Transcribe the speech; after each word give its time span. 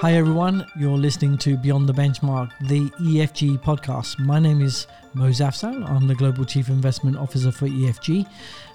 Hi, 0.00 0.12
everyone. 0.12 0.64
You're 0.78 0.96
listening 0.96 1.38
to 1.38 1.56
Beyond 1.56 1.88
the 1.88 1.92
Benchmark, 1.92 2.52
the 2.68 2.88
EFG 3.00 3.58
podcast. 3.58 4.20
My 4.20 4.38
name 4.38 4.60
is 4.60 4.86
Moz 5.12 5.44
Afzal. 5.44 5.90
I'm 5.90 6.06
the 6.06 6.14
Global 6.14 6.44
Chief 6.44 6.68
Investment 6.68 7.16
Officer 7.16 7.50
for 7.50 7.66
EFG, 7.66 8.24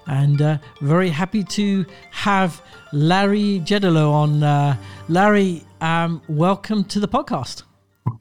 and 0.08 0.42
uh, 0.42 0.58
very 0.82 1.08
happy 1.08 1.46
to 1.46 1.86
have 2.12 2.62
Larry 2.92 3.62
Jeddeloh 3.64 4.12
on. 4.12 4.44
Uh, 4.44 4.76
Larry, 5.08 5.64
um, 5.80 6.22
welcome 6.28 6.84
to 6.84 7.00
the 7.00 7.08
podcast. 7.08 7.64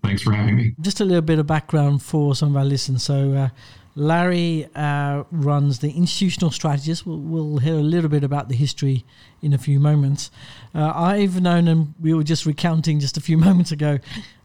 Thanks 0.04 0.22
for 0.22 0.32
having 0.32 0.54
me. 0.54 0.76
Just 0.80 1.00
a 1.00 1.04
little 1.04 1.22
bit 1.22 1.40
of 1.40 1.46
background 1.48 2.04
for 2.04 2.36
some 2.36 2.50
of 2.50 2.56
our 2.56 2.64
listeners. 2.64 3.02
So, 3.02 3.32
uh, 3.32 3.48
Larry 3.94 4.66
uh, 4.74 5.24
runs 5.30 5.80
the 5.80 5.90
institutional 5.90 6.50
strategist. 6.50 7.06
We'll, 7.06 7.18
we'll, 7.18 7.58
hear 7.58 7.74
a 7.74 7.82
little 7.82 8.08
bit 8.08 8.24
about 8.24 8.48
the 8.48 8.54
history 8.54 9.04
in 9.42 9.52
a 9.52 9.58
few 9.58 9.78
moments. 9.78 10.30
Uh, 10.74 10.92
I've 10.94 11.42
known 11.42 11.66
him, 11.66 11.94
we 12.00 12.14
were 12.14 12.24
just 12.24 12.46
recounting 12.46 13.00
just 13.00 13.16
a 13.16 13.20
few 13.20 13.36
moments 13.46 13.70
ago 13.70 13.98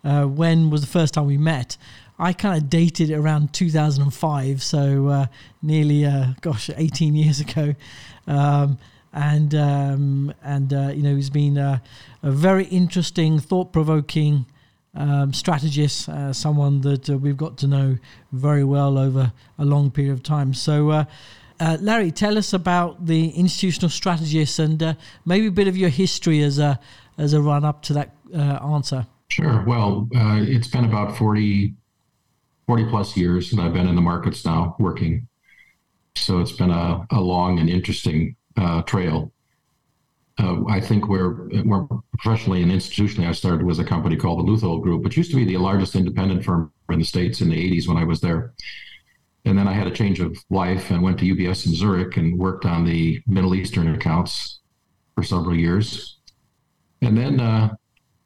uh, 0.03 0.25
when 0.25 0.69
was 0.69 0.81
the 0.81 0.87
first 0.87 1.13
time 1.13 1.27
we 1.27 1.37
met. 1.37 1.77
I 2.19 2.33
kind 2.33 2.61
of 2.61 2.69
dated 2.69 3.09
it 3.09 3.15
around 3.15 3.53
2005, 3.53 4.63
so 4.63 5.07
uh, 5.07 5.25
nearly, 5.61 6.05
uh, 6.05 6.33
gosh, 6.41 6.69
18 6.75 7.15
years 7.15 7.39
ago. 7.39 7.75
Um, 8.27 8.77
and 9.13 9.55
um, 9.55 10.33
and 10.43 10.73
uh, 10.73 10.91
you 10.93 11.01
know, 11.01 11.15
he's 11.15 11.29
been 11.29 11.57
a 11.57 11.81
very 12.21 12.65
interesting, 12.65 13.39
thought 13.39 13.71
provoking 13.71 14.45
um, 14.97 15.31
strategist, 15.31 16.09
uh, 16.09 16.33
someone 16.33 16.81
that 16.81 17.09
uh, 17.09 17.17
we've 17.17 17.37
got 17.37 17.57
to 17.59 17.67
know 17.67 17.97
very 18.31 18.63
well 18.63 18.97
over 18.97 19.31
a 19.59 19.65
long 19.65 19.91
period 19.91 20.11
of 20.11 20.23
time. 20.23 20.53
So, 20.53 20.89
uh, 20.89 21.05
uh 21.59 21.77
Larry, 21.79 22.11
tell 22.11 22.37
us 22.37 22.51
about 22.51 23.05
the 23.05 23.29
institutional 23.29 23.89
strategist 23.89 24.59
and 24.59 24.81
uh, 24.81 24.93
maybe 25.25 25.47
a 25.47 25.51
bit 25.51 25.67
of 25.67 25.77
your 25.77 25.89
history 25.89 26.41
as 26.41 26.59
a 26.59 26.79
as 27.17 27.33
a 27.33 27.41
run 27.41 27.63
up 27.63 27.81
to 27.83 27.93
that 27.93 28.15
answer. 28.33 29.07
Sure. 29.29 29.63
Well, 29.65 30.07
it's 30.11 30.67
been 30.67 30.85
about 30.85 31.17
40, 31.17 31.73
40 32.67 32.85
plus 32.85 33.17
years 33.17 33.49
that 33.51 33.59
I've 33.59 33.73
been 33.73 33.87
in 33.87 33.95
the 33.95 34.01
markets 34.01 34.45
now 34.45 34.75
working. 34.79 35.27
So 36.15 36.39
it's 36.39 36.51
been 36.51 36.69
a, 36.69 37.07
a 37.11 37.19
long 37.19 37.57
and 37.59 37.69
interesting 37.69 38.35
trail 38.85 39.31
uh, 40.39 40.63
I 40.69 40.79
think 40.79 41.07
we're 41.07 41.47
more 41.63 41.87
professionally 42.17 42.61
and 42.61 42.71
institutionally, 42.71 43.27
I 43.27 43.31
started 43.31 43.65
with 43.65 43.79
a 43.79 43.83
company 43.83 44.15
called 44.15 44.39
the 44.39 44.51
Leuthold 44.51 44.83
Group, 44.83 45.03
which 45.03 45.17
used 45.17 45.31
to 45.31 45.35
be 45.35 45.45
the 45.45 45.57
largest 45.57 45.95
independent 45.95 46.43
firm 46.43 46.71
in 46.89 46.99
the 46.99 47.05
States 47.05 47.41
in 47.41 47.49
the 47.49 47.55
80s 47.55 47.87
when 47.87 47.97
I 47.97 48.03
was 48.03 48.21
there. 48.21 48.53
And 49.45 49.57
then 49.57 49.67
I 49.67 49.73
had 49.73 49.87
a 49.87 49.91
change 49.91 50.19
of 50.19 50.37
life 50.49 50.91
and 50.91 51.01
went 51.01 51.19
to 51.19 51.35
UBS 51.35 51.65
in 51.65 51.73
Zurich 51.73 52.17
and 52.17 52.37
worked 52.37 52.65
on 52.65 52.85
the 52.85 53.21
Middle 53.27 53.55
Eastern 53.55 53.93
accounts 53.95 54.59
for 55.15 55.23
several 55.23 55.55
years. 55.55 56.17
And 57.01 57.17
then 57.17 57.39
uh, 57.39 57.73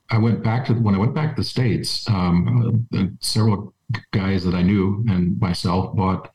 I 0.09 0.17
went 0.17 0.43
back 0.43 0.65
to 0.65 0.73
when 0.73 0.95
I 0.95 0.97
went 0.97 1.13
back 1.13 1.35
to 1.35 1.41
the 1.41 1.47
States, 1.47 2.09
um, 2.09 2.87
uh, 2.93 3.05
several 3.19 3.73
guys 4.11 4.43
that 4.43 4.55
I 4.55 4.61
knew 4.61 5.05
and 5.09 5.39
myself 5.39 5.95
bought 5.95 6.31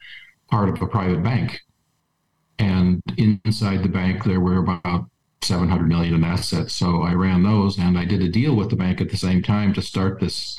part 0.50 0.68
of 0.68 0.80
a 0.80 0.86
private 0.86 1.22
bank. 1.22 1.60
And 2.58 3.02
inside 3.18 3.82
the 3.82 3.88
bank, 3.88 4.24
there 4.24 4.40
were 4.40 4.58
about 4.58 5.10
700 5.46 5.88
million 5.88 6.14
in 6.14 6.24
assets. 6.24 6.74
So 6.74 7.02
I 7.02 7.12
ran 7.14 7.42
those 7.42 7.78
and 7.78 7.98
I 7.98 8.04
did 8.04 8.22
a 8.22 8.28
deal 8.28 8.54
with 8.54 8.70
the 8.70 8.76
bank 8.76 9.00
at 9.00 9.10
the 9.10 9.16
same 9.16 9.42
time 9.42 9.72
to 9.74 9.82
start 9.82 10.20
this 10.20 10.58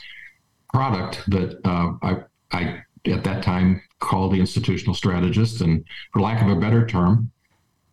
product 0.73 1.23
that 1.29 1.59
uh, 1.65 1.93
I, 2.01 2.23
I, 2.51 2.83
at 3.11 3.23
that 3.23 3.43
time, 3.43 3.81
called 3.99 4.33
the 4.33 4.39
institutional 4.39 4.93
strategist. 4.93 5.61
And 5.61 5.83
for 6.13 6.21
lack 6.21 6.41
of 6.41 6.49
a 6.49 6.59
better 6.59 6.85
term, 6.85 7.31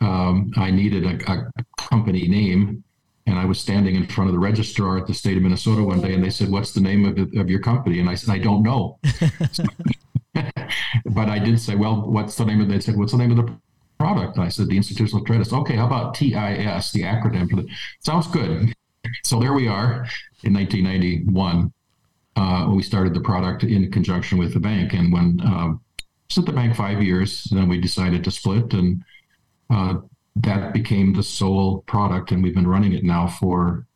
um, 0.00 0.52
I 0.56 0.70
needed 0.70 1.04
a, 1.04 1.32
a, 1.32 1.50
company 1.76 2.28
name. 2.28 2.84
And 3.26 3.38
I 3.38 3.46
was 3.46 3.58
standing 3.58 3.94
in 3.94 4.06
front 4.06 4.28
of 4.28 4.34
the 4.34 4.38
registrar 4.38 4.98
at 4.98 5.06
the 5.06 5.14
state 5.14 5.38
of 5.38 5.42
Minnesota 5.42 5.82
one 5.82 6.02
day, 6.02 6.12
and 6.12 6.22
they 6.22 6.28
said, 6.28 6.50
"What's 6.50 6.72
the 6.72 6.82
name 6.82 7.06
of, 7.06 7.16
of 7.40 7.48
your 7.48 7.60
company?" 7.60 7.98
And 7.98 8.10
I 8.10 8.16
said, 8.16 8.34
"I 8.34 8.38
don't 8.38 8.62
know." 8.62 8.98
but 11.06 11.30
I 11.30 11.38
did 11.38 11.58
say, 11.58 11.74
"Well, 11.74 12.02
what's 12.02 12.36
the 12.36 12.44
name 12.44 12.60
of?" 12.60 12.68
They 12.68 12.80
said, 12.80 12.98
"What's 12.98 13.12
the 13.12 13.18
name 13.18 13.30
of 13.30 13.38
the 13.38 13.58
product. 14.04 14.36
And 14.36 14.44
I 14.44 14.50
said, 14.50 14.68
the 14.68 14.76
institutional 14.76 15.24
strategist. 15.24 15.54
Okay, 15.54 15.76
how 15.76 15.86
about 15.86 16.14
TIS, 16.14 16.92
the 16.92 17.02
acronym 17.02 17.48
for 17.48 17.56
the? 17.56 17.68
Sounds 18.00 18.26
good. 18.26 18.74
So 19.22 19.38
there 19.38 19.52
we 19.52 19.68
are 19.68 20.06
in 20.44 20.54
1991. 20.54 21.72
Uh, 22.36 22.66
we 22.70 22.82
started 22.82 23.12
the 23.12 23.20
product 23.20 23.62
in 23.62 23.92
conjunction 23.92 24.38
with 24.38 24.54
the 24.54 24.58
bank, 24.58 24.94
and 24.94 25.12
when 25.12 25.38
uh, 25.40 25.74
at 26.36 26.46
the 26.46 26.52
bank 26.52 26.74
five 26.74 27.02
years, 27.02 27.44
then 27.52 27.68
we 27.68 27.78
decided 27.78 28.24
to 28.24 28.30
split, 28.30 28.72
and 28.72 29.04
uh, 29.68 29.96
that 30.36 30.72
became 30.72 31.12
the 31.12 31.22
sole 31.22 31.82
product, 31.82 32.32
and 32.32 32.42
we've 32.42 32.54
been 32.54 32.66
running 32.66 32.94
it 32.94 33.04
now 33.04 33.28
for 33.28 33.86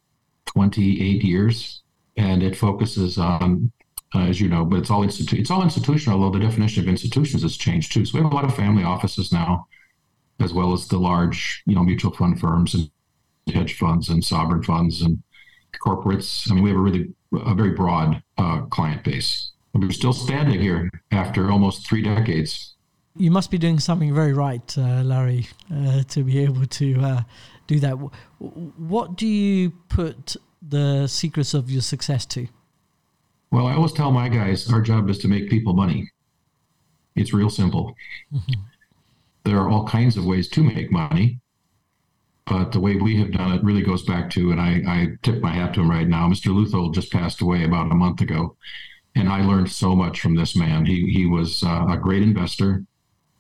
28 0.45 1.25
years, 1.25 1.83
and 2.19 2.43
it 2.43 2.55
focuses 2.55 3.17
on 3.17 3.73
uh, 4.15 4.21
as 4.21 4.41
you 4.41 4.49
know, 4.49 4.65
but 4.65 4.79
it's 4.79 4.91
all 4.91 5.05
institu- 5.05 5.39
it's 5.39 5.51
all 5.51 5.63
institutional. 5.63 6.23
Although 6.23 6.39
the 6.39 6.45
definition 6.45 6.83
of 6.83 6.89
institutions 6.89 7.43
has 7.43 7.57
changed 7.57 7.93
too. 7.93 8.05
So 8.05 8.19
we 8.19 8.23
have 8.23 8.33
a 8.33 8.35
lot 8.35 8.45
of 8.45 8.55
family 8.55 8.85
offices 8.85 9.33
now, 9.33 9.67
as 10.41 10.53
well 10.53 10.73
as 10.73 10.89
the 10.89 10.99
large, 10.99 11.63
you 11.67 11.75
know, 11.75 11.83
mutual 11.83 12.13
fund 12.13 12.41
firms 12.41 12.75
and 12.75 12.91
hedge 13.53 13.77
funds 13.77 14.09
and 14.09 14.25
sovereign 14.25 14.63
funds 14.63 15.03
and 15.03 15.23
corporates. 15.85 16.51
I 16.51 16.55
mean, 16.55 16.63
we 16.63 16.71
have 16.71 16.79
a 16.79 16.83
really 16.83 17.13
a 17.33 17.55
very 17.55 17.71
broad 17.71 18.23
uh, 18.37 18.63
client 18.63 19.05
base. 19.05 19.53
We're 19.75 19.91
still 19.91 20.13
standing 20.13 20.61
here 20.61 20.91
after 21.13 21.51
almost 21.51 21.87
three 21.87 22.03
decades. 22.03 22.75
You 23.17 23.31
must 23.31 23.51
be 23.51 23.59
doing 23.59 23.79
something 23.79 24.15
very 24.15 24.33
right, 24.33 24.79
uh, 24.79 25.03
Larry, 25.03 25.47
uh, 25.73 26.03
to 26.05 26.25
be 26.25 26.39
able 26.39 26.67
to 26.67 27.01
uh, 27.01 27.23
do 27.67 27.79
that. 27.81 27.93
What 28.39 29.17
do 29.17 29.27
you 29.27 29.71
put 29.89 30.37
the 30.63 31.07
secrets 31.07 31.55
of 31.55 31.71
your 31.71 31.83
success 31.83 32.27
to? 32.27 32.49
Well, 33.51 33.67
I 33.67 33.75
always 33.75 33.93
tell 33.93 34.11
my 34.11 34.29
guys 34.29 34.73
our 34.73 34.81
job 34.81 35.09
is 35.11 35.19
to 35.19 35.29
make 35.29 35.49
people 35.49 35.75
money. 35.75 36.11
It's 37.15 37.33
real 37.33 37.51
simple. 37.51 37.95
Mm-hmm 38.33 38.61
there 39.45 39.59
are 39.59 39.69
all 39.69 39.87
kinds 39.87 40.17
of 40.17 40.27
ways 40.27 40.49
to 40.49 40.63
make 40.63 40.91
money. 40.91 41.41
But 42.47 42.73
the 42.73 42.81
way 42.81 42.97
we 42.97 43.17
have 43.19 43.33
done 43.33 43.53
it 43.53 43.63
really 43.63 43.83
goes 43.83 44.03
back 44.03 44.31
to, 44.31 44.51
and 44.51 44.61
I, 44.61 44.83
I 44.87 45.09
tip 45.23 45.43
my 45.43 45.51
hat 45.51 45.75
to 45.75 45.81
him 45.81 45.91
right 45.91 46.09
now. 46.09 46.29
Mr. 46.29 46.47
Leuthold 46.47 46.95
just 46.95 47.13
passed 47.13 47.43
away 47.43 47.65
about 47.65 47.93
a 47.93 47.95
month 47.95 48.23
ago, 48.23 48.57
and 49.15 49.29
I 49.29 49.45
learned 49.45 49.71
so 49.71 49.95
much 49.95 50.21
from 50.21 50.35
this 50.35 50.57
man. 50.57 50.87
He 50.87 51.11
he 51.13 51.27
was 51.27 51.63
uh, 51.63 51.87
a 51.91 51.99
great 51.99 52.23
investor. 52.23 52.85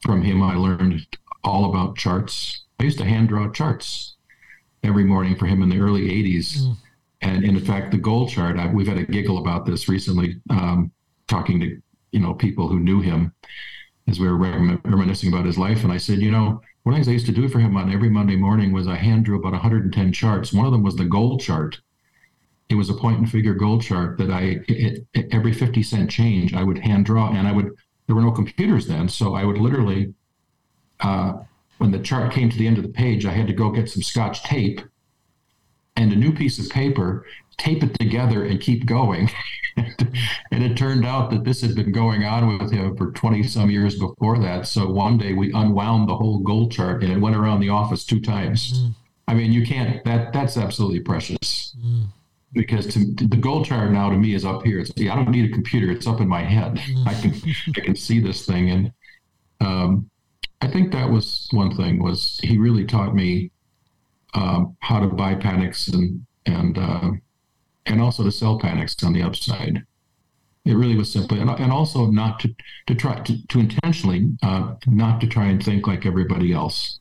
From 0.03 0.22
him, 0.22 0.42
I 0.42 0.56
learned 0.56 1.06
all 1.42 1.70
about 1.70 1.97
charts. 1.97 2.64
I 2.78 2.84
used 2.84 2.98
to 2.98 3.04
hand 3.04 3.31
draw 3.31 3.50
charts 3.50 4.16
every 4.82 5.04
morning 5.04 5.37
for 5.37 5.47
him 5.47 5.62
in 5.62 5.70
the 5.70 5.81
early 5.81 6.03
'80s, 6.03 6.58
mm. 6.58 6.76
and, 7.22 7.44
in 7.44 7.58
fact, 7.60 7.92
the 7.92 7.98
goal 7.98 8.28
chart. 8.28 8.58
I, 8.58 8.66
we've 8.66 8.87
had 8.87 8.98
a 8.98 9.04
giggle 9.04 9.38
about 9.38 9.64
this 9.64 9.88
recently, 9.88 10.37
um, 10.50 10.92
talking 11.28 11.60
to 11.60 11.81
you 12.12 12.20
know 12.20 12.34
people 12.34 12.69
who 12.69 12.78
knew 12.78 13.00
him 13.00 13.32
as 14.08 14.19
we 14.19 14.28
were 14.28 14.36
reminiscing 14.36 15.32
about 15.32 15.44
his 15.44 15.58
life. 15.58 15.84
And 15.84 15.92
I 15.92 15.98
said, 15.98 16.19
you 16.20 16.30
know, 16.30 16.62
one 16.82 16.94
of 16.94 17.00
the 17.00 17.04
things 17.04 17.08
I 17.08 17.12
used 17.12 17.26
to 17.26 17.32
do 17.32 17.48
for 17.48 17.58
him 17.58 17.76
on 17.76 17.92
every 17.92 18.08
Monday 18.08 18.36
morning 18.36 18.72
was 18.72 18.88
I 18.88 18.96
hand 18.96 19.24
drew 19.24 19.38
about 19.38 19.52
110 19.52 20.12
charts. 20.12 20.52
One 20.52 20.66
of 20.66 20.72
them 20.72 20.82
was 20.82 20.96
the 20.96 21.04
gold 21.04 21.41
chart. 21.41 21.78
It 22.70 22.74
was 22.74 22.91
a 22.91 22.94
point 22.94 23.19
and 23.19 23.30
figure 23.30 23.54
gold 23.54 23.82
chart 23.82 24.19
that 24.19 24.30
I, 24.30 24.60
it, 24.69 25.06
it, 25.14 25.28
every 25.32 25.52
50 25.52 25.82
cent 25.82 26.10
change, 26.10 26.54
I 26.54 26.64
would 26.64 26.78
hand 26.78 27.06
draw. 27.06 27.30
And 27.30 27.46
I 27.46 27.52
would, 27.52 27.74
there 28.06 28.16
were 28.16 28.22
no 28.22 28.30
computers 28.30 28.86
then. 28.86 29.08
So 29.08 29.34
I 29.34 29.44
would 29.44 29.58
literally, 29.58 30.14
uh, 31.00 31.34
when 31.78 31.90
the 31.90 31.98
chart 31.98 32.32
came 32.32 32.48
to 32.50 32.56
the 32.56 32.66
end 32.66 32.78
of 32.78 32.84
the 32.84 32.90
page, 32.90 33.26
I 33.26 33.32
had 33.32 33.46
to 33.46 33.52
go 33.52 33.70
get 33.70 33.90
some 33.90 34.02
scotch 34.02 34.42
tape 34.42 34.80
and 35.96 36.12
a 36.12 36.16
new 36.16 36.32
piece 36.32 36.58
of 36.58 36.70
paper, 36.70 37.26
tape 37.58 37.82
it 37.82 37.98
together 37.98 38.44
and 38.44 38.60
keep 38.60 38.86
going. 38.86 39.30
and 39.76 40.62
it 40.62 40.76
turned 40.76 41.04
out 41.04 41.30
that 41.30 41.44
this 41.44 41.60
had 41.60 41.74
been 41.74 41.92
going 41.92 42.24
on 42.24 42.58
with 42.58 42.72
him 42.72 42.96
for 42.96 43.12
20 43.12 43.42
some 43.42 43.70
years 43.70 43.98
before 43.98 44.38
that. 44.38 44.66
So 44.66 44.88
one 44.88 45.19
day 45.19 45.34
we 45.34 45.52
unwound 45.52 46.08
the 46.08 46.16
whole 46.16 46.38
goal 46.38 46.69
chart 46.69 47.02
and 47.02 47.12
it 47.12 47.19
went 47.19 47.36
around 47.36 47.60
the 47.60 47.69
office 47.69 48.04
two 48.04 48.20
times. 48.20 48.72
Mm. 48.72 48.94
I 49.28 49.34
mean, 49.34 49.52
you 49.52 49.66
can't, 49.66 50.02
that 50.05 50.32
that's 50.32 50.56
absolutely 50.56 51.00
precious. 51.00 51.76
Mm. 51.78 52.06
Because 52.55 52.87
to, 52.94 53.14
to, 53.14 53.28
the 53.28 53.37
goal 53.37 53.62
chart 53.62 53.93
now 53.93 54.08
to 54.08 54.16
me 54.16 54.34
is 54.34 54.44
up 54.44 54.64
here. 54.64 54.78
It's, 54.78 54.90
I 54.99 55.14
don't 55.14 55.31
need 55.31 55.50
a 55.50 55.52
computer; 55.52 55.93
it's 55.93 56.06
up 56.06 56.22
in 56.22 56.26
my 56.26 56.43
head. 56.43 56.76
Mm. 56.76 57.06
I 57.06 57.12
can 57.20 57.55
I 57.76 57.81
can 57.81 57.94
see 57.94 58.20
this 58.20 58.46
thing, 58.46 58.70
and 58.70 58.93
um, 59.60 60.10
I 60.62 60.66
think 60.66 60.90
that 60.93 61.10
was 61.10 61.46
one 61.50 61.76
thing. 61.76 62.02
Was 62.02 62.40
he 62.43 62.56
really 62.56 62.87
taught 62.87 63.14
me 63.14 63.50
um, 64.32 64.78
how 64.81 64.99
to 64.99 65.08
buy 65.08 65.34
panics 65.34 65.88
and 65.88 66.25
and 66.46 66.78
uh, 66.78 67.10
and 67.88 68.00
also 68.00 68.23
to 68.23 68.31
sell 68.31 68.58
panics 68.58 69.02
on 69.02 69.12
the 69.12 69.23
upside. 69.23 69.85
It 70.64 70.75
really 70.75 70.96
was 70.96 71.11
simply, 71.11 71.40
and, 71.40 71.73
also 71.73 72.06
not 72.06 72.40
to, 72.40 72.55
to 72.87 72.94
try 72.94 73.20
to, 73.20 73.46
to 73.46 73.61
intentionally 73.61 74.31
uh, 74.43 74.75
not 74.87 75.20
to 75.23 75.26
try 75.26 75.46
and 75.46 75.64
think 75.64 75.87
like 75.87 76.05
everybody 76.05 76.52
else. 76.52 77.00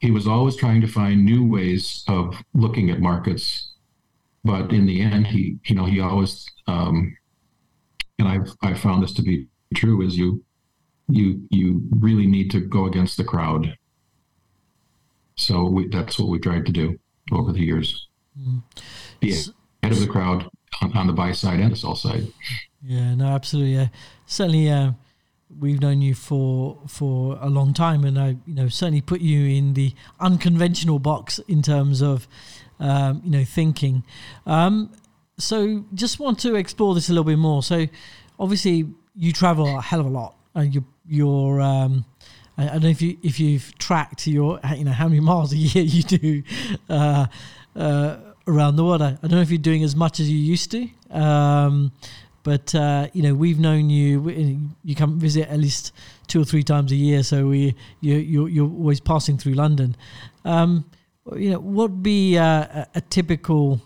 He 0.00 0.10
was 0.10 0.26
always 0.26 0.56
trying 0.56 0.82
to 0.82 0.86
find 0.86 1.24
new 1.24 1.48
ways 1.48 2.04
of 2.08 2.36
looking 2.52 2.90
at 2.90 3.00
markets, 3.00 3.72
but 4.44 4.70
in 4.70 4.84
the 4.84 5.00
end, 5.00 5.28
he 5.28 5.56
you 5.64 5.74
know 5.74 5.86
he 5.86 6.00
always 6.00 6.46
um, 6.66 7.16
and 8.18 8.28
I've 8.28 8.54
I 8.62 8.74
found 8.74 9.02
this 9.02 9.12
to 9.14 9.22
be 9.22 9.46
true 9.74 10.06
is 10.06 10.16
you 10.16 10.44
you 11.08 11.42
you 11.50 11.82
really 11.90 12.26
need 12.26 12.50
to 12.50 12.60
go 12.60 12.86
against 12.86 13.16
the 13.16 13.24
crowd. 13.24 13.76
So 15.36 15.64
we, 15.64 15.88
that's 15.88 16.18
what 16.18 16.28
we 16.28 16.38
tried 16.38 16.66
to 16.66 16.72
do 16.72 16.98
over 17.32 17.52
the 17.52 17.60
years. 17.60 18.08
Mm. 18.38 18.62
Yeah. 19.20 19.36
ahead 19.82 19.92
of 19.92 20.00
the 20.00 20.06
crowd 20.06 20.48
on, 20.82 20.96
on 20.96 21.06
the 21.06 21.12
buy 21.12 21.32
side 21.32 21.60
and 21.60 21.72
the 21.72 21.76
sell 21.76 21.96
side. 21.96 22.26
Yeah, 22.82 23.14
no, 23.14 23.26
absolutely. 23.26 23.74
Yeah. 23.74 23.88
Certainly, 24.26 24.70
uh, 24.70 24.92
we've 25.58 25.80
known 25.80 26.02
you 26.02 26.14
for 26.14 26.78
for 26.86 27.38
a 27.40 27.48
long 27.48 27.72
time, 27.74 28.04
and 28.04 28.18
I, 28.18 28.36
you 28.46 28.54
know, 28.54 28.68
certainly 28.68 29.00
put 29.00 29.20
you 29.20 29.46
in 29.46 29.74
the 29.74 29.94
unconventional 30.20 30.98
box 30.98 31.38
in 31.48 31.62
terms 31.62 32.02
of, 32.02 32.28
um, 32.78 33.22
you 33.24 33.30
know, 33.30 33.44
thinking. 33.44 34.04
Um, 34.46 34.92
so, 35.38 35.84
just 35.94 36.18
want 36.18 36.38
to 36.40 36.54
explore 36.54 36.94
this 36.94 37.08
a 37.08 37.12
little 37.12 37.24
bit 37.24 37.38
more. 37.38 37.62
So, 37.62 37.86
obviously, 38.38 38.86
you 39.14 39.32
travel 39.32 39.78
a 39.78 39.82
hell 39.82 40.00
of 40.00 40.06
a 40.06 40.10
lot. 40.10 40.36
Uh, 40.54 40.60
you, 40.60 40.84
you're, 41.06 41.60
um, 41.60 42.04
I, 42.56 42.64
I 42.64 42.72
don't 42.72 42.82
know 42.84 42.88
if 42.88 43.02
you 43.02 43.18
if 43.22 43.38
you've 43.40 43.76
tracked 43.78 44.26
your, 44.26 44.60
you 44.76 44.84
know, 44.84 44.92
how 44.92 45.08
many 45.08 45.20
miles 45.20 45.52
a 45.52 45.56
year 45.56 45.84
you 45.84 46.02
do. 46.02 46.42
Uh, 46.88 47.26
uh, 47.74 48.16
around 48.46 48.76
the 48.76 48.84
world. 48.84 49.02
I, 49.02 49.08
I, 49.08 49.18
don't 49.22 49.32
know 49.32 49.40
if 49.40 49.50
you're 49.50 49.58
doing 49.58 49.82
as 49.82 49.96
much 49.96 50.20
as 50.20 50.30
you 50.30 50.38
used 50.38 50.70
to, 50.72 50.88
um, 51.10 51.92
but 52.42 52.74
uh, 52.74 53.08
you 53.12 53.22
know 53.22 53.34
we've 53.34 53.58
known 53.58 53.90
you. 53.90 54.70
You 54.84 54.94
come 54.94 55.18
visit 55.18 55.48
at 55.48 55.58
least 55.58 55.92
two 56.26 56.40
or 56.40 56.44
three 56.44 56.62
times 56.62 56.92
a 56.92 56.96
year, 56.96 57.22
so 57.22 57.46
we 57.46 57.74
you 58.00 58.16
you're, 58.16 58.48
you're 58.48 58.70
always 58.70 59.00
passing 59.00 59.38
through 59.38 59.54
London. 59.54 59.96
Um, 60.44 60.88
you 61.34 61.50
know, 61.50 61.58
what 61.58 61.90
would 61.90 62.02
be 62.02 62.38
uh, 62.38 62.84
a, 62.94 63.00
typical 63.00 63.80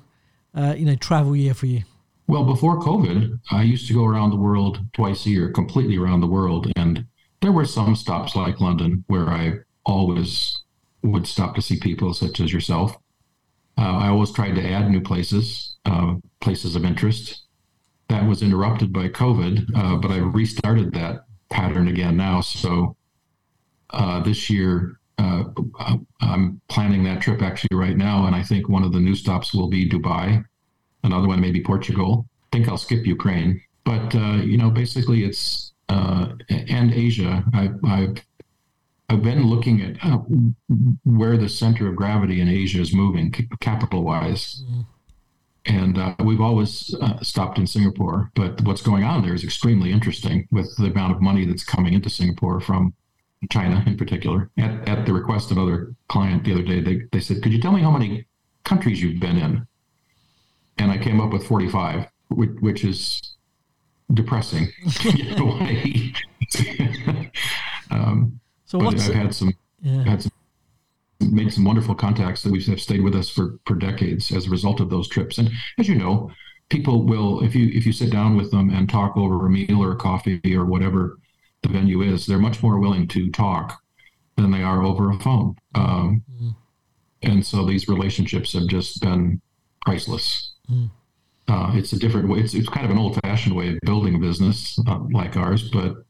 uh, 0.55 0.75
you 0.77 0.85
know 0.85 0.97
travel 0.97 1.35
year 1.35 1.55
for 1.55 1.67
you? 1.67 1.83
Well, 2.27 2.45
before 2.45 2.79
COVID, 2.79 3.41
I 3.51 3.63
used 3.63 3.89
to 3.89 3.95
go 3.95 4.05
around 4.05 4.31
the 4.31 4.37
world 4.37 4.81
twice 4.93 5.27
a 5.27 5.31
year, 5.31 5.51
completely 5.51 5.97
around 5.97 6.21
the 6.21 6.29
world, 6.29 6.71
and 6.77 7.07
there 7.41 7.53
were 7.53 7.65
some 7.65 7.97
stops 7.97 8.37
like 8.37 8.61
London 8.61 9.05
where 9.09 9.29
I 9.29 9.61
always 9.85 10.61
would 11.03 11.27
stop 11.27 11.55
to 11.55 11.63
see 11.63 11.81
people 11.81 12.13
such 12.13 12.41
as 12.41 12.53
yourself 12.53 12.97
uh, 13.81 13.97
I 13.97 14.09
always 14.09 14.31
tried 14.31 14.57
to 14.57 14.71
add 14.71 14.91
new 14.91 15.01
places, 15.01 15.77
uh, 15.87 16.17
places 16.41 16.77
of 16.77 16.85
interest. 16.85 17.43
That 18.09 18.29
was 18.29 18.43
interrupted 18.43 18.93
by 18.93 19.09
COVID, 19.09 19.71
uh, 19.75 19.97
but 19.97 20.11
I 20.11 20.19
restarted 20.19 20.93
that 20.93 21.25
pattern 21.49 21.89
again 21.89 22.17
now. 22.17 22.43
So 22.43 22.97
uh, 23.91 24.21
this 24.21 24.51
year, 24.51 24.99
uh, 25.17 25.45
I'm 26.21 26.61
planning 26.69 27.05
that 27.05 27.23
trip 27.23 27.41
actually 27.41 27.77
right 27.77 27.97
now, 27.97 28.27
and 28.27 28.37
I 28.37 28.43
think 28.43 28.69
one 28.69 28.83
of 28.83 28.93
the 28.93 29.01
new 29.01 29.15
stops 29.15 29.55
will 29.55 29.69
be 29.69 29.89
Dubai. 29.89 30.45
Another 31.03 31.29
one 31.29 31.41
maybe 31.41 31.63
Portugal. 31.63 32.27
I 32.53 32.57
think 32.57 32.69
I'll 32.69 32.77
skip 32.77 33.07
Ukraine, 33.07 33.63
but 33.85 34.15
uh, 34.15 34.43
you 34.43 34.59
know, 34.59 34.71
basically 34.71 35.25
it's 35.25 35.73
and 35.89 36.93
Asia. 36.93 37.45
I, 37.55 37.71
I've 37.85 38.17
I've 39.11 39.25
been 39.25 39.49
looking 39.49 39.83
at 39.83 40.05
uh, 40.05 40.19
where 41.03 41.37
the 41.37 41.49
center 41.49 41.89
of 41.89 41.97
gravity 41.97 42.41
in 42.41 42.49
Asia 42.49 42.81
is 42.81 42.95
moving, 42.95 43.35
capital 43.59 44.05
wise. 44.05 44.63
Mm. 44.71 44.87
And 45.67 45.99
uh, 45.99 46.15
we've 46.21 46.41
always 46.41 46.95
uh, 47.01 47.21
stopped 47.21 47.59
in 47.59 47.67
Singapore, 47.67 48.31
but 48.37 48.61
what's 48.63 48.83
going 48.83 49.03
on 49.03 49.23
there 49.23 49.35
is 49.35 49.43
extremely 49.43 49.91
interesting 49.91 50.47
with 50.53 50.75
the 50.77 50.87
amount 50.87 51.13
of 51.13 51.21
money 51.21 51.45
that's 51.45 51.65
coming 51.65 51.93
into 51.93 52.09
Singapore 52.09 52.61
from 52.61 52.95
China 53.51 53.83
in 53.85 53.97
particular. 53.97 54.49
At, 54.57 54.89
at 54.89 55.07
the 55.07 55.13
request 55.13 55.51
of 55.51 55.59
other 55.59 55.93
client 56.09 56.45
the 56.45 56.53
other 56.53 56.63
day, 56.63 56.81
they, 56.81 57.03
they 57.11 57.21
said, 57.21 57.43
Could 57.43 57.53
you 57.53 57.61
tell 57.61 57.73
me 57.73 57.83
how 57.83 57.91
many 57.91 58.27
countries 58.65 59.03
you've 59.03 59.21
been 59.21 59.37
in? 59.37 59.67
And 60.79 60.93
I 60.93 60.99
came 60.99 61.21
up 61.21 61.33
with 61.33 61.45
45, 61.49 62.07
which, 62.29 62.51
which 62.61 62.85
is 62.85 63.35
depressing 64.15 64.69
in 65.05 65.37
a 65.37 65.45
way. 65.45 66.15
um, 67.91 68.41
so 68.71 68.79
but 68.79 68.95
I've 68.95 69.15
had 69.15 69.35
some, 69.35 69.53
yeah. 69.83 70.05
had 70.05 70.23
some, 70.23 70.33
made 71.19 71.53
some 71.53 71.65
wonderful 71.65 71.97
contacts 71.97 72.45
that 72.45 72.53
we 72.53 72.63
have 72.63 72.81
stayed 72.81 73.03
with 73.03 73.17
us 73.17 73.29
for 73.29 73.59
for 73.67 73.75
decades 73.75 74.31
as 74.31 74.47
a 74.47 74.51
result 74.51 74.79
of 74.79 74.91
those 74.91 75.09
trips. 75.09 75.39
And 75.39 75.51
as 75.77 75.89
you 75.89 75.97
know, 75.97 76.31
people 76.69 77.05
will 77.05 77.43
if 77.43 77.57
you 77.57 77.69
if 77.75 77.85
you 77.85 77.93
sit 77.93 78.13
down 78.13 78.37
with 78.37 78.53
them 78.53 78.71
and 78.71 78.89
talk 78.89 79.17
over 79.17 79.45
a 79.45 79.51
meal 79.51 79.83
or 79.83 79.91
a 79.91 79.97
coffee 79.97 80.41
or 80.55 80.67
whatever 80.67 81.19
the 81.63 81.69
venue 81.69 82.03
is, 82.03 82.27
they're 82.27 82.39
much 82.39 82.63
more 82.63 82.79
willing 82.79 83.09
to 83.09 83.29
talk 83.33 83.83
than 84.37 84.53
they 84.53 84.63
are 84.63 84.85
over 84.85 85.11
a 85.11 85.19
phone. 85.19 85.57
Um, 85.75 86.23
mm. 86.41 86.55
And 87.23 87.45
so 87.45 87.67
these 87.67 87.89
relationships 87.89 88.53
have 88.53 88.69
just 88.69 89.03
been 89.03 89.41
priceless. 89.85 90.53
Mm. 90.71 90.91
Uh, 91.49 91.73
it's 91.75 91.93
a 91.93 91.99
different 91.99 92.29
way. 92.29 92.39
It's, 92.39 92.55
it's 92.55 92.69
kind 92.69 92.87
of 92.87 92.93
an 92.93 92.99
old 92.99 93.21
fashioned 93.23 93.57
way 93.57 93.71
of 93.71 93.81
building 93.83 94.15
a 94.15 94.19
business 94.19 94.79
uh, 94.87 95.01
like 95.11 95.37
ours, 95.37 95.69
but 95.71 96.05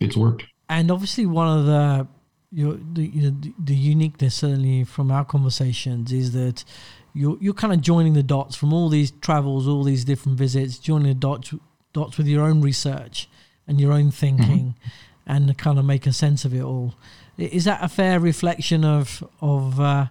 it's 0.00 0.18
worked 0.18 0.44
and 0.74 0.90
obviously 0.90 1.24
one 1.24 1.58
of 1.58 1.66
the 1.66 2.06
your 2.50 2.74
the, 2.92 3.06
you 3.06 3.30
know, 3.30 3.36
the 3.58 3.74
uniqueness 3.74 4.36
certainly 4.36 4.84
from 4.84 5.10
our 5.10 5.24
conversations 5.24 6.12
is 6.12 6.32
that 6.32 6.64
you're 7.12 7.36
you're 7.40 7.54
kind 7.54 7.72
of 7.72 7.80
joining 7.80 8.14
the 8.14 8.22
dots 8.22 8.56
from 8.56 8.72
all 8.72 8.88
these 8.88 9.10
travels, 9.10 9.68
all 9.68 9.84
these 9.84 10.04
different 10.04 10.36
visits, 10.38 10.78
joining 10.78 11.08
the 11.08 11.14
dots 11.14 11.54
dots 11.92 12.18
with 12.18 12.26
your 12.26 12.44
own 12.44 12.60
research 12.60 13.28
and 13.66 13.80
your 13.80 13.92
own 13.92 14.10
thinking, 14.10 14.74
mm-hmm. 14.74 15.32
and 15.32 15.56
kind 15.56 15.78
of 15.78 15.84
make 15.84 16.06
a 16.06 16.12
sense 16.12 16.44
of 16.44 16.52
it 16.52 16.62
all. 16.62 16.94
Is 17.38 17.64
that 17.64 17.82
a 17.82 17.88
fair 17.88 18.20
reflection 18.20 18.84
of 18.84 19.24
of 19.40 19.80
uh, 19.80 20.06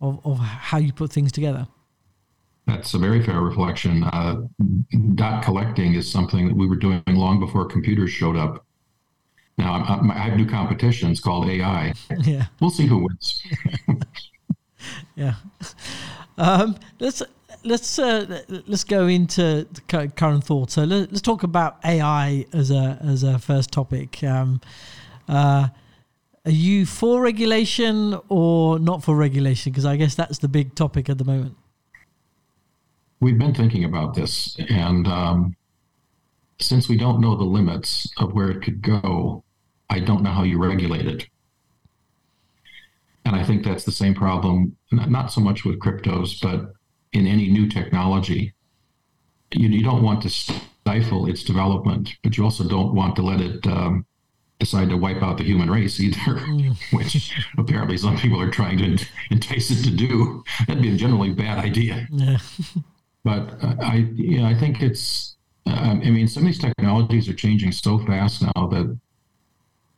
of, 0.00 0.24
of 0.24 0.38
how 0.38 0.78
you 0.78 0.92
put 0.92 1.12
things 1.12 1.32
together? 1.32 1.68
That's 2.66 2.94
a 2.94 2.98
very 2.98 3.22
fair 3.22 3.40
reflection. 3.40 4.02
Uh, 4.04 4.42
dot 5.14 5.44
collecting 5.44 5.94
is 5.94 6.10
something 6.10 6.48
that 6.48 6.56
we 6.56 6.66
were 6.66 6.76
doing 6.76 7.02
long 7.06 7.38
before 7.38 7.64
computers 7.66 8.10
showed 8.10 8.36
up. 8.36 8.65
Now 9.58 9.72
I'm, 9.74 10.10
i 10.10 10.18
have 10.18 10.36
new 10.36 10.46
competitions 10.46 11.20
called 11.20 11.48
AI. 11.48 11.94
Yeah, 12.22 12.46
we'll 12.60 12.70
see 12.70 12.86
who 12.86 12.98
wins. 12.98 13.42
yeah, 15.16 15.34
um, 16.36 16.76
let's 17.00 17.22
let's 17.64 17.98
uh, 17.98 18.42
let's 18.66 18.84
go 18.84 19.06
into 19.06 19.66
current 19.88 20.44
thoughts. 20.44 20.74
So 20.74 20.84
let, 20.84 21.12
us 21.12 21.20
talk 21.20 21.42
about 21.42 21.78
AI 21.84 22.46
as 22.52 22.70
a 22.70 22.98
as 23.02 23.22
a 23.22 23.38
first 23.38 23.72
topic. 23.72 24.22
Um, 24.22 24.60
uh, 25.28 25.68
are 26.44 26.50
you 26.50 26.86
for 26.86 27.20
regulation 27.20 28.18
or 28.28 28.78
not 28.78 29.02
for 29.02 29.16
regulation? 29.16 29.72
Because 29.72 29.84
I 29.84 29.96
guess 29.96 30.14
that's 30.14 30.38
the 30.38 30.48
big 30.48 30.74
topic 30.74 31.08
at 31.10 31.18
the 31.18 31.24
moment. 31.24 31.56
We've 33.20 33.38
been 33.38 33.54
thinking 33.54 33.84
about 33.84 34.14
this, 34.14 34.56
and 34.68 35.06
um, 35.08 35.56
since 36.60 36.88
we 36.88 36.96
don't 36.96 37.20
know 37.20 37.36
the 37.36 37.44
limits 37.44 38.10
of 38.18 38.34
where 38.34 38.50
it 38.50 38.62
could 38.62 38.82
go, 38.82 39.42
I 39.90 40.00
don't 40.00 40.22
know 40.22 40.30
how 40.30 40.42
you 40.42 40.58
regulate 40.58 41.06
it. 41.06 41.28
And 43.24 43.34
I 43.34 43.42
think 43.42 43.64
that's 43.64 43.84
the 43.84 43.92
same 43.92 44.14
problem, 44.14 44.76
not 44.92 45.32
so 45.32 45.40
much 45.40 45.64
with 45.64 45.80
cryptos, 45.80 46.40
but 46.40 46.72
in 47.12 47.26
any 47.26 47.48
new 47.48 47.68
technology. 47.68 48.54
You, 49.52 49.68
you 49.68 49.82
don't 49.82 50.02
want 50.02 50.22
to 50.22 50.30
stifle 50.30 51.26
its 51.26 51.42
development, 51.42 52.14
but 52.22 52.36
you 52.36 52.44
also 52.44 52.64
don't 52.68 52.94
want 52.94 53.16
to 53.16 53.22
let 53.22 53.40
it 53.40 53.66
um, 53.66 54.06
decide 54.58 54.88
to 54.90 54.96
wipe 54.96 55.22
out 55.22 55.38
the 55.38 55.44
human 55.44 55.70
race 55.70 56.00
either, 56.00 56.38
which 56.92 57.32
apparently 57.58 57.96
some 57.96 58.16
people 58.16 58.40
are 58.40 58.50
trying 58.50 58.78
to 58.78 59.04
entice 59.30 59.70
it 59.70 59.82
to 59.84 59.90
do. 59.90 60.44
That'd 60.66 60.82
be 60.82 60.94
a 60.94 60.96
generally 60.96 61.32
bad 61.32 61.58
idea. 61.58 62.06
Yeah. 62.10 62.38
but 63.24 63.62
uh, 63.62 63.74
I, 63.80 64.08
you 64.14 64.38
know, 64.40 64.46
I 64.46 64.54
think 64.54 64.82
it's. 64.82 65.36
Uh, 65.68 65.98
I 66.00 66.10
mean, 66.10 66.28
some 66.28 66.44
of 66.44 66.46
these 66.46 66.60
technologies 66.60 67.28
are 67.28 67.34
changing 67.34 67.72
so 67.72 67.98
fast 67.98 68.40
now 68.40 68.68
that 68.68 68.96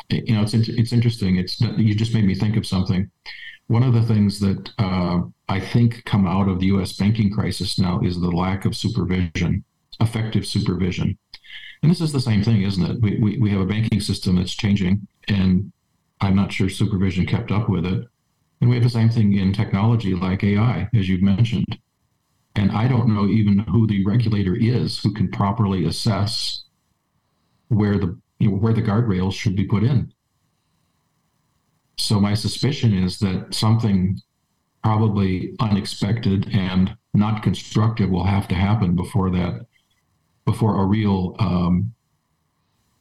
you 0.08 0.34
know, 0.34 0.42
it's 0.42 0.54
it's 0.54 0.92
interesting. 0.92 1.36
It's 1.36 1.60
you 1.60 1.94
just 1.94 2.14
made 2.14 2.24
me 2.24 2.34
think 2.34 2.56
of 2.56 2.66
something. 2.66 3.10
One 3.66 3.82
of 3.82 3.92
the 3.92 4.02
things 4.02 4.40
that 4.40 4.70
uh, 4.78 5.20
I 5.48 5.60
think 5.60 6.04
come 6.04 6.26
out 6.26 6.48
of 6.48 6.60
the 6.60 6.66
U.S. 6.66 6.94
banking 6.94 7.30
crisis 7.30 7.78
now 7.78 8.00
is 8.00 8.18
the 8.18 8.30
lack 8.30 8.64
of 8.64 8.74
supervision, 8.74 9.64
effective 10.00 10.46
supervision. 10.46 11.18
And 11.82 11.90
this 11.90 12.00
is 12.00 12.12
the 12.12 12.20
same 12.20 12.42
thing, 12.42 12.62
isn't 12.62 12.90
it? 12.90 13.00
We, 13.00 13.18
we, 13.20 13.38
we 13.38 13.50
have 13.50 13.60
a 13.60 13.66
banking 13.66 14.00
system 14.00 14.36
that's 14.36 14.54
changing, 14.54 15.06
and 15.28 15.70
I'm 16.20 16.34
not 16.34 16.52
sure 16.52 16.68
supervision 16.68 17.26
kept 17.26 17.52
up 17.52 17.68
with 17.68 17.84
it. 17.86 18.04
And 18.60 18.68
we 18.68 18.76
have 18.76 18.82
the 18.82 18.90
same 18.90 19.10
thing 19.10 19.34
in 19.34 19.52
technology 19.52 20.14
like 20.14 20.42
AI, 20.42 20.88
as 20.94 21.08
you've 21.08 21.22
mentioned. 21.22 21.78
And 22.56 22.72
I 22.72 22.88
don't 22.88 23.14
know 23.14 23.26
even 23.26 23.60
who 23.60 23.86
the 23.86 24.04
regulator 24.04 24.56
is 24.56 24.98
who 24.98 25.12
can 25.12 25.30
properly 25.30 25.84
assess 25.84 26.64
where 27.68 27.98
the 27.98 28.18
you 28.38 28.50
know, 28.50 28.56
where 28.56 28.72
the 28.72 28.82
guardrails 28.82 29.34
should 29.34 29.56
be 29.56 29.66
put 29.66 29.82
in. 29.82 30.12
So 31.96 32.20
my 32.20 32.34
suspicion 32.34 32.96
is 32.96 33.18
that 33.18 33.54
something 33.54 34.20
probably 34.82 35.54
unexpected 35.60 36.48
and 36.52 36.96
not 37.14 37.42
constructive 37.42 38.10
will 38.10 38.24
have 38.24 38.46
to 38.48 38.54
happen 38.54 38.94
before 38.94 39.30
that, 39.30 39.66
before 40.44 40.80
a 40.80 40.84
real 40.86 41.34
um, 41.40 41.92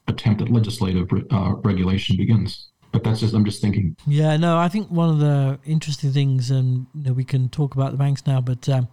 attempt 0.08 0.41
at 0.41 0.50
legislative 0.50 1.08
uh, 1.32 1.53
regulation 1.63 2.17
begins. 2.17 2.70
But 2.91 3.03
that's 3.03 3.20
just 3.20 3.34
I'm 3.34 3.46
just 3.46 3.62
thinking. 3.62 3.96
Yeah, 4.08 4.38
no, 4.38 4.58
I 4.58 4.70
think 4.70 4.89
one 4.89 5.10
of 5.10 5.20
the 5.20 5.60
interesting 5.65 6.12
things, 6.12 6.50
and 6.50 6.88
you 6.96 7.03
know, 7.03 7.13
we 7.13 7.24
can 7.24 7.50
talk 7.50 7.75
about 7.75 7.91
the 7.91 7.98
banks 7.98 8.25
now, 8.25 8.41
but 8.41 8.67
um, 8.70 8.88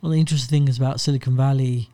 one 0.00 0.10
of 0.10 0.12
the 0.12 0.20
interesting 0.20 0.66
things 0.66 0.76
about 0.76 1.00
Silicon 1.00 1.36
Valley 1.36 1.88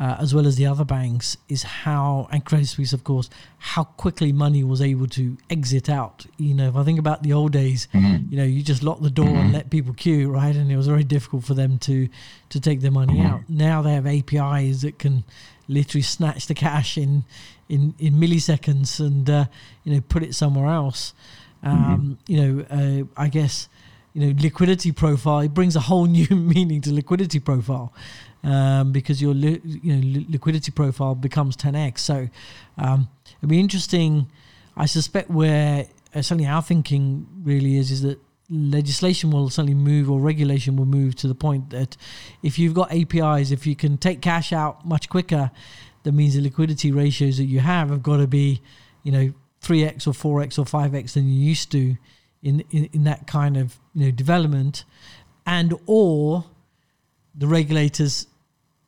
uh, 0.00 0.16
as 0.18 0.34
well 0.34 0.46
as 0.46 0.56
the 0.56 0.64
other 0.66 0.84
banks, 0.84 1.36
is 1.48 1.62
how, 1.62 2.26
and 2.32 2.42
Credit 2.44 2.66
Suisse, 2.66 2.94
of 2.94 3.04
course, 3.04 3.28
how 3.58 3.84
quickly 3.84 4.32
money 4.32 4.64
was 4.64 4.80
able 4.80 5.06
to 5.08 5.36
exit 5.50 5.90
out. 5.90 6.24
You 6.38 6.54
know, 6.54 6.68
if 6.68 6.76
I 6.76 6.84
think 6.84 6.98
about 6.98 7.22
the 7.22 7.32
old 7.34 7.52
days, 7.52 7.86
Mm-hmm. 7.92 8.32
you 8.32 8.36
know, 8.38 8.44
you 8.44 8.62
just 8.62 8.82
lock 8.82 9.00
the 9.00 9.10
door 9.10 9.28
and 9.28 9.52
let 9.52 9.68
people 9.70 9.92
queue, 9.94 10.30
right? 10.30 10.56
And 10.56 10.72
it 10.72 10.76
was 10.76 10.86
very 10.86 11.04
difficult 11.04 11.44
for 11.44 11.54
them 11.54 11.78
to 11.80 12.08
to 12.48 12.58
take 12.60 12.80
their 12.80 12.90
money 12.90 13.18
Mhm. 13.18 13.26
out. 13.30 13.40
Now 13.48 13.82
they 13.82 13.92
have 13.92 14.06
APIs 14.06 14.80
that 14.80 14.98
can 14.98 15.22
literally 15.68 16.02
snatch 16.02 16.46
the 16.46 16.54
cash 16.54 16.96
in 16.98 17.24
in, 17.68 17.94
in 18.00 18.14
milliseconds 18.14 18.98
and 18.98 19.28
uh, 19.30 19.44
you 19.84 19.92
know 19.94 20.00
put 20.00 20.22
it 20.22 20.34
somewhere 20.34 20.66
else. 20.66 21.12
Um, 21.62 22.18
You 22.26 22.36
know, 22.40 22.64
uh, 22.70 23.22
I 23.24 23.28
guess 23.28 23.68
you 24.12 24.26
know 24.26 24.34
liquidity 24.40 24.92
profile 24.92 25.40
it 25.40 25.54
brings 25.54 25.76
a 25.76 25.80
whole 25.80 26.06
new 26.18 26.28
meaning 26.30 26.80
to 26.80 26.92
liquidity 26.92 27.38
profile 27.38 27.92
um, 28.42 28.92
because 28.92 29.20
your 29.20 29.34
li- 29.34 29.60
you 29.64 29.94
know 29.94 30.02
li- 30.02 30.26
liquidity 30.28 30.72
profile 30.72 31.14
becomes 31.14 31.56
10x. 31.56 31.98
So 31.98 32.28
um, 32.78 33.08
it'll 33.38 33.48
be 33.48 33.60
interesting. 33.60 34.30
I 34.76 34.86
suspect 34.86 35.30
where 35.30 35.86
uh, 36.14 36.22
certainly 36.22 36.46
our 36.46 36.62
thinking 36.62 37.26
really 37.42 37.76
is 37.76 37.90
is 37.90 38.02
that 38.02 38.18
legislation 38.48 39.30
will 39.30 39.48
certainly 39.48 39.74
move 39.74 40.10
or 40.10 40.18
regulation 40.18 40.76
will 40.76 40.86
move 40.86 41.14
to 41.14 41.28
the 41.28 41.34
point 41.34 41.70
that 41.70 41.96
if 42.42 42.58
you've 42.58 42.74
got 42.74 42.92
APIs, 42.92 43.52
if 43.52 43.66
you 43.66 43.76
can 43.76 43.96
take 43.96 44.20
cash 44.20 44.52
out 44.52 44.84
much 44.84 45.08
quicker, 45.08 45.50
that 46.02 46.12
means 46.12 46.34
the 46.34 46.40
liquidity 46.40 46.90
ratios 46.90 47.36
that 47.36 47.44
you 47.44 47.60
have 47.60 47.90
have 47.90 48.02
got 48.02 48.16
to 48.16 48.26
be, 48.26 48.60
you 49.04 49.12
know, 49.12 49.32
three 49.60 49.84
x 49.84 50.06
or 50.06 50.14
four 50.14 50.40
x 50.40 50.58
or 50.58 50.64
five 50.64 50.94
x 50.94 51.14
than 51.14 51.28
you 51.28 51.38
used 51.38 51.70
to, 51.70 51.96
in, 52.42 52.64
in 52.70 52.88
in 52.92 53.04
that 53.04 53.26
kind 53.26 53.56
of 53.56 53.78
you 53.94 54.06
know 54.06 54.10
development, 54.10 54.84
and 55.46 55.74
or 55.86 56.44
the 57.34 57.46
regulators 57.46 58.26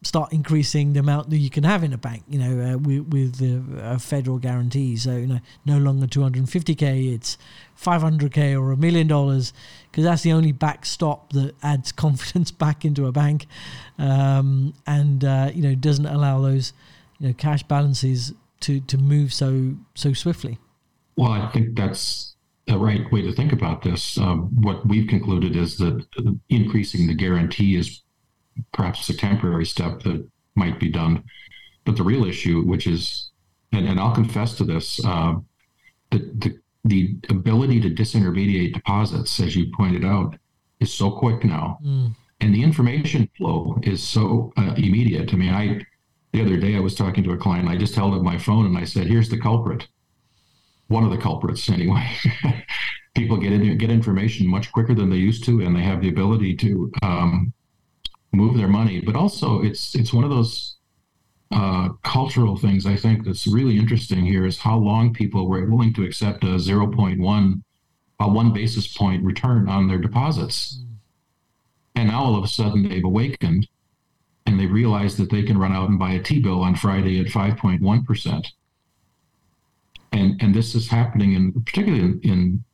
start 0.04 0.32
increasing 0.32 0.92
the 0.92 1.00
amount 1.00 1.30
that 1.30 1.38
you 1.38 1.48
can 1.48 1.62
have 1.62 1.84
in 1.84 1.92
a 1.92 1.98
bank, 1.98 2.24
you 2.28 2.38
know, 2.38 2.74
uh, 2.74 2.78
with, 2.78 3.06
with 3.12 3.36
the 3.36 3.82
uh, 3.82 3.98
federal 3.98 4.38
guarantees. 4.38 5.04
So, 5.04 5.16
you 5.16 5.28
know, 5.28 5.40
no 5.64 5.78
longer 5.78 6.06
250k, 6.06 7.14
it's 7.14 7.38
500k 7.80 8.60
or 8.60 8.72
a 8.72 8.76
million 8.76 9.06
dollars, 9.06 9.52
because 9.90 10.04
that's 10.04 10.22
the 10.22 10.32
only 10.32 10.52
backstop 10.52 11.32
that 11.32 11.54
adds 11.62 11.92
confidence 12.04 12.50
back 12.50 12.84
into 12.84 13.06
a 13.06 13.12
bank, 13.12 13.46
um, 13.98 14.74
and 14.86 15.24
uh, 15.24 15.50
you 15.54 15.62
know 15.62 15.74
doesn't 15.74 16.06
allow 16.06 16.40
those, 16.40 16.72
you 17.18 17.28
know, 17.28 17.34
cash 17.34 17.62
balances 17.62 18.32
to 18.60 18.80
to 18.80 18.98
move 18.98 19.32
so 19.32 19.74
so 19.94 20.12
swiftly. 20.12 20.58
Well, 21.16 21.32
I 21.32 21.50
think 21.52 21.76
that's 21.76 22.31
the 22.66 22.78
right 22.78 23.10
way 23.12 23.22
to 23.22 23.32
think 23.32 23.52
about 23.52 23.82
this. 23.82 24.18
Um, 24.18 24.48
what 24.62 24.86
we've 24.86 25.08
concluded 25.08 25.56
is 25.56 25.76
that 25.78 26.04
increasing 26.48 27.06
the 27.06 27.14
guarantee 27.14 27.76
is 27.76 28.02
perhaps 28.72 29.08
a 29.08 29.16
temporary 29.16 29.66
step 29.66 30.02
that 30.02 30.26
might 30.54 30.78
be 30.78 30.88
done. 30.90 31.24
But 31.84 31.96
the 31.96 32.04
real 32.04 32.24
issue, 32.24 32.62
which 32.62 32.86
is, 32.86 33.30
and, 33.72 33.88
and 33.88 33.98
I'll 33.98 34.14
confess 34.14 34.54
to 34.56 34.64
this, 34.64 35.04
uh, 35.04 35.34
the, 36.10 36.18
the, 36.34 36.58
the 36.84 37.16
ability 37.30 37.80
to 37.80 37.90
disintermediate 37.90 38.74
deposits, 38.74 39.40
as 39.40 39.56
you 39.56 39.72
pointed 39.74 40.04
out, 40.04 40.36
is 40.78 40.92
so 40.92 41.10
quick 41.10 41.44
now. 41.44 41.78
Mm. 41.84 42.14
And 42.40 42.54
the 42.54 42.62
information 42.62 43.28
flow 43.36 43.78
is 43.82 44.02
so 44.02 44.52
uh, 44.56 44.74
immediate. 44.76 45.32
I 45.32 45.36
mean, 45.36 45.54
I, 45.54 45.80
the 46.32 46.42
other 46.42 46.56
day 46.56 46.76
I 46.76 46.80
was 46.80 46.94
talking 46.94 47.24
to 47.24 47.32
a 47.32 47.36
client, 47.36 47.68
I 47.68 47.76
just 47.76 47.94
held 47.94 48.14
up 48.14 48.22
my 48.22 48.38
phone 48.38 48.66
and 48.66 48.76
I 48.76 48.84
said, 48.84 49.06
here's 49.06 49.28
the 49.28 49.38
culprit. 49.38 49.88
One 50.88 51.04
of 51.04 51.10
the 51.10 51.18
culprits, 51.18 51.68
anyway. 51.68 52.08
People 53.14 53.36
get 53.36 53.52
in, 53.52 53.76
get 53.78 53.90
information 53.90 54.46
much 54.46 54.72
quicker 54.72 54.94
than 54.94 55.10
they 55.10 55.16
used 55.16 55.44
to, 55.44 55.60
and 55.60 55.76
they 55.76 55.82
have 55.82 56.00
the 56.00 56.08
ability 56.08 56.56
to 56.56 56.90
um, 57.02 57.52
move 58.32 58.56
their 58.56 58.68
money. 58.68 59.00
But 59.00 59.16
also, 59.16 59.62
it's 59.62 59.94
it's 59.94 60.12
one 60.12 60.24
of 60.24 60.30
those 60.30 60.76
uh, 61.52 61.90
cultural 62.02 62.56
things 62.56 62.86
I 62.86 62.96
think 62.96 63.24
that's 63.24 63.46
really 63.46 63.76
interesting 63.76 64.24
here 64.24 64.46
is 64.46 64.58
how 64.58 64.78
long 64.78 65.12
people 65.12 65.48
were 65.48 65.66
willing 65.66 65.92
to 65.94 66.04
accept 66.04 66.44
a 66.44 66.58
0.1, 66.58 67.62
a 68.20 68.28
one 68.28 68.52
basis 68.52 68.88
point 68.88 69.22
return 69.22 69.68
on 69.68 69.86
their 69.86 69.98
deposits. 69.98 70.82
And 71.94 72.08
now 72.08 72.24
all 72.24 72.36
of 72.36 72.44
a 72.44 72.48
sudden 72.48 72.88
they've 72.88 73.04
awakened 73.04 73.68
and 74.46 74.58
they 74.58 74.66
realize 74.66 75.16
that 75.18 75.30
they 75.30 75.42
can 75.42 75.58
run 75.58 75.72
out 75.72 75.90
and 75.90 75.98
buy 75.98 76.12
a 76.12 76.22
T 76.22 76.40
bill 76.40 76.62
on 76.62 76.74
Friday 76.74 77.20
at 77.20 77.26
5.1%. 77.26 78.46
And, 80.12 80.40
and 80.42 80.54
this 80.54 80.74
is 80.74 80.88
happening 80.88 81.32
in 81.32 81.52
particularly 81.52 82.04
in, 82.04 82.20
in 82.22 82.64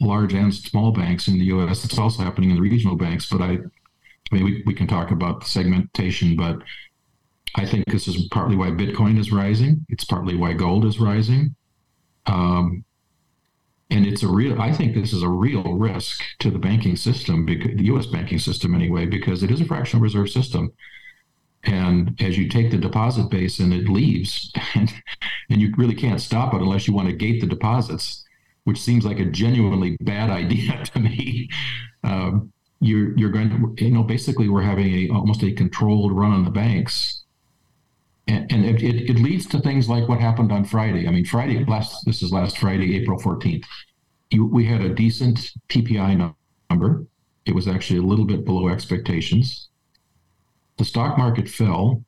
large 0.00 0.32
and 0.32 0.52
small 0.52 0.92
banks 0.92 1.28
in 1.28 1.38
the 1.38 1.44
US. 1.46 1.84
It's 1.84 1.98
also 1.98 2.22
happening 2.22 2.50
in 2.50 2.56
the 2.56 2.62
regional 2.62 2.96
banks, 2.96 3.28
but 3.28 3.42
I, 3.42 3.52
I 3.52 4.34
mean, 4.34 4.44
we, 4.44 4.62
we 4.66 4.74
can 4.74 4.86
talk 4.86 5.10
about 5.10 5.46
segmentation, 5.46 6.36
but 6.36 6.58
I 7.56 7.66
think 7.66 7.84
this 7.86 8.08
is 8.08 8.26
partly 8.30 8.56
why 8.56 8.70
Bitcoin 8.70 9.18
is 9.18 9.30
rising. 9.30 9.84
It's 9.88 10.04
partly 10.04 10.34
why 10.34 10.54
gold 10.54 10.84
is 10.84 10.98
rising. 10.98 11.54
Um, 12.26 12.84
and 13.90 14.06
it's 14.06 14.22
a 14.22 14.28
real, 14.28 14.60
I 14.60 14.72
think 14.72 14.94
this 14.94 15.12
is 15.12 15.22
a 15.22 15.28
real 15.28 15.62
risk 15.74 16.22
to 16.40 16.50
the 16.50 16.58
banking 16.58 16.96
system, 16.96 17.44
because, 17.44 17.76
the 17.76 17.84
US 17.94 18.06
banking 18.06 18.38
system 18.38 18.74
anyway, 18.74 19.06
because 19.06 19.42
it 19.42 19.50
is 19.50 19.60
a 19.60 19.64
fractional 19.64 20.02
reserve 20.02 20.30
system. 20.30 20.72
And 21.64 22.20
as 22.20 22.36
you 22.36 22.48
take 22.48 22.70
the 22.70 22.76
deposit 22.76 23.30
base 23.30 23.58
and 23.58 23.72
it 23.72 23.88
leaves, 23.88 24.52
and, 24.74 24.92
and 25.50 25.60
you 25.60 25.72
really 25.76 25.94
can't 25.94 26.20
stop 26.20 26.54
it 26.54 26.60
unless 26.60 26.86
you 26.86 26.94
want 26.94 27.08
to 27.08 27.14
gate 27.14 27.40
the 27.40 27.46
deposits, 27.46 28.24
which 28.64 28.80
seems 28.80 29.04
like 29.04 29.18
a 29.18 29.24
genuinely 29.24 29.96
bad 30.00 30.30
idea 30.42 30.84
to 30.84 31.00
me. 31.00 31.48
Um, 32.02 32.52
you're 32.80 33.16
you're 33.16 33.30
going 33.30 33.48
to 33.48 33.84
you 33.84 33.92
know 33.92 34.02
basically 34.02 34.48
we're 34.48 34.60
having 34.60 34.92
a 34.92 35.08
almost 35.08 35.42
a 35.42 35.52
controlled 35.52 36.12
run 36.12 36.32
on 36.32 36.44
the 36.44 36.50
banks 36.50 37.24
and, 38.26 38.50
and 38.50 38.64
it, 38.64 38.82
it, 38.82 39.10
it, 39.10 39.18
leads 39.18 39.46
to 39.46 39.60
things 39.60 39.88
like 39.88 40.08
what 40.08 40.20
happened 40.20 40.50
on 40.50 40.64
Friday. 40.64 41.06
I 41.06 41.10
mean, 41.10 41.24
Friday 41.24 41.64
last 41.64 42.04
this 42.06 42.22
is 42.22 42.32
last 42.32 42.58
Friday, 42.58 42.96
April 42.96 43.18
fourteenth. 43.18 43.66
We 44.32 44.64
had 44.64 44.80
a 44.80 44.88
decent 44.88 45.50
TPI 45.68 46.34
number. 46.70 47.06
It 47.46 47.54
was 47.54 47.68
actually 47.68 48.00
a 48.00 48.02
little 48.02 48.24
bit 48.24 48.44
below 48.44 48.68
expectations. 48.68 49.68
The 50.76 50.84
stock 50.84 51.16
market 51.16 51.48
fell, 51.48 52.02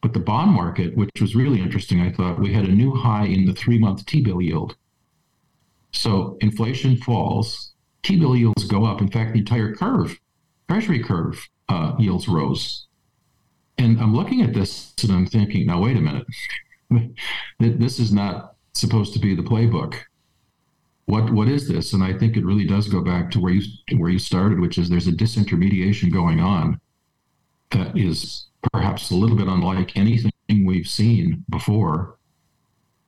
but 0.00 0.12
the 0.12 0.20
bond 0.20 0.50
market, 0.50 0.96
which 0.96 1.20
was 1.20 1.36
really 1.36 1.60
interesting, 1.60 2.00
I 2.00 2.12
thought 2.12 2.40
we 2.40 2.52
had 2.52 2.64
a 2.64 2.72
new 2.72 2.94
high 2.94 3.26
in 3.26 3.46
the 3.46 3.54
three-month 3.54 4.04
T-bill 4.06 4.42
yield. 4.42 4.76
So 5.92 6.36
inflation 6.40 6.96
falls, 6.96 7.72
T-bill 8.02 8.36
yields 8.36 8.64
go 8.64 8.84
up. 8.84 9.00
In 9.00 9.08
fact, 9.08 9.32
the 9.32 9.38
entire 9.38 9.74
curve, 9.74 10.18
Treasury 10.68 11.02
curve, 11.02 11.48
uh, 11.68 11.92
yields 11.98 12.26
rose. 12.26 12.86
And 13.78 14.00
I'm 14.00 14.14
looking 14.14 14.42
at 14.42 14.52
this 14.52 14.92
and 15.02 15.12
I'm 15.12 15.26
thinking, 15.26 15.66
now 15.66 15.80
wait 15.80 15.96
a 15.96 16.00
minute, 16.00 16.26
this 17.60 17.98
is 17.98 18.12
not 18.12 18.56
supposed 18.74 19.12
to 19.12 19.18
be 19.20 19.34
the 19.34 19.42
playbook. 19.42 19.94
What 21.06 21.32
what 21.32 21.48
is 21.48 21.68
this? 21.68 21.92
And 21.92 22.02
I 22.02 22.16
think 22.16 22.36
it 22.36 22.44
really 22.44 22.66
does 22.66 22.88
go 22.88 23.02
back 23.02 23.30
to 23.32 23.40
where 23.40 23.52
you 23.52 23.62
where 23.98 24.10
you 24.10 24.18
started, 24.18 24.60
which 24.60 24.78
is 24.78 24.88
there's 24.88 25.08
a 25.08 25.12
disintermediation 25.12 26.12
going 26.12 26.40
on 26.40 26.80
that 27.72 27.96
is 27.96 28.46
perhaps 28.72 29.10
a 29.10 29.14
little 29.14 29.36
bit 29.36 29.48
unlike 29.48 29.96
anything 29.96 30.32
we've 30.64 30.86
seen 30.86 31.44
before. 31.50 32.16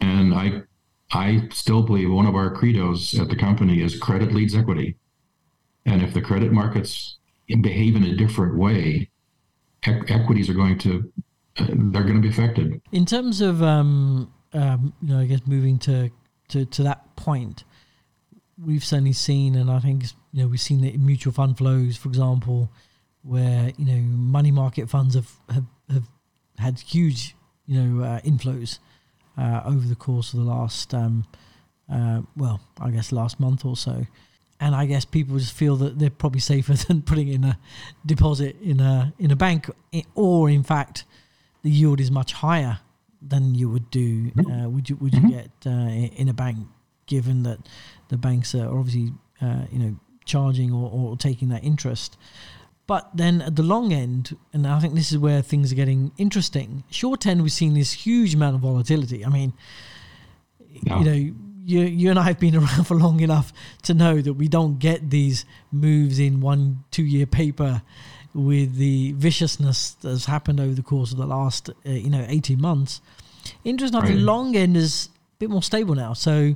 And 0.00 0.34
I 0.34 0.62
I 1.12 1.48
still 1.52 1.82
believe 1.82 2.10
one 2.10 2.26
of 2.26 2.34
our 2.34 2.52
credos 2.54 3.18
at 3.20 3.28
the 3.28 3.36
company 3.36 3.80
is 3.80 3.98
credit 3.98 4.32
leads 4.32 4.54
equity. 4.54 4.96
And 5.86 6.02
if 6.02 6.12
the 6.14 6.22
credit 6.22 6.52
markets 6.52 7.18
behave 7.60 7.94
in 7.94 8.04
a 8.04 8.16
different 8.16 8.56
way, 8.56 9.10
equities 9.86 10.48
are 10.48 10.54
going 10.54 10.78
to 10.78 11.12
uh, 11.58 11.66
they're 11.68 12.02
going 12.02 12.16
to 12.16 12.20
be 12.20 12.28
affected. 12.28 12.80
In 12.90 13.06
terms 13.06 13.40
of 13.40 13.62
um, 13.62 14.32
um, 14.52 14.92
you 15.00 15.08
know, 15.08 15.20
I 15.20 15.26
guess 15.26 15.40
moving 15.46 15.78
to, 15.80 16.10
to 16.48 16.64
to 16.64 16.82
that 16.82 17.14
point, 17.16 17.64
we've 18.62 18.84
certainly 18.84 19.12
seen, 19.12 19.54
and 19.54 19.70
I 19.70 19.78
think 19.78 20.04
you 20.32 20.42
know 20.42 20.48
we've 20.48 20.60
seen 20.60 20.82
in 20.84 21.04
mutual 21.04 21.32
fund 21.32 21.58
flows, 21.58 21.96
for 21.96 22.08
example, 22.08 22.70
where 23.24 23.72
you 23.76 23.84
know 23.84 24.00
money 24.02 24.50
market 24.50 24.88
funds 24.88 25.14
have 25.14 25.30
have, 25.48 25.64
have 25.90 26.08
had 26.58 26.78
huge 26.78 27.34
you 27.66 27.80
know 27.80 28.04
uh, 28.04 28.20
inflows 28.20 28.78
uh, 29.36 29.62
over 29.64 29.86
the 29.86 29.96
course 29.96 30.32
of 30.32 30.40
the 30.40 30.46
last 30.46 30.94
um, 30.94 31.26
uh, 31.92 32.22
well, 32.36 32.60
I 32.80 32.90
guess 32.90 33.12
last 33.12 33.40
month 33.40 33.64
or 33.64 33.76
so 33.76 34.06
and 34.60 34.74
I 34.74 34.86
guess 34.86 35.04
people 35.04 35.38
just 35.38 35.52
feel 35.52 35.76
that 35.76 35.98
they're 35.98 36.10
probably 36.10 36.40
safer 36.40 36.72
than 36.88 37.02
putting 37.02 37.28
in 37.28 37.44
a 37.44 37.58
deposit 38.06 38.56
in 38.62 38.80
a 38.80 39.12
in 39.18 39.30
a 39.30 39.36
bank, 39.36 39.68
or 40.14 40.48
in 40.48 40.62
fact, 40.62 41.04
the 41.62 41.70
yield 41.70 42.00
is 42.00 42.10
much 42.10 42.32
higher 42.32 42.78
than 43.20 43.54
you 43.54 43.68
would 43.70 43.90
do. 43.90 44.30
Uh, 44.38 44.68
would 44.68 44.88
you 44.88 44.96
would 44.96 45.14
you 45.14 45.28
get 45.28 45.50
uh, 45.66 45.70
in 45.70 46.28
a 46.28 46.32
bank, 46.34 46.58
given 47.06 47.42
that 47.42 47.58
the 48.08 48.16
banks 48.16 48.54
are 48.54 48.68
obviously 48.68 49.12
uh, 49.40 49.64
you 49.70 49.78
know 49.78 49.96
charging 50.24 50.72
or, 50.72 50.90
or 50.90 51.16
taking 51.16 51.48
that 51.50 51.64
interest? 51.64 52.16
But 52.86 53.10
then 53.14 53.40
at 53.40 53.56
the 53.56 53.62
long 53.62 53.92
end, 53.92 54.36
and 54.52 54.66
I 54.66 54.78
think 54.78 54.94
this 54.94 55.10
is 55.10 55.16
where 55.18 55.40
things 55.40 55.72
are 55.72 55.74
getting 55.74 56.12
interesting. 56.18 56.84
Short 56.90 57.26
end, 57.26 57.42
we've 57.42 57.50
seen 57.52 57.72
this 57.74 57.92
huge 57.92 58.34
amount 58.34 58.56
of 58.56 58.60
volatility. 58.60 59.24
I 59.24 59.30
mean, 59.30 59.54
Yeah. 60.82 60.98
you 60.98 61.04
know, 61.04 61.34
you 61.66 61.80
you 61.80 62.10
and 62.10 62.18
I 62.18 62.24
have 62.24 62.38
been 62.38 62.54
around 62.60 62.84
for 62.84 62.94
long 62.96 63.20
enough 63.20 63.52
to 63.84 63.94
know 63.94 64.20
that 64.20 64.34
we 64.34 64.48
don't 64.48 64.78
get 64.78 65.08
these 65.10 65.46
moves 65.72 66.18
in 66.18 66.40
one 66.42 66.84
two 66.90 67.04
year 67.04 67.24
paper, 67.26 67.80
with 68.34 68.76
the 68.76 69.12
viciousness 69.12 69.92
that's 70.02 70.26
happened 70.26 70.60
over 70.60 70.74
the 70.74 70.82
course 70.82 71.12
of 71.12 71.18
the 71.18 71.26
last, 71.26 71.70
uh, 71.70 71.90
you 71.90 72.10
know, 72.10 72.24
18 72.28 72.60
months. 72.60 73.00
Interesting 73.64 73.96
enough, 73.96 74.08
Right. 74.10 74.16
the 74.18 74.22
long 74.24 74.56
end 74.56 74.76
is 74.76 75.08
a 75.36 75.38
bit 75.38 75.50
more 75.50 75.62
stable 75.62 75.94
now. 75.94 76.12
So 76.14 76.54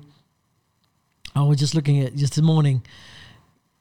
I 1.37 1.43
was 1.43 1.59
just 1.59 1.75
looking 1.75 2.01
at 2.01 2.17
just 2.17 2.35
this 2.35 2.43
morning, 2.45 2.83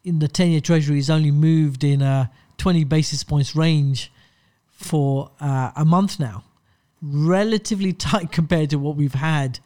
in 0.07 0.19
the 0.19 0.27
10 0.29 0.51
year 0.51 0.61
treasury 0.61 0.95
has 0.95 1.09
only 1.09 1.31
moved 1.31 1.83
in 1.83 2.01
a 2.01 2.31
20 2.57 2.85
basis 2.85 3.25
points 3.25 3.55
range 3.55 4.11
for 4.71 5.31
uh, 5.41 5.71
a 5.75 5.83
month 5.83 6.19
now. 6.19 6.43
Relatively 7.01 7.91
tight 8.09 8.31
compared 8.31 8.69
to 8.69 8.79
what 8.79 8.95
we've 8.95 9.13
had 9.13 9.59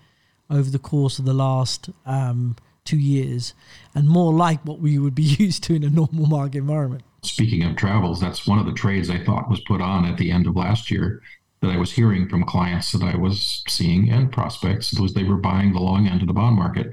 over 0.49 0.69
the 0.69 0.79
course 0.79 1.19
of 1.19 1.25
the 1.25 1.33
last 1.33 1.89
um, 2.05 2.55
two 2.83 2.97
years, 2.97 3.53
and 3.95 4.09
more 4.09 4.33
like 4.33 4.59
what 4.65 4.79
we 4.79 4.97
would 4.97 5.15
be 5.15 5.23
used 5.39 5.63
to 5.63 5.75
in 5.75 5.83
a 5.83 5.89
normal 5.89 6.25
market 6.25 6.57
environment. 6.57 7.03
Speaking 7.21 7.63
of 7.63 7.75
travels, 7.75 8.19
that's 8.19 8.47
one 8.47 8.57
of 8.57 8.65
the 8.65 8.73
trades 8.73 9.09
I 9.09 9.23
thought 9.23 9.49
was 9.49 9.61
put 9.61 9.79
on 9.79 10.05
at 10.05 10.17
the 10.17 10.31
end 10.31 10.47
of 10.47 10.55
last 10.55 10.89
year 10.89 11.21
that 11.61 11.69
I 11.69 11.77
was 11.77 11.91
hearing 11.91 12.27
from 12.27 12.43
clients 12.43 12.91
that 12.91 13.03
I 13.03 13.15
was 13.15 13.63
seeing 13.67 14.09
and 14.09 14.31
prospects 14.31 14.99
was 14.99 15.13
they 15.13 15.23
were 15.23 15.37
buying 15.37 15.73
the 15.73 15.79
long 15.79 16.07
end 16.07 16.21
of 16.21 16.27
the 16.27 16.33
bond 16.33 16.55
market. 16.55 16.91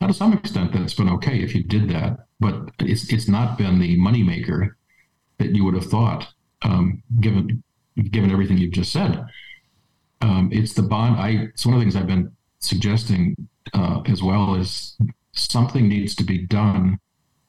Now, 0.00 0.08
to 0.08 0.14
some 0.14 0.32
extent, 0.32 0.72
that's 0.72 0.94
been 0.94 1.08
okay 1.08 1.40
if 1.40 1.54
you 1.54 1.64
did 1.64 1.88
that, 1.90 2.26
but 2.38 2.70
it's 2.80 3.10
it's 3.12 3.28
not 3.28 3.56
been 3.56 3.78
the 3.78 3.98
moneymaker 3.98 4.70
that 5.38 5.54
you 5.54 5.64
would 5.64 5.74
have 5.74 5.86
thought, 5.86 6.28
um, 6.62 7.02
given 7.20 7.62
given 8.10 8.30
everything 8.30 8.58
you've 8.58 8.72
just 8.72 8.92
said. 8.92 9.24
Um, 10.20 10.50
it's 10.52 10.74
the 10.74 10.82
bond. 10.82 11.16
I 11.16 11.48
it's 11.52 11.64
one 11.64 11.74
of 11.74 11.80
the 11.80 11.84
things 11.84 11.96
I've 11.96 12.06
been 12.06 12.30
suggesting 12.58 13.48
uh, 13.72 14.02
as 14.06 14.22
well 14.22 14.54
is 14.54 14.98
something 15.32 15.88
needs 15.88 16.14
to 16.16 16.24
be 16.24 16.46
done 16.46 16.98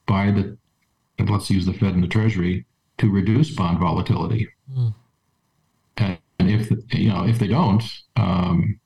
by 0.06 0.30
the 0.30 0.56
and 1.18 1.28
let's 1.28 1.50
use 1.50 1.66
the 1.66 1.74
Fed 1.74 1.94
and 1.94 2.02
the 2.02 2.08
Treasury 2.08 2.64
to 2.98 3.10
reduce 3.10 3.54
bond 3.54 3.78
volatility. 3.78 4.48
Mm. 4.74 4.94
And, 5.98 6.18
and 6.48 6.60
if 6.60 6.70
you 6.92 7.08
know 7.08 7.26
if 7.26 7.38
they 7.38 7.48
don't, 7.48 7.82
um, 8.16 8.78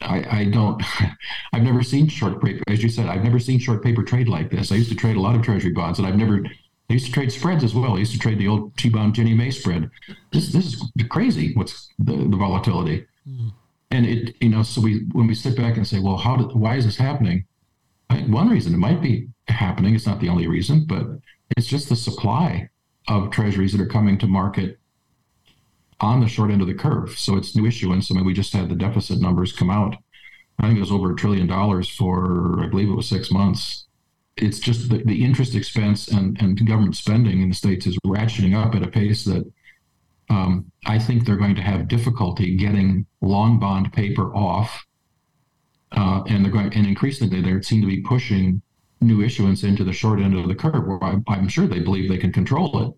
I, 0.00 0.40
I 0.40 0.44
don't. 0.44 0.82
I've 1.52 1.62
never 1.62 1.82
seen 1.82 2.08
short 2.08 2.42
paper, 2.42 2.62
as 2.68 2.82
you 2.82 2.88
said. 2.88 3.06
I've 3.06 3.24
never 3.24 3.38
seen 3.38 3.58
short 3.58 3.82
paper 3.82 4.02
trade 4.02 4.28
like 4.28 4.50
this. 4.50 4.72
I 4.72 4.76
used 4.76 4.90
to 4.90 4.96
trade 4.96 5.16
a 5.16 5.20
lot 5.20 5.36
of 5.36 5.42
Treasury 5.42 5.72
bonds, 5.72 5.98
and 5.98 6.06
I've 6.06 6.16
never. 6.16 6.44
I 6.88 6.92
used 6.94 7.06
to 7.06 7.12
trade 7.12 7.30
spreads 7.30 7.62
as 7.62 7.74
well. 7.74 7.94
I 7.94 7.98
used 7.98 8.12
to 8.12 8.18
trade 8.18 8.38
the 8.38 8.48
old 8.48 8.76
T-bond 8.76 9.14
Ginnie 9.14 9.34
Mae 9.34 9.50
spread. 9.50 9.90
This 10.32 10.52
this 10.52 10.66
is 10.66 10.82
crazy. 11.08 11.54
What's 11.54 11.88
the, 11.98 12.16
the 12.16 12.36
volatility? 12.36 13.06
Mm. 13.28 13.52
And 13.92 14.06
it 14.06 14.34
you 14.40 14.48
know 14.48 14.62
so 14.62 14.80
we 14.80 15.06
when 15.12 15.26
we 15.26 15.34
sit 15.34 15.56
back 15.56 15.76
and 15.76 15.86
say, 15.86 16.00
well, 16.00 16.16
how 16.16 16.36
did 16.36 16.54
why 16.56 16.76
is 16.76 16.86
this 16.86 16.96
happening? 16.96 17.44
I, 18.08 18.18
one 18.22 18.48
reason 18.48 18.74
it 18.74 18.78
might 18.78 19.00
be 19.00 19.28
happening. 19.48 19.94
It's 19.94 20.06
not 20.06 20.20
the 20.20 20.28
only 20.28 20.48
reason, 20.48 20.84
but 20.86 21.06
it's 21.56 21.66
just 21.66 21.88
the 21.88 21.96
supply 21.96 22.68
of 23.06 23.30
treasuries 23.30 23.72
that 23.72 23.80
are 23.80 23.86
coming 23.86 24.18
to 24.18 24.26
market 24.26 24.79
on 26.00 26.20
the 26.20 26.28
short 26.28 26.50
end 26.50 26.62
of 26.62 26.66
the 26.66 26.74
curve. 26.74 27.18
So 27.18 27.36
it's 27.36 27.54
new 27.54 27.66
issuance. 27.66 28.10
I 28.10 28.14
mean, 28.14 28.24
we 28.24 28.32
just 28.32 28.52
had 28.52 28.68
the 28.68 28.74
deficit 28.74 29.20
numbers 29.20 29.52
come 29.52 29.70
out. 29.70 29.96
I 30.58 30.66
think 30.66 30.76
it 30.76 30.80
was 30.80 30.92
over 30.92 31.12
a 31.12 31.16
trillion 31.16 31.46
dollars 31.46 31.88
for, 31.88 32.62
I 32.62 32.66
believe 32.66 32.88
it 32.88 32.94
was 32.94 33.08
six 33.08 33.30
months. 33.30 33.86
It's 34.36 34.58
just 34.58 34.88
the, 34.88 35.02
the 35.04 35.24
interest 35.24 35.54
expense 35.54 36.08
and, 36.08 36.40
and 36.40 36.66
government 36.66 36.96
spending 36.96 37.42
in 37.42 37.48
the 37.48 37.54
States 37.54 37.86
is 37.86 37.98
ratcheting 38.06 38.54
up 38.54 38.74
at 38.74 38.82
a 38.82 38.88
pace 38.88 39.24
that 39.24 39.50
um, 40.30 40.70
I 40.86 40.98
think 40.98 41.24
they're 41.24 41.36
going 41.36 41.56
to 41.56 41.62
have 41.62 41.88
difficulty 41.88 42.56
getting 42.56 43.06
long 43.20 43.58
bond 43.58 43.92
paper 43.92 44.34
off. 44.34 44.86
Uh, 45.92 46.22
and 46.28 46.44
they're 46.44 46.52
going, 46.52 46.72
and 46.72 46.86
increasingly 46.86 47.40
they 47.42 47.60
seem 47.62 47.80
to 47.80 47.86
be 47.86 48.00
pushing 48.00 48.62
new 49.00 49.22
issuance 49.22 49.64
into 49.64 49.82
the 49.82 49.92
short 49.92 50.20
end 50.20 50.38
of 50.38 50.46
the 50.46 50.54
curve, 50.54 50.86
where 50.86 51.02
I, 51.02 51.16
I'm 51.26 51.48
sure 51.48 51.66
they 51.66 51.80
believe 51.80 52.08
they 52.08 52.18
can 52.18 52.32
control 52.32 52.86
it. 52.86 52.94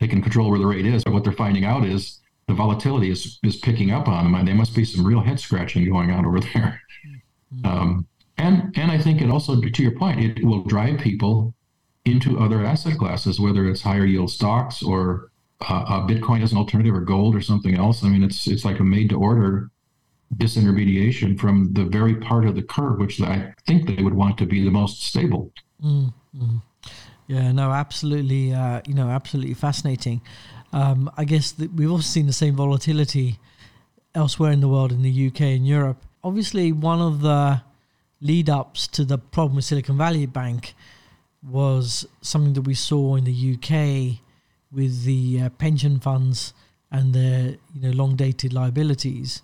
They 0.00 0.08
can 0.08 0.22
control 0.22 0.50
where 0.50 0.58
the 0.58 0.66
rate 0.66 0.86
is. 0.86 1.04
But 1.04 1.12
what 1.12 1.22
they're 1.22 1.32
finding 1.32 1.64
out 1.64 1.84
is 1.84 2.20
the 2.48 2.54
volatility 2.54 3.10
is 3.10 3.38
is 3.42 3.56
picking 3.56 3.90
up 3.90 4.08
on 4.08 4.24
them, 4.24 4.34
and 4.34 4.46
there 4.46 4.54
must 4.54 4.74
be 4.74 4.84
some 4.84 5.06
real 5.06 5.20
head 5.20 5.40
scratching 5.40 5.88
going 5.88 6.10
on 6.10 6.26
over 6.26 6.40
there. 6.40 6.80
Um, 7.64 8.06
and 8.38 8.76
and 8.76 8.90
I 8.90 8.98
think 8.98 9.20
it 9.20 9.30
also, 9.30 9.60
to 9.60 9.82
your 9.82 9.92
point, 9.92 10.20
it 10.20 10.44
will 10.44 10.64
drive 10.64 10.98
people 10.98 11.54
into 12.04 12.38
other 12.38 12.64
asset 12.64 12.98
classes, 12.98 13.38
whether 13.38 13.68
it's 13.68 13.82
higher 13.82 14.04
yield 14.04 14.30
stocks 14.30 14.82
or 14.82 15.30
uh, 15.68 15.84
uh, 15.86 16.06
Bitcoin 16.06 16.42
as 16.42 16.52
an 16.52 16.58
alternative, 16.58 16.94
or 16.94 17.00
gold, 17.00 17.36
or 17.36 17.40
something 17.40 17.76
else. 17.76 18.02
I 18.02 18.08
mean, 18.08 18.24
it's 18.24 18.48
it's 18.48 18.64
like 18.64 18.80
a 18.80 18.84
made 18.84 19.10
to 19.10 19.16
order 19.16 19.70
disintermediation 20.36 21.38
from 21.38 21.72
the 21.74 21.84
very 21.84 22.14
part 22.16 22.46
of 22.46 22.54
the 22.54 22.62
curve 22.62 22.98
which 22.98 23.20
I 23.20 23.52
think 23.66 23.86
they 23.86 24.02
would 24.02 24.14
want 24.14 24.38
to 24.38 24.46
be 24.46 24.64
the 24.64 24.70
most 24.70 25.02
stable. 25.02 25.52
Mm, 25.84 26.14
mm. 26.34 26.62
Yeah, 27.26 27.52
no, 27.52 27.70
absolutely. 27.70 28.54
Uh, 28.54 28.80
you 28.86 28.94
know, 28.94 29.08
absolutely 29.08 29.54
fascinating. 29.54 30.22
Um, 30.72 31.10
I 31.16 31.24
guess 31.24 31.52
that 31.52 31.72
we've 31.74 31.90
also 31.90 32.02
seen 32.02 32.26
the 32.26 32.32
same 32.32 32.56
volatility 32.56 33.38
elsewhere 34.14 34.52
in 34.52 34.60
the 34.60 34.68
world, 34.68 34.92
in 34.92 35.02
the 35.02 35.26
UK 35.28 35.40
and 35.42 35.66
Europe. 35.66 36.04
Obviously, 36.24 36.72
one 36.72 37.00
of 37.00 37.20
the 37.20 37.62
lead 38.20 38.48
ups 38.48 38.86
to 38.88 39.04
the 39.04 39.18
problem 39.18 39.56
with 39.56 39.64
Silicon 39.64 39.98
Valley 39.98 40.26
Bank 40.26 40.74
was 41.42 42.06
something 42.20 42.52
that 42.54 42.62
we 42.62 42.74
saw 42.74 43.16
in 43.16 43.24
the 43.24 43.54
UK 43.54 44.20
with 44.70 45.04
the 45.04 45.42
uh, 45.42 45.48
pension 45.50 45.98
funds 45.98 46.54
and 46.90 47.14
their 47.14 47.56
you 47.74 47.80
know 47.80 47.90
long 47.90 48.16
dated 48.16 48.52
liabilities. 48.52 49.42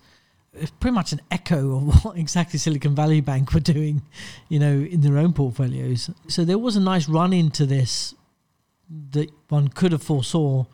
It's 0.53 0.71
pretty 0.71 0.95
much 0.95 1.11
an 1.11 1.21
echo 1.29 1.75
of 1.77 2.05
what 2.05 2.17
exactly 2.17 2.57
Silicon 2.57 2.95
Valley 2.95 3.21
Bank 3.21 3.53
were 3.53 3.59
doing, 3.59 4.01
you 4.47 4.59
know, 4.59 4.71
in 4.71 5.01
their 5.01 5.17
own 5.17 5.33
portfolios. 5.33 6.09
So 6.27 6.45
there 6.45 6.57
was 6.57 6.75
a 6.75 6.79
nice 6.79 7.07
run 7.09 7.33
into 7.33 7.65
this 7.65 8.15
that 9.11 9.29
one 9.49 9.67
could 9.67 9.91
have 9.91 10.01
foresaw 10.01 10.65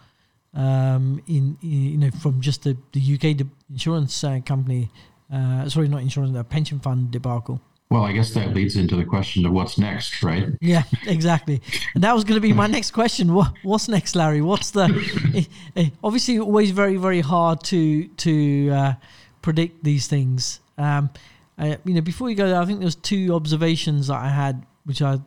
um, 0.55 1.21
in, 1.27 1.57
in 1.61 1.69
you 1.69 1.97
know 1.97 2.11
from 2.11 2.41
just 2.41 2.63
the 2.63 2.77
the 2.93 3.15
UK 3.15 3.45
insurance 3.69 4.23
uh, 4.23 4.39
company, 4.45 4.89
uh, 5.31 5.67
sorry, 5.69 5.87
not 5.87 6.01
insurance, 6.01 6.33
the 6.33 6.43
pension 6.43 6.79
fund 6.79 7.11
debacle. 7.11 7.61
Well, 7.89 8.03
I 8.03 8.13
guess 8.13 8.33
that 8.33 8.53
leads 8.53 8.77
into 8.77 8.95
the 8.95 9.05
question 9.05 9.45
of 9.45 9.51
what's 9.51 9.77
next, 9.77 10.23
right? 10.23 10.47
Yeah, 10.59 10.83
exactly. 11.05 11.61
And 11.93 12.03
that 12.03 12.15
was 12.15 12.23
going 12.23 12.35
to 12.35 12.41
be 12.41 12.51
my 12.51 12.67
next 12.67 12.91
question. 12.91 13.33
What 13.33 13.53
what's 13.63 13.87
next, 13.87 14.15
Larry? 14.15 14.41
What's 14.41 14.71
the 14.71 14.85
eh, 15.35 15.43
eh, 15.75 15.89
obviously 16.03 16.39
always 16.39 16.71
very 16.71 16.97
very 16.97 17.21
hard 17.21 17.63
to 17.65 18.07
to 18.07 18.69
uh, 18.71 18.93
predict 19.41 19.83
these 19.83 20.07
things. 20.07 20.59
Um, 20.77 21.09
I, 21.57 21.77
you 21.85 21.93
know, 21.93 22.01
before 22.01 22.29
you 22.29 22.35
go 22.35 22.47
there, 22.47 22.59
I 22.59 22.65
think 22.65 22.79
there's 22.79 22.95
two 22.95 23.33
observations 23.33 24.07
that 24.07 24.17
I 24.17 24.29
had 24.29 24.65
which 24.85 25.01
I 25.01 25.19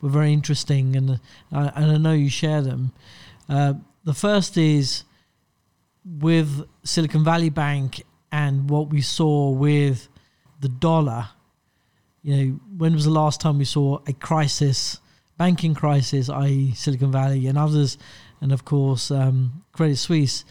were 0.00 0.10
very 0.10 0.32
interesting, 0.32 0.96
and 0.96 1.10
uh, 1.52 1.70
and 1.74 1.92
I 1.92 1.96
know 1.96 2.12
you 2.12 2.28
share 2.28 2.60
them. 2.60 2.92
Uh, 3.48 3.74
the 4.04 4.14
first 4.14 4.56
is 4.56 5.04
with 6.04 6.64
Silicon 6.84 7.24
Valley 7.24 7.50
Bank 7.50 8.02
and 8.30 8.68
what 8.68 8.88
we 8.90 9.00
saw 9.00 9.50
with 9.50 10.08
the 10.60 10.68
dollar. 10.68 11.28
You 12.22 12.36
know, 12.36 12.60
when 12.78 12.92
was 12.94 13.04
the 13.04 13.10
last 13.10 13.40
time 13.40 13.58
we 13.58 13.64
saw 13.64 13.98
a 14.06 14.12
crisis, 14.12 14.98
banking 15.36 15.74
crisis, 15.74 16.28
i.e., 16.28 16.72
Silicon 16.74 17.12
Valley 17.12 17.46
and 17.46 17.58
others, 17.58 17.98
and 18.40 18.52
of 18.52 18.64
course 18.64 19.10
um, 19.10 19.64
Credit 19.72 19.96
Suisse, 19.96 20.44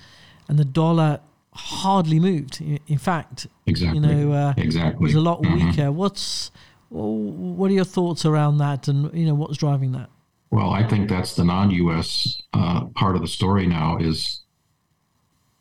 and 0.48 0.58
the 0.60 0.66
dollar 0.66 1.20
hardly 1.54 2.20
moved. 2.20 2.62
In 2.88 2.98
fact, 2.98 3.48
Exactly. 3.66 4.00
you 4.00 4.02
know, 4.06 4.32
uh, 4.34 4.54
exactly. 4.58 5.04
was 5.04 5.16
a 5.16 5.22
lot 5.22 5.42
Mhm. 5.42 5.54
weaker. 5.72 5.92
What's 5.92 6.52
what 6.90 7.72
are 7.72 7.74
your 7.74 7.86
thoughts 7.86 8.26
around 8.26 8.58
that, 8.58 8.88
and 8.90 9.14
you 9.14 9.26
know, 9.26 9.34
what's 9.34 9.58
driving 9.58 9.94
that? 9.94 10.10
Well, 10.52 10.72
I 10.72 10.86
think 10.86 11.10
that's 11.10 11.36
the 11.36 11.46
non-U.S. 11.46 12.42
Uh, 12.54 12.86
part 12.88 13.16
of 13.16 13.22
the 13.22 13.28
story 13.28 13.66
now. 13.68 13.98
Is 13.98 14.44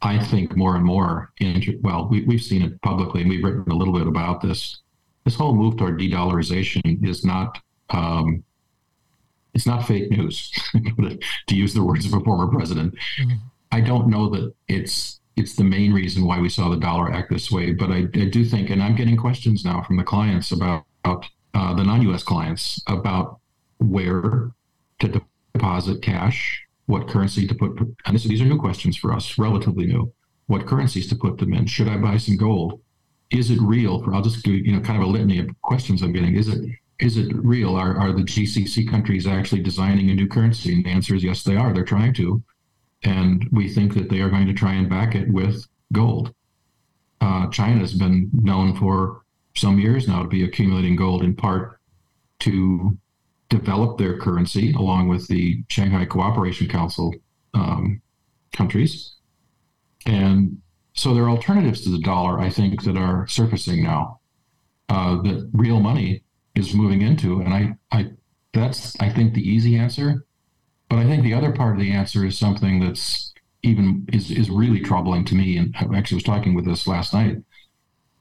I 0.03 0.19
think 0.19 0.57
more 0.57 0.77
and 0.77 0.85
more. 0.85 1.33
Inter- 1.39 1.79
well, 1.81 2.09
we, 2.11 2.25
we've 2.25 2.43
seen 2.43 2.63
it 2.63 2.81
publicly, 2.83 3.21
and 3.23 3.31
we've 3.31 3.45
written 3.45 3.71
a 3.71 3.75
little 3.75 3.95
bit 3.95 4.07
about 4.07 4.41
this. 4.41 4.83
This 5.25 5.35
whole 5.37 5.55
move 5.55 5.77
toward 5.77 5.99
de-dollarization 5.99 7.07
is 7.07 7.25
not. 7.25 7.59
Um, 7.91 8.43
it's 9.53 9.67
not 9.67 9.87
fake 9.87 10.11
news, 10.11 10.51
to 11.49 11.57
use 11.57 11.75
the 11.75 11.83
words 11.83 12.07
of 12.07 12.15
a 12.15 12.21
former 12.21 12.47
president. 12.47 12.95
Mhm. 13.21 13.39
I 13.73 13.81
don't 13.81 14.09
know 14.09 14.29
that 14.31 14.53
it's 14.69 15.21
it's 15.37 15.55
the 15.57 15.65
main 15.65 15.93
reason 15.93 16.25
why 16.25 16.39
we 16.41 16.49
saw 16.49 16.69
the 16.69 16.77
dollar 16.77 17.13
act 17.13 17.31
this 17.31 17.51
way, 17.51 17.73
but 17.73 17.91
I, 17.91 17.99
I 18.15 18.27
do 18.27 18.45
think, 18.45 18.71
and 18.71 18.83
I'm 18.83 18.95
getting 18.95 19.17
questions 19.17 19.65
now 19.65 19.83
from 19.83 19.97
the 19.97 20.05
clients 20.05 20.53
about, 20.53 20.85
about 21.05 21.25
uh, 21.55 21.75
the 21.75 21.85
non-U.S. 21.85 22.23
clients 22.23 22.83
about 22.89 23.41
where 23.79 24.51
to 25.01 25.23
deposit 25.55 26.03
cash, 26.03 26.63
what 26.87 27.09
currency 27.09 27.47
to 27.47 27.55
put, 27.55 27.79
and 28.07 28.15
this, 28.15 28.25
these 28.25 28.41
are 28.41 28.47
new 28.47 28.59
questions 28.59 28.97
for 28.97 29.13
us, 29.13 29.39
relatively 29.39 29.87
new. 29.87 30.13
What 30.47 30.67
currencies 30.67 31.09
to 31.09 31.17
put 31.17 31.39
them 31.39 31.53
in? 31.53 31.67
Should 31.67 31.89
I 31.89 31.97
buy 31.97 32.17
some 32.17 32.37
gold? 32.37 32.81
Is 33.31 33.51
it 33.51 33.61
real? 33.61 34.03
For 34.03 34.13
I'll 34.13 34.23
just 34.23 34.45
do 34.45 34.53
you 34.53 34.73
know 34.73 34.81
kind 34.81 35.01
of 35.01 35.09
a 35.09 35.11
litany 35.11 35.39
of 35.39 35.49
questions 35.63 36.03
I'm 36.03 36.13
getting. 36.13 36.35
Is 36.35 36.49
it 36.49 36.69
is 36.99 37.17
it 37.17 37.33
real? 37.33 37.77
Are 37.77 37.97
are 37.97 38.13
the 38.13 38.23
GCC 38.23 38.91
countries 38.91 39.27
actually 39.27 39.63
designing 39.63 40.11
a 40.11 40.15
new 40.15 40.27
currency? 40.27 40.75
And 40.75 40.85
the 40.85 40.91
answer 40.91 41.15
is 41.15 41.23
yes, 41.23 41.45
they 41.45 41.55
are. 41.55 41.73
They're 41.73 41.85
trying 41.85 42.15
to, 42.15 42.43
and 43.05 43.49
we 43.53 43.69
think 43.69 43.95
that 43.95 44.11
they 44.11 44.21
are 44.21 44.31
going 44.31 44.49
to 44.49 44.53
try 44.53 44.75
and 44.75 44.91
back 44.91 45.15
it 45.15 45.31
with 45.33 45.65
gold. 45.93 46.35
Uh, 47.21 47.49
China 47.51 47.79
has 47.79 47.95
been 47.95 48.31
known 48.33 48.75
for 48.75 49.23
some 49.55 49.79
years 49.79 50.09
now 50.09 50.23
to 50.23 50.29
be 50.29 50.45
accumulating 50.45 50.97
gold 50.97 51.23
in 51.23 51.37
part 51.37 51.79
to 52.41 52.99
developed 53.51 53.99
their 53.99 54.19
currency 54.19 54.73
along 54.73 55.09
with 55.09 55.29
the 55.29 55.63
Shanghai 55.69 56.07
Cooperation 56.07 56.69
Council 56.69 57.13
um, 57.53 58.01
countries. 58.53 59.17
And 60.07 60.59
so 60.95 61.13
there 61.13 61.25
are 61.25 61.31
alternatives 61.31 61.83
to 61.83 61.91
the 61.91 62.01
dollar, 62.01 62.41
I 62.41 62.49
think, 62.49 62.85
that 62.85 62.97
are 62.97 63.27
surfacing 63.27 63.83
now 63.83 64.21
uh, 64.89 65.21
that 65.23 65.51
real 65.53 65.81
money 65.81 66.23
is 66.55 66.75
moving 66.75 67.03
into. 67.03 67.41
And 67.41 67.53
I, 67.53 67.75
I, 67.93 68.11
that's, 68.55 68.99
I 69.01 69.11
think, 69.11 69.35
the 69.35 69.47
easy 69.47 69.77
answer. 69.77 70.25
But 70.89 71.01
I 71.01 71.05
think 71.05 71.23
the 71.23 71.35
other 71.35 71.53
part 71.53 71.75
of 71.75 71.81
the 71.81 71.93
answer 71.93 72.25
is 72.25 72.39
something 72.39 72.81
that's 72.81 73.35
even 73.63 74.07
is, 74.13 74.31
is 74.31 74.49
really 74.49 74.81
troubling 74.81 75.25
to 75.27 75.35
me. 75.35 75.57
And 75.57 75.75
I 75.77 75.87
actually 75.97 76.17
was 76.17 76.25
talking 76.25 76.55
with 76.55 76.65
this 76.65 76.87
last 76.87 77.13
night 77.13 77.37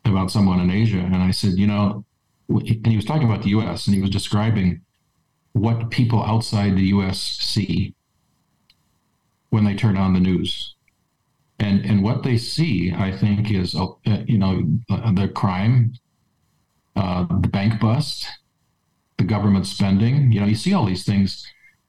about 0.06 0.32
someone 0.32 0.60
in 0.60 0.72
Asia. 0.72 1.00
And 1.00 1.18
I 1.18 1.32
said, 1.32 1.54
you 1.54 1.68
know, 1.68 2.06
and 2.50 2.88
he 2.88 2.96
was 2.96 3.06
talking 3.06 3.28
about 3.30 3.44
the 3.44 3.50
US 3.50 3.86
and 3.86 3.96
he 3.96 4.02
was 4.02 4.10
describing 4.10 4.82
what 5.54 5.90
people 5.90 6.24
outside 6.24 6.76
the 6.76 6.88
US 6.96 7.20
see 7.20 7.96
when 9.50 9.66
they 9.66 9.76
turn 9.76 9.98
on 9.98 10.14
the 10.14 10.20
news. 10.20 10.76
And, 11.60 11.86
and 11.86 12.04
what 12.04 12.24
they 12.24 12.38
see, 12.38 12.94
I 12.94 13.12
think, 13.12 13.52
is 13.52 13.76
uh, 13.76 13.88
you 14.26 14.38
know 14.38 14.64
uh, 14.90 15.12
the 15.12 15.28
crime, 15.28 15.94
uh, 16.96 17.26
the 17.42 17.50
bank 17.50 17.82
bust, 17.82 18.28
the 19.18 19.26
government 19.26 19.68
spending. 19.68 20.32
You 20.32 20.40
know, 20.40 20.46
you 20.46 20.56
see 20.56 20.74
all 20.74 20.86
these 20.86 21.04
things, 21.04 21.46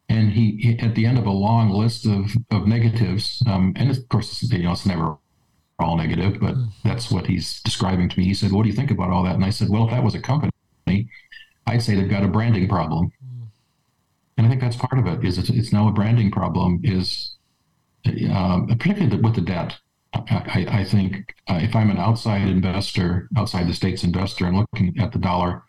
and 0.08 0.32
he, 0.32 0.56
he 0.56 0.78
at 0.80 0.96
the 0.96 1.06
end 1.06 1.18
of 1.18 1.26
a 1.26 1.30
long 1.30 1.70
list 1.70 2.04
of 2.04 2.32
of 2.50 2.66
negatives, 2.66 3.44
um, 3.46 3.72
and 3.76 3.90
of 3.90 4.08
course, 4.08 4.42
you 4.42 4.64
know, 4.64 4.72
it's 4.72 4.86
never 4.86 5.16
all 5.78 5.96
negative, 5.96 6.40
but 6.40 6.56
that's 6.84 7.10
what 7.10 7.26
he's 7.26 7.60
describing 7.62 8.08
to 8.08 8.18
me. 8.18 8.24
He 8.24 8.34
said, 8.34 8.50
"What 8.50 8.64
do 8.64 8.68
you 8.68 8.74
think 8.74 8.90
about 8.90 9.10
all 9.10 9.22
that?" 9.22 9.36
And 9.36 9.44
I 9.44 9.50
said, 9.50 9.68
"Well, 9.70 9.84
if 9.84 9.90
that 9.90 10.02
was 10.02 10.16
a 10.16 10.20
company, 10.20 10.50
I'd 11.66 11.82
say 11.82 11.94
they've 11.94 12.10
got 12.10 12.24
a 12.24 12.28
branding 12.28 12.68
problem." 12.68 13.12
And 14.40 14.46
I 14.46 14.48
think 14.48 14.62
that's 14.62 14.76
part 14.76 14.98
of 14.98 15.06
it. 15.06 15.22
Is 15.22 15.36
it's, 15.36 15.50
it's 15.50 15.70
now 15.70 15.86
a 15.86 15.92
branding 15.92 16.30
problem. 16.30 16.80
Is 16.82 17.36
um, 18.32 18.68
particularly 18.68 19.18
with 19.18 19.34
the 19.34 19.42
debt. 19.42 19.76
I, 20.14 20.66
I 20.66 20.82
think 20.82 21.34
uh, 21.46 21.58
if 21.60 21.76
I'm 21.76 21.90
an 21.90 21.98
outside 21.98 22.48
investor, 22.48 23.28
outside 23.36 23.68
the 23.68 23.74
state's 23.74 24.02
investor, 24.02 24.46
and 24.46 24.56
looking 24.56 24.98
at 24.98 25.12
the 25.12 25.18
dollar, 25.18 25.64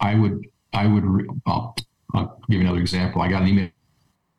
I 0.00 0.14
would, 0.14 0.46
I 0.72 0.86
would. 0.86 1.04
I'll, 1.44 1.76
I'll 2.14 2.40
give 2.48 2.60
you 2.60 2.66
another 2.66 2.80
example. 2.80 3.20
I 3.20 3.28
got 3.28 3.42
an 3.42 3.48
email 3.48 3.68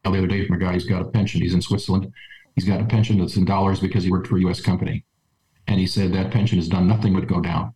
the 0.03 0.09
other 0.09 0.25
day 0.25 0.47
from 0.47 0.55
a 0.55 0.59
guy 0.59 0.73
who's 0.73 0.87
got 0.87 1.03
a 1.03 1.05
pension. 1.05 1.39
He's 1.39 1.53
in 1.53 1.61
Switzerland. 1.61 2.11
He's 2.55 2.65
got 2.65 2.81
a 2.81 2.85
pension 2.85 3.19
that's 3.19 3.35
in 3.35 3.45
dollars 3.45 3.79
because 3.79 4.03
he 4.03 4.09
worked 4.09 4.25
for 4.25 4.37
a 4.37 4.41
U.S. 4.41 4.61
company, 4.61 5.05
and 5.67 5.79
he 5.79 5.85
said 5.85 6.11
that 6.13 6.31
pension 6.31 6.57
has 6.57 6.67
done 6.67 6.87
nothing 6.87 7.13
but 7.13 7.27
go 7.27 7.39
down 7.39 7.75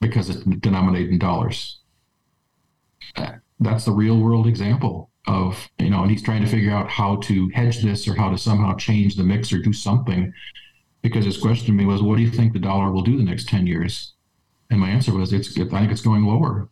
because 0.00 0.30
it's 0.30 0.44
denominated 0.44 1.10
in 1.10 1.18
dollars. 1.18 1.80
That's 3.60 3.84
the 3.84 3.92
real 3.92 4.18
world 4.18 4.46
example 4.46 5.10
of 5.26 5.68
you 5.78 5.90
know 5.90 6.02
and 6.02 6.10
he's 6.10 6.22
trying 6.22 6.42
to 6.42 6.48
figure 6.48 6.70
out 6.70 6.88
how 6.88 7.16
to 7.16 7.48
hedge 7.48 7.82
this 7.82 8.06
or 8.06 8.14
how 8.14 8.30
to 8.30 8.38
somehow 8.38 8.74
change 8.76 9.16
the 9.16 9.24
mix 9.24 9.52
or 9.52 9.58
do 9.58 9.72
something. 9.72 10.32
Because 11.02 11.24
his 11.24 11.38
question 11.38 11.66
to 11.66 11.72
me 11.72 11.84
was 11.84 12.02
what 12.02 12.16
do 12.16 12.22
you 12.22 12.30
think 12.30 12.52
the 12.52 12.58
dollar 12.58 12.90
will 12.90 13.02
do 13.02 13.16
the 13.16 13.24
next 13.24 13.48
10 13.48 13.66
years? 13.66 14.14
And 14.70 14.80
my 14.80 14.88
answer 14.88 15.12
was 15.12 15.32
it's 15.32 15.58
i 15.58 15.64
think 15.64 15.92
it's 15.92 16.02
going 16.02 16.24
lower. 16.24 16.68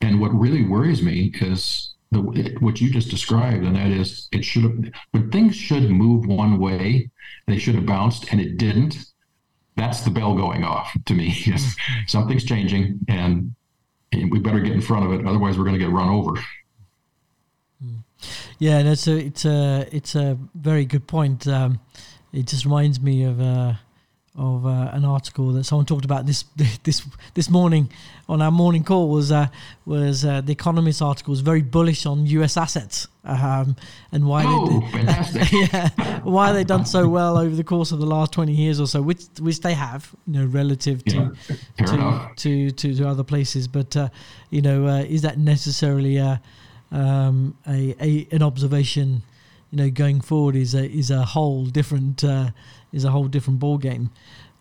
And 0.00 0.20
what 0.20 0.32
really 0.34 0.64
worries 0.64 1.02
me 1.02 1.32
is 1.40 1.94
the, 2.12 2.20
what 2.60 2.80
you 2.80 2.90
just 2.90 3.10
described 3.10 3.64
and 3.64 3.74
that 3.74 3.88
is 3.88 4.28
it 4.30 4.44
should 4.44 4.62
have 4.62 4.92
when 5.10 5.30
things 5.30 5.56
should 5.56 5.90
move 5.90 6.26
one 6.26 6.58
way 6.58 7.10
they 7.46 7.58
should 7.58 7.74
have 7.74 7.84
bounced 7.84 8.30
and 8.30 8.40
it 8.40 8.58
didn't 8.58 8.96
that's 9.76 10.00
the 10.00 10.10
bell 10.10 10.34
going 10.34 10.64
off 10.64 10.96
to 11.04 11.14
me. 11.14 11.36
Something's 12.06 12.44
changing 12.44 12.98
and, 13.08 13.54
and 14.12 14.30
we 14.30 14.38
better 14.38 14.60
get 14.60 14.72
in 14.72 14.80
front 14.80 15.04
of 15.04 15.12
it 15.12 15.26
otherwise 15.26 15.58
we're 15.58 15.64
going 15.64 15.78
to 15.78 15.84
get 15.84 15.90
run 15.90 16.08
over 16.08 16.34
yeah, 18.58 18.82
that's 18.82 19.06
a 19.06 19.16
it's 19.16 19.44
a 19.44 19.86
it's 19.92 20.14
a 20.14 20.38
very 20.54 20.84
good 20.84 21.06
point. 21.06 21.46
Um, 21.46 21.80
it 22.32 22.46
just 22.46 22.64
reminds 22.64 23.00
me 23.00 23.24
of 23.24 23.40
uh, 23.40 23.74
of 24.36 24.66
uh, 24.66 24.90
an 24.92 25.04
article 25.04 25.52
that 25.52 25.64
someone 25.64 25.86
talked 25.86 26.04
about 26.04 26.26
this 26.26 26.44
this 26.84 27.06
this 27.34 27.48
morning 27.48 27.90
on 28.28 28.42
our 28.42 28.50
morning 28.50 28.84
call 28.84 29.08
was 29.08 29.32
uh, 29.32 29.48
was 29.84 30.24
uh, 30.24 30.40
the 30.40 30.52
Economist 30.52 31.00
article 31.00 31.30
was 31.30 31.40
very 31.40 31.62
bullish 31.62 32.06
on 32.06 32.26
U.S. 32.26 32.56
assets 32.56 33.08
um, 33.24 33.76
and 34.12 34.26
why 34.26 34.44
oh, 34.46 34.80
they 34.92 35.48
yeah 35.52 36.20
why 36.20 36.52
they 36.52 36.64
done 36.64 36.84
so 36.84 37.08
well 37.08 37.38
over 37.38 37.54
the 37.54 37.64
course 37.64 37.92
of 37.92 37.98
the 37.98 38.06
last 38.06 38.32
twenty 38.32 38.52
years 38.52 38.80
or 38.80 38.86
so, 38.86 39.02
which 39.02 39.24
which 39.40 39.60
they 39.60 39.74
have, 39.74 40.14
you 40.26 40.40
know, 40.40 40.46
relative 40.46 41.04
to 41.06 41.36
yeah, 41.78 41.86
to, 41.86 42.30
to, 42.36 42.70
to, 42.70 42.94
to 42.94 43.08
other 43.08 43.24
places. 43.24 43.68
But 43.68 43.96
uh, 43.96 44.08
you 44.50 44.62
know, 44.62 44.86
uh, 44.86 45.00
is 45.00 45.22
that 45.22 45.38
necessarily 45.38 46.18
a 46.18 46.40
um, 46.92 47.56
a, 47.66 47.94
a, 48.00 48.28
an 48.30 48.42
observation, 48.42 49.22
you 49.76 49.84
know, 49.84 49.90
going 49.90 50.22
forward 50.22 50.56
is 50.56 50.74
a 50.74 50.90
is 50.90 51.10
a 51.10 51.22
whole 51.22 51.66
different 51.66 52.24
uh, 52.24 52.50
is 52.92 53.04
a 53.04 53.10
whole 53.10 53.28
different 53.28 53.60
ball 53.60 53.76
game. 53.76 54.10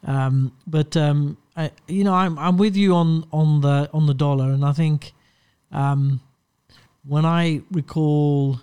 Um, 0.06 0.52
but 0.68 0.98
um, 0.98 1.38
I, 1.56 1.72
you 1.88 2.04
know, 2.04 2.14
I'm 2.14 2.38
I'm 2.38 2.58
with 2.58 2.76
you 2.76 2.94
on 2.96 3.26
on 3.32 3.62
the 3.62 3.90
on 3.94 4.08
the 4.08 4.14
dollar, 4.14 4.52
and 4.52 4.66
I 4.66 4.74
think 4.74 5.14
um, 5.72 6.20
when 7.08 7.24
I 7.24 7.62
recall 7.72 8.60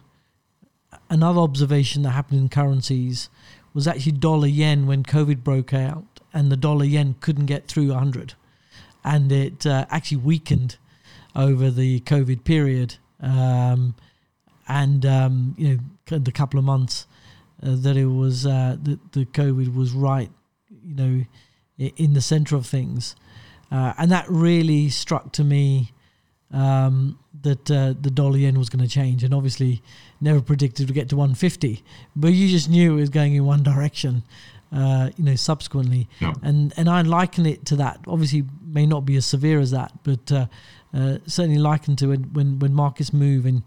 another 1.09 1.41
observation 1.41 2.03
that 2.03 2.11
happened 2.11 2.41
in 2.41 2.49
currencies 2.51 3.31
was 3.73 3.89
actually 3.89 4.13
dollar 4.13 4.47
yen 4.47 4.87
when 4.87 5.05
COVID 5.05 5.43
broke 5.43 5.73
out, 5.73 6.21
and 6.35 6.53
the 6.53 6.57
dollar 6.57 6.85
yen 6.85 7.15
couldn't 7.21 7.47
get 7.47 7.67
through 7.67 7.89
100, 7.89 8.35
and 9.03 9.33
it 9.33 9.65
uh, 9.65 9.87
actually 9.89 10.19
weakened 10.19 10.77
over 11.35 11.71
the 11.71 12.01
COVID 12.01 12.45
period 12.45 12.97
um, 13.23 13.95
and 14.69 15.05
um, 15.07 15.55
you 15.59 15.81
know 16.09 16.19
the 16.19 16.33
couple 16.33 16.59
of 16.59 16.65
months 16.65 17.07
uh, 17.63 17.77
that 17.77 17.97
it 17.97 18.07
was 18.07 18.47
uh, 18.47 18.77
that 18.83 19.13
the 19.13 19.25
COVID 19.25 19.75
was 19.75 19.93
right, 19.93 20.31
you 20.85 20.95
know, 20.95 21.25
in 21.97 22.15
the 22.15 22.21
center 22.21 22.57
of 22.57 22.67
things, 22.67 23.17
uh, 23.71 23.93
and 23.99 24.11
that 24.11 24.27
really 24.29 24.89
struck 24.89 25.33
to 25.33 25.45
me 25.45 25.93
um, 26.53 27.19
that 27.43 27.71
uh, 27.71 27.95
the 28.01 28.11
dollar 28.11 28.37
yen 28.37 28.59
was 28.59 28.69
going 28.69 28.85
to 28.85 28.91
change, 28.91 29.25
and 29.25 29.33
obviously 29.33 29.83
never 30.21 30.41
predicted 30.41 30.87
to 30.89 30.93
get 30.93 31.09
to 31.09 31.17
150, 31.17 31.83
but 32.15 32.29
you 32.29 32.49
just 32.49 32.69
knew 32.69 32.97
it 32.97 33.01
was 33.01 33.11
going 33.11 33.35
in 33.35 33.45
one 33.45 33.63
direction. 33.73 34.23
Uh, 34.75 35.11
you 35.19 35.25
know, 35.25 35.37
subsequently, 35.37 36.09
yeah. 36.19 36.33
and 36.43 36.73
and 36.79 36.89
I 36.89 37.03
liken 37.03 37.45
it 37.45 37.67
to 37.67 37.77
that. 37.77 38.01
Obviously, 38.09 38.45
may 38.65 38.87
not 38.87 39.05
be 39.05 39.17
as 39.17 39.27
severe 39.27 39.61
as 39.61 39.71
that, 39.73 39.93
but 40.03 40.33
uh, 40.33 40.47
uh, 40.95 41.19
certainly 41.27 41.59
likened 41.59 41.99
to 41.99 42.09
when, 42.09 42.23
when, 42.35 42.59
when 42.59 42.75
markets 42.75 43.13
move 43.13 43.47
and 43.47 43.63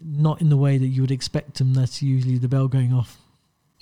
not 0.00 0.40
in 0.40 0.48
the 0.48 0.56
way 0.56 0.78
that 0.78 0.86
you 0.86 1.02
would 1.02 1.10
expect 1.10 1.58
them. 1.58 1.74
That's 1.74 2.02
usually 2.02 2.38
the 2.38 2.48
bell 2.48 2.68
going 2.68 2.92
off. 2.92 3.18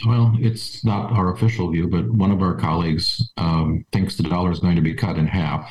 Well, 0.06 0.32
it's 0.38 0.84
not 0.84 1.12
our 1.12 1.32
official 1.32 1.70
view, 1.70 1.88
but 1.88 2.08
one 2.08 2.30
of 2.30 2.40
our 2.40 2.54
colleagues 2.54 3.32
um, 3.36 3.84
thinks 3.92 4.16
the 4.16 4.22
dollar 4.22 4.52
is 4.52 4.60
going 4.60 4.76
to 4.76 4.82
be 4.82 4.94
cut 4.94 5.16
in 5.16 5.26
half. 5.26 5.68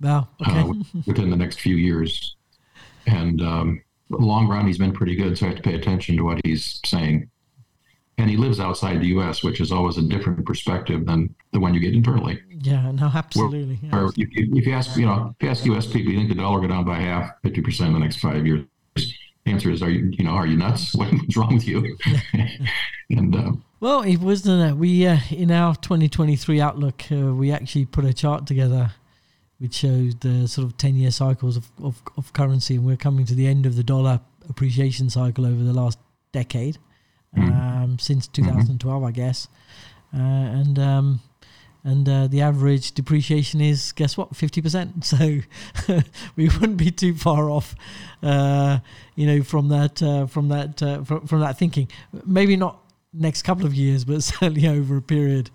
Wow. 0.00 0.28
Okay. 0.40 0.60
Uh, 0.60 0.72
within 1.06 1.30
the 1.30 1.36
next 1.36 1.60
few 1.60 1.76
years. 1.76 2.36
And 3.06 3.42
um, 3.42 3.82
long 4.08 4.48
run, 4.48 4.66
he's 4.66 4.78
been 4.78 4.92
pretty 4.92 5.14
good, 5.14 5.36
so 5.36 5.46
I 5.46 5.48
have 5.50 5.58
to 5.58 5.62
pay 5.62 5.74
attention 5.74 6.16
to 6.16 6.24
what 6.24 6.40
he's 6.44 6.80
saying 6.84 7.30
and 8.18 8.28
he 8.28 8.36
lives 8.36 8.58
outside 8.58 9.00
the 9.00 9.06
U.S., 9.08 9.44
which 9.44 9.60
is 9.60 9.70
always 9.70 9.96
a 9.96 10.02
different 10.02 10.44
perspective 10.44 11.06
than 11.06 11.34
the 11.52 11.60
one 11.60 11.72
you 11.72 11.80
get 11.80 11.94
internally. 11.94 12.40
Yeah, 12.50 12.90
no, 12.90 13.10
absolutely. 13.14 13.76
Where, 13.76 14.02
where 14.02 14.12
if, 14.16 14.28
if, 14.32 14.66
you 14.66 14.72
ask, 14.72 14.96
you 14.96 15.06
know, 15.06 15.34
if 15.38 15.44
you 15.44 15.48
ask 15.48 15.64
U.S. 15.66 15.86
people, 15.86 16.12
you 16.12 16.18
think 16.18 16.28
the 16.28 16.34
dollar 16.34 16.60
go 16.60 16.66
down 16.66 16.84
by 16.84 16.96
half, 16.96 17.30
fifty 17.44 17.60
percent 17.60 17.88
in 17.88 17.94
the 17.94 18.00
next 18.00 18.16
five 18.16 18.44
years? 18.44 18.66
Answer 19.48 19.70
is, 19.70 19.82
are 19.82 19.90
you, 19.90 20.10
you 20.12 20.24
know, 20.24 20.32
are 20.32 20.46
you 20.46 20.56
nuts? 20.56 20.94
What's 20.94 21.36
wrong 21.36 21.54
with 21.54 21.66
you? 21.66 21.96
and 23.10 23.34
uh, 23.34 23.52
well, 23.80 24.02
it 24.02 24.18
wasn't. 24.18 24.72
Uh, 24.72 24.76
we 24.76 25.06
uh, 25.06 25.18
in 25.30 25.50
our 25.50 25.74
2023 25.76 26.60
outlook, 26.60 27.04
uh, 27.10 27.34
we 27.34 27.52
actually 27.52 27.86
put 27.86 28.04
a 28.04 28.12
chart 28.12 28.46
together 28.46 28.92
which 29.58 29.74
showed 29.74 30.20
the 30.20 30.46
sort 30.46 30.64
of 30.66 30.76
10 30.76 30.94
year 30.94 31.10
cycles 31.10 31.56
of, 31.56 31.68
of, 31.82 32.00
of 32.16 32.32
currency, 32.32 32.76
and 32.76 32.86
we're 32.86 32.96
coming 32.96 33.26
to 33.26 33.34
the 33.34 33.46
end 33.46 33.66
of 33.66 33.76
the 33.76 33.82
dollar 33.82 34.20
appreciation 34.48 35.10
cycle 35.10 35.44
over 35.44 35.62
the 35.62 35.72
last 35.72 35.98
decade 36.32 36.78
mm. 37.36 37.82
um, 37.82 37.98
since 37.98 38.26
2012, 38.28 38.96
mm-hmm. 38.96 39.06
I 39.06 39.10
guess. 39.10 39.48
Uh, 40.14 40.20
and 40.20 40.78
um, 40.78 41.20
and 41.88 42.08
uh, 42.08 42.26
the 42.26 42.42
average 42.42 42.92
depreciation 42.92 43.60
is 43.60 43.92
guess 43.92 44.16
what 44.16 44.32
50% 44.34 45.04
so 45.12 45.98
we 46.36 46.48
wouldn't 46.48 46.76
be 46.76 46.90
too 46.90 47.14
far 47.14 47.48
off 47.48 47.74
uh, 48.22 48.78
you 49.14 49.26
know 49.26 49.42
from 49.42 49.68
that 49.68 50.02
uh, 50.02 50.26
from 50.26 50.48
that 50.48 50.82
uh, 50.82 51.02
from, 51.02 51.26
from 51.26 51.40
that 51.40 51.58
thinking 51.58 51.88
maybe 52.26 52.56
not 52.56 52.80
next 53.14 53.42
couple 53.42 53.64
of 53.64 53.74
years 53.74 54.04
but 54.04 54.22
certainly 54.32 54.68
over 54.68 54.98
a 54.98 55.02
period 55.02 55.50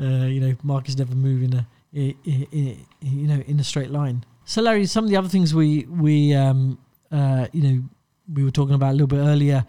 uh, 0.00 0.26
you 0.26 0.40
know 0.40 0.54
markets 0.62 0.98
never 0.98 1.14
move 1.14 1.42
in 1.42 1.54
a, 1.54 1.66
you 1.92 2.76
know 3.00 3.42
in 3.46 3.58
a 3.58 3.64
straight 3.64 3.90
line 3.90 4.24
so 4.44 4.60
larry 4.60 4.84
some 4.84 5.04
of 5.04 5.10
the 5.10 5.16
other 5.16 5.28
things 5.28 5.54
we 5.54 5.86
we 5.86 6.34
um, 6.34 6.78
uh, 7.10 7.46
you 7.52 7.62
know 7.62 7.82
we 8.34 8.44
were 8.44 8.50
talking 8.50 8.74
about 8.74 8.90
a 8.90 8.92
little 8.92 9.06
bit 9.06 9.20
earlier 9.20 9.64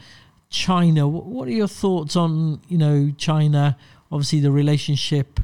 China. 0.49 1.07
What 1.07 1.47
are 1.47 1.51
your 1.51 1.67
thoughts 1.67 2.15
on 2.15 2.59
you 2.67 2.77
know 2.77 3.11
China? 3.17 3.77
Obviously, 4.11 4.39
the 4.39 4.51
relationship 4.51 5.39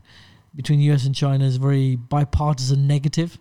between 0.55 0.79
the 0.79 0.85
US 0.91 1.05
and 1.05 1.13
China 1.13 1.45
is 1.45 1.57
very 1.57 1.95
bipartisan 1.95 2.87
negative. 2.87 3.37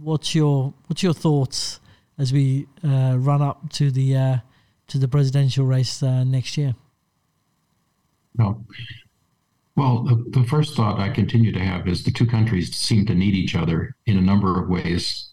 what's 0.00 0.34
your 0.34 0.74
what's 0.86 1.02
your 1.02 1.14
thoughts 1.14 1.80
as 2.18 2.32
we 2.32 2.66
uh, 2.84 3.16
run 3.18 3.42
up 3.42 3.70
to 3.70 3.90
the 3.90 4.16
uh, 4.16 4.36
to 4.88 4.98
the 4.98 5.08
presidential 5.08 5.64
race 5.64 6.02
uh, 6.02 6.24
next 6.24 6.56
year? 6.56 6.74
No. 8.36 8.64
Well, 9.76 10.04
the, 10.04 10.40
the 10.40 10.46
first 10.46 10.74
thought 10.74 10.98
I 10.98 11.10
continue 11.10 11.52
to 11.52 11.60
have 11.60 11.86
is 11.86 12.02
the 12.02 12.10
two 12.10 12.26
countries 12.26 12.74
seem 12.74 13.04
to 13.06 13.14
need 13.14 13.34
each 13.34 13.54
other 13.54 13.94
in 14.06 14.16
a 14.16 14.22
number 14.22 14.60
of 14.60 14.68
ways. 14.68 15.32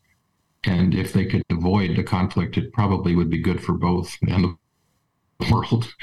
And 0.66 0.94
if 0.94 1.14
they 1.14 1.26
could 1.26 1.44
avoid 1.50 1.96
the 1.96 2.04
conflict, 2.04 2.58
it 2.58 2.74
probably 2.74 3.16
would 3.16 3.30
be 3.30 3.42
good 3.42 3.64
for 3.64 3.74
both 3.74 4.18
and 4.28 4.58
the 5.40 5.52
world. 5.52 5.94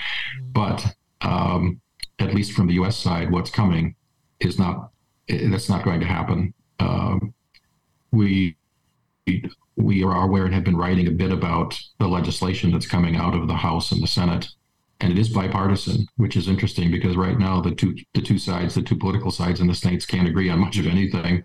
But 0.52 0.94
um, 1.20 1.80
at 2.18 2.34
least 2.34 2.52
from 2.52 2.66
the 2.66 2.74
U.S. 2.74 2.96
side, 2.96 3.30
what's 3.30 3.50
coming 3.50 3.94
is 4.40 4.59
not 4.59 4.90
that's 5.29 5.68
not 5.68 5.85
going 5.85 6.00
to 6.00 6.07
happen. 6.07 6.53
Um, 6.81 7.35
we 8.11 8.57
we 9.76 10.03
are 10.03 10.24
aware 10.24 10.44
and 10.44 10.55
have 10.55 10.64
been 10.64 10.76
writing 10.76 11.07
a 11.07 11.12
bit 11.12 11.31
about 11.31 11.79
the 11.98 12.09
legislation 12.09 12.72
that's 12.72 12.87
coming 12.87 13.16
out 13.16 13.35
of 13.35 13.46
the 13.46 13.55
House 13.55 13.92
and 13.92 14.03
the 14.03 14.07
Senate, 14.07 14.48
and 15.00 15.12
it 15.12 15.18
is 15.18 15.29
bipartisan, 15.29 16.07
which 16.16 16.37
is 16.37 16.48
interesting 16.48 16.90
because 16.90 17.16
right 17.16 17.38
now 17.38 17.61
the 17.61 17.74
two 17.74 17.94
the 18.14 18.22
two 18.22 18.38
sides, 18.38 18.74
the 18.74 18.83
two 18.83 18.96
political 18.96 19.31
sides 19.31 19.61
in 19.61 19.66
the 19.66 19.74
states, 19.74 20.07
can't 20.07 20.29
agree 20.29 20.50
on 20.50 20.59
much 20.59 20.79
of 20.79 20.87
anything. 20.87 21.44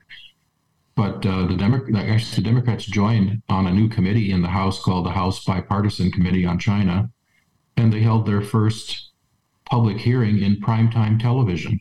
But 0.96 1.26
uh, 1.26 1.46
the 1.46 1.58
Demo- 1.58 1.86
the 1.86 2.42
Democrats 2.42 2.86
joined 2.86 3.42
on 3.50 3.68
a 3.68 3.74
new 3.74 3.90
committee 3.90 4.32
in 4.32 4.42
the 4.42 4.48
House 4.48 4.82
called 4.82 5.06
the 5.06 5.12
House 5.12 5.44
Bipartisan 5.44 6.12
Committee 6.12 6.46
on 6.46 6.58
China, 6.58 7.10
and 7.76 7.92
they 7.92 8.00
held 8.00 8.26
their 8.26 8.42
first 8.42 9.12
public 9.70 9.98
hearing 9.98 10.42
in 10.42 10.56
primetime 10.62 11.20
television 11.20 11.80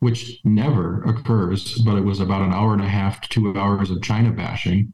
which 0.00 0.40
never 0.44 1.02
occurs, 1.02 1.78
but 1.78 1.96
it 1.96 2.04
was 2.04 2.20
about 2.20 2.42
an 2.42 2.52
hour 2.52 2.72
and 2.72 2.82
a 2.82 2.88
half 2.88 3.20
to 3.20 3.28
two 3.28 3.58
hours 3.58 3.90
of 3.90 4.02
China 4.02 4.30
bashing 4.30 4.92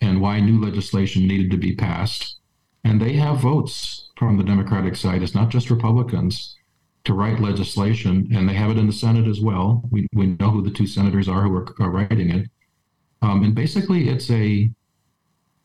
and 0.00 0.20
why 0.20 0.40
new 0.40 0.60
legislation 0.60 1.26
needed 1.26 1.50
to 1.50 1.56
be 1.56 1.74
passed. 1.74 2.36
And 2.84 3.00
they 3.00 3.14
have 3.14 3.38
votes 3.38 4.10
from 4.16 4.36
the 4.36 4.44
Democratic 4.44 4.96
side. 4.96 5.22
It's 5.22 5.34
not 5.34 5.48
just 5.48 5.70
Republicans 5.70 6.56
to 7.04 7.14
write 7.14 7.40
legislation, 7.40 8.28
and 8.34 8.48
they 8.48 8.54
have 8.54 8.70
it 8.70 8.78
in 8.78 8.86
the 8.86 8.92
Senate 8.92 9.26
as 9.26 9.40
well. 9.40 9.82
We, 9.90 10.06
we 10.12 10.26
know 10.26 10.50
who 10.50 10.62
the 10.62 10.70
two 10.70 10.86
senators 10.86 11.28
are 11.28 11.42
who 11.42 11.56
are, 11.56 11.66
are 11.80 11.90
writing 11.90 12.30
it. 12.30 12.50
Um, 13.22 13.44
and 13.44 13.54
basically, 13.54 14.08
it's 14.08 14.30
a 14.30 14.70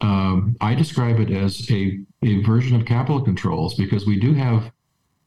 um, 0.02 0.56
I 0.62 0.76
describe 0.76 1.20
it 1.20 1.32
as 1.32 1.70
a, 1.72 2.00
a 2.22 2.44
version 2.44 2.80
of 2.80 2.86
capital 2.86 3.22
controls 3.22 3.74
because 3.76 4.06
we 4.06 4.20
do 4.20 4.34
have 4.34 4.72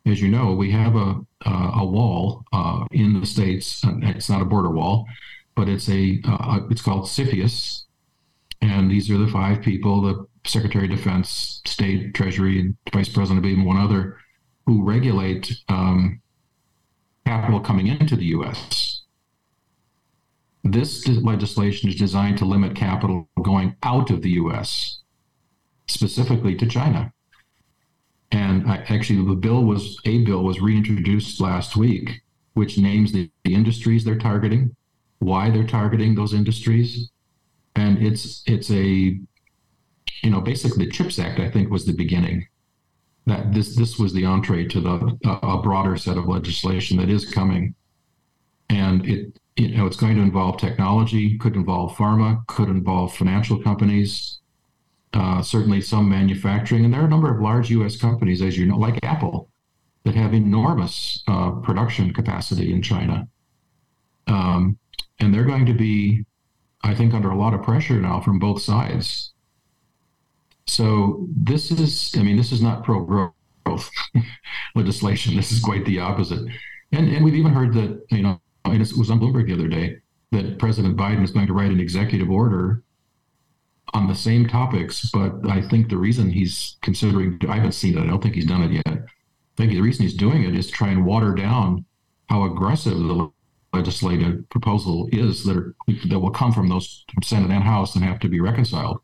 as 0.06 0.20
you 0.20 0.28
know, 0.28 0.52
we 0.52 0.70
have 0.70 0.96
a 0.96 1.20
uh, 1.46 1.70
a 1.76 1.84
wall 1.84 2.44
uh, 2.52 2.84
in 2.90 3.18
the 3.18 3.26
states. 3.26 3.82
It's 3.84 4.28
not 4.28 4.42
a 4.42 4.46
border 4.46 4.70
wall, 4.70 5.06
but 5.54 5.68
it's 5.68 5.88
a 5.88 6.20
uh, 6.24 6.60
it's 6.70 6.82
called 6.82 7.04
CFIUS, 7.04 7.84
and 8.62 8.90
these 8.90 9.10
are 9.10 9.18
the 9.18 9.28
five 9.28 9.62
people: 9.62 10.02
the 10.02 10.26
Secretary 10.48 10.84
of 10.84 10.90
Defense, 10.90 11.60
State, 11.66 12.14
Treasury, 12.14 12.60
and 12.60 12.76
Vice 12.92 13.08
President, 13.08 13.44
even 13.46 13.64
one 13.64 13.76
other, 13.76 14.18
who 14.66 14.84
regulate 14.84 15.52
um, 15.68 16.20
capital 17.26 17.60
coming 17.60 17.86
into 17.86 18.16
the 18.16 18.26
U.S. 18.26 19.02
This 20.62 21.06
legislation 21.08 21.88
is 21.88 21.96
designed 21.96 22.38
to 22.38 22.44
limit 22.44 22.76
capital 22.76 23.28
going 23.42 23.76
out 23.82 24.10
of 24.10 24.20
the 24.22 24.30
U.S., 24.30 25.00
specifically 25.88 26.54
to 26.56 26.66
China. 26.66 27.12
And 28.50 28.68
I, 28.68 28.84
actually, 28.88 29.24
the 29.24 29.36
bill 29.36 29.64
was 29.64 30.00
a 30.04 30.24
bill 30.24 30.42
was 30.42 30.60
reintroduced 30.60 31.40
last 31.40 31.76
week, 31.76 32.20
which 32.54 32.78
names 32.78 33.12
the, 33.12 33.30
the 33.44 33.54
industries 33.54 34.04
they're 34.04 34.18
targeting, 34.18 34.74
why 35.20 35.50
they're 35.50 35.66
targeting 35.66 36.16
those 36.16 36.34
industries, 36.34 37.10
and 37.76 38.02
it's 38.04 38.42
it's 38.46 38.68
a 38.72 38.84
you 40.22 40.30
know 40.30 40.40
basically 40.40 40.84
the 40.84 40.90
Chips 40.90 41.20
Act 41.20 41.38
I 41.38 41.48
think 41.48 41.70
was 41.70 41.86
the 41.86 41.92
beginning. 41.92 42.48
That 43.26 43.54
this 43.54 43.76
this 43.76 44.00
was 44.00 44.12
the 44.12 44.24
entree 44.24 44.66
to 44.66 44.80
the 44.80 45.18
a 45.42 45.62
broader 45.62 45.96
set 45.96 46.18
of 46.18 46.26
legislation 46.26 46.96
that 46.96 47.08
is 47.08 47.32
coming, 47.32 47.76
and 48.68 49.06
it 49.06 49.38
you 49.54 49.76
know 49.76 49.86
it's 49.86 49.96
going 49.96 50.16
to 50.16 50.22
involve 50.22 50.58
technology, 50.58 51.38
could 51.38 51.54
involve 51.54 51.96
pharma, 51.96 52.44
could 52.48 52.68
involve 52.68 53.14
financial 53.14 53.62
companies, 53.62 54.39
uh, 55.12 55.42
certainly 55.42 55.80
some 55.80 56.08
manufacturing, 56.08 56.84
and 56.84 56.94
there 56.94 57.00
are 57.00 57.06
a 57.06 57.10
number 57.10 57.34
of 57.34 57.42
large 57.42 57.70
U.S. 57.70 57.96
companies, 57.96 58.42
as 58.42 58.56
you 58.56 58.66
know, 58.66 58.76
like 58.76 59.04
Apple, 59.04 59.50
that 60.04 60.14
have 60.14 60.34
enormous 60.34 61.22
uh, 61.26 61.50
production 61.50 62.12
capacity 62.12 62.72
in 62.72 62.80
China, 62.80 63.28
um, 64.28 64.78
and 65.18 65.34
they're 65.34 65.44
going 65.44 65.66
to 65.66 65.74
be, 65.74 66.24
I 66.82 66.94
think, 66.94 67.12
under 67.12 67.30
a 67.30 67.36
lot 67.36 67.54
of 67.54 67.62
pressure 67.62 68.00
now 68.00 68.20
from 68.20 68.38
both 68.38 68.62
sides. 68.62 69.32
So 70.66 71.26
this 71.36 71.72
is, 71.72 72.14
I 72.16 72.22
mean, 72.22 72.36
this 72.36 72.52
is 72.52 72.62
not 72.62 72.84
pro-growth 72.84 73.34
legislation. 74.76 75.34
This 75.34 75.50
is 75.50 75.60
quite 75.60 75.84
the 75.84 75.98
opposite, 75.98 76.48
and 76.92 77.08
and 77.08 77.24
we've 77.24 77.34
even 77.34 77.52
heard 77.52 77.74
that 77.74 78.04
you 78.10 78.22
know 78.22 78.40
it 78.66 78.96
was 78.96 79.10
on 79.10 79.18
Bloomberg 79.18 79.46
the 79.46 79.54
other 79.54 79.68
day 79.68 79.96
that 80.30 80.58
President 80.60 80.96
Biden 80.96 81.24
is 81.24 81.32
going 81.32 81.48
to 81.48 81.52
write 81.52 81.72
an 81.72 81.80
executive 81.80 82.30
order 82.30 82.84
on 83.92 84.08
the 84.08 84.14
same 84.14 84.46
topics, 84.46 85.10
but 85.12 85.32
I 85.48 85.62
think 85.62 85.88
the 85.88 85.96
reason 85.96 86.30
he's 86.30 86.76
considering, 86.82 87.38
I 87.48 87.56
haven't 87.56 87.72
seen 87.72 87.98
it, 87.98 88.02
I 88.02 88.06
don't 88.06 88.22
think 88.22 88.34
he's 88.34 88.46
done 88.46 88.62
it 88.62 88.72
yet. 88.72 88.86
I 88.86 89.56
think 89.56 89.72
the 89.72 89.80
reason 89.80 90.04
he's 90.04 90.14
doing 90.14 90.44
it 90.44 90.54
is 90.54 90.66
to 90.68 90.72
try 90.72 90.88
and 90.88 91.04
water 91.04 91.34
down 91.34 91.84
how 92.28 92.44
aggressive 92.44 92.96
the 92.96 93.30
legislative 93.72 94.48
proposal 94.48 95.08
is 95.12 95.44
that 95.44 95.56
are, 95.56 95.74
that 96.08 96.18
will 96.18 96.30
come 96.30 96.52
from 96.52 96.68
those 96.68 97.04
Senate 97.22 97.50
and 97.50 97.64
House 97.64 97.94
and 97.94 98.04
have 98.04 98.20
to 98.20 98.28
be 98.28 98.40
reconciled. 98.40 99.00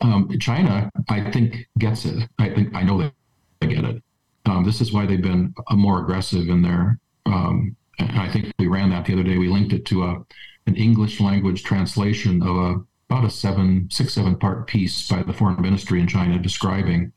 Um, 0.00 0.28
China, 0.38 0.90
I 1.08 1.30
think, 1.30 1.68
gets 1.78 2.04
it. 2.04 2.28
I 2.38 2.50
think 2.50 2.74
I 2.74 2.82
know 2.82 2.98
that 3.00 3.12
they 3.60 3.68
get 3.68 3.84
it. 3.84 4.02
Um, 4.46 4.64
this 4.64 4.80
is 4.80 4.92
why 4.92 5.06
they've 5.06 5.22
been 5.22 5.54
more 5.70 6.00
aggressive 6.00 6.48
in 6.48 6.62
their. 6.62 6.98
Um, 7.26 7.76
I 7.98 8.28
think 8.28 8.52
we 8.58 8.66
ran 8.66 8.90
that 8.90 9.04
the 9.04 9.12
other 9.12 9.22
day. 9.22 9.38
We 9.38 9.48
linked 9.48 9.72
it 9.72 9.86
to 9.86 10.04
a 10.04 10.24
an 10.66 10.76
English 10.76 11.20
language 11.20 11.64
translation 11.64 12.42
of 12.42 12.56
a 12.56 12.76
about 13.12 13.24
a 13.24 13.30
seven, 13.30 13.88
six, 13.90 14.14
seven 14.14 14.36
part 14.36 14.66
piece 14.66 15.06
by 15.06 15.22
the 15.22 15.32
foreign 15.32 15.60
ministry 15.60 16.00
in 16.00 16.06
China 16.06 16.38
describing 16.38 17.12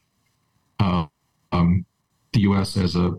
uh, 0.79 1.05
um, 1.53 1.85
the 2.33 2.41
U.S. 2.41 2.75
as 2.75 2.97
a, 2.97 3.13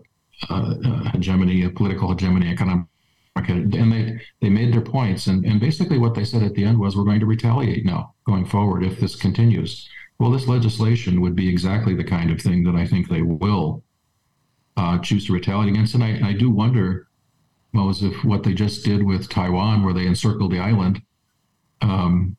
a, 0.49 1.09
hegemony, 1.09 1.63
a 1.63 1.69
political 1.71 2.09
hegemony, 2.09 2.51
economic, 2.51 2.85
and 3.35 3.91
they 3.91 4.19
they 4.41 4.49
made 4.49 4.73
their 4.73 4.81
points, 4.81 5.27
and 5.27 5.43
and 5.45 5.59
basically 5.59 5.97
what 5.97 6.13
they 6.13 6.23
said 6.23 6.43
at 6.43 6.53
the 6.53 6.63
end 6.63 6.79
was 6.79 6.95
we're 6.95 7.03
going 7.03 7.19
to 7.19 7.25
retaliate 7.25 7.85
now 7.85 8.13
going 8.25 8.45
forward 8.45 8.83
if 8.83 8.99
this 8.99 9.15
continues. 9.15 9.89
Well, 10.19 10.31
this 10.31 10.47
legislation 10.47 11.21
would 11.21 11.35
be 11.35 11.49
exactly 11.49 11.95
the 11.95 12.03
kind 12.03 12.31
of 12.31 12.41
thing 12.41 12.63
that 12.63 12.75
I 12.75 12.85
think 12.85 13.07
they 13.09 13.21
will 13.21 13.83
uh, 14.75 14.97
choose 14.99 15.25
to 15.27 15.33
retaliate 15.33 15.73
against, 15.73 15.95
and 15.95 16.03
I, 16.03 16.29
I 16.29 16.33
do 16.33 16.49
wonder, 16.51 17.07
Moz, 17.73 18.03
if 18.03 18.23
what 18.23 18.43
they 18.43 18.53
just 18.53 18.85
did 18.85 19.03
with 19.03 19.29
Taiwan, 19.29 19.83
where 19.83 19.93
they 19.93 20.05
encircled 20.05 20.51
the 20.51 20.59
island. 20.59 21.01
Um, 21.81 22.37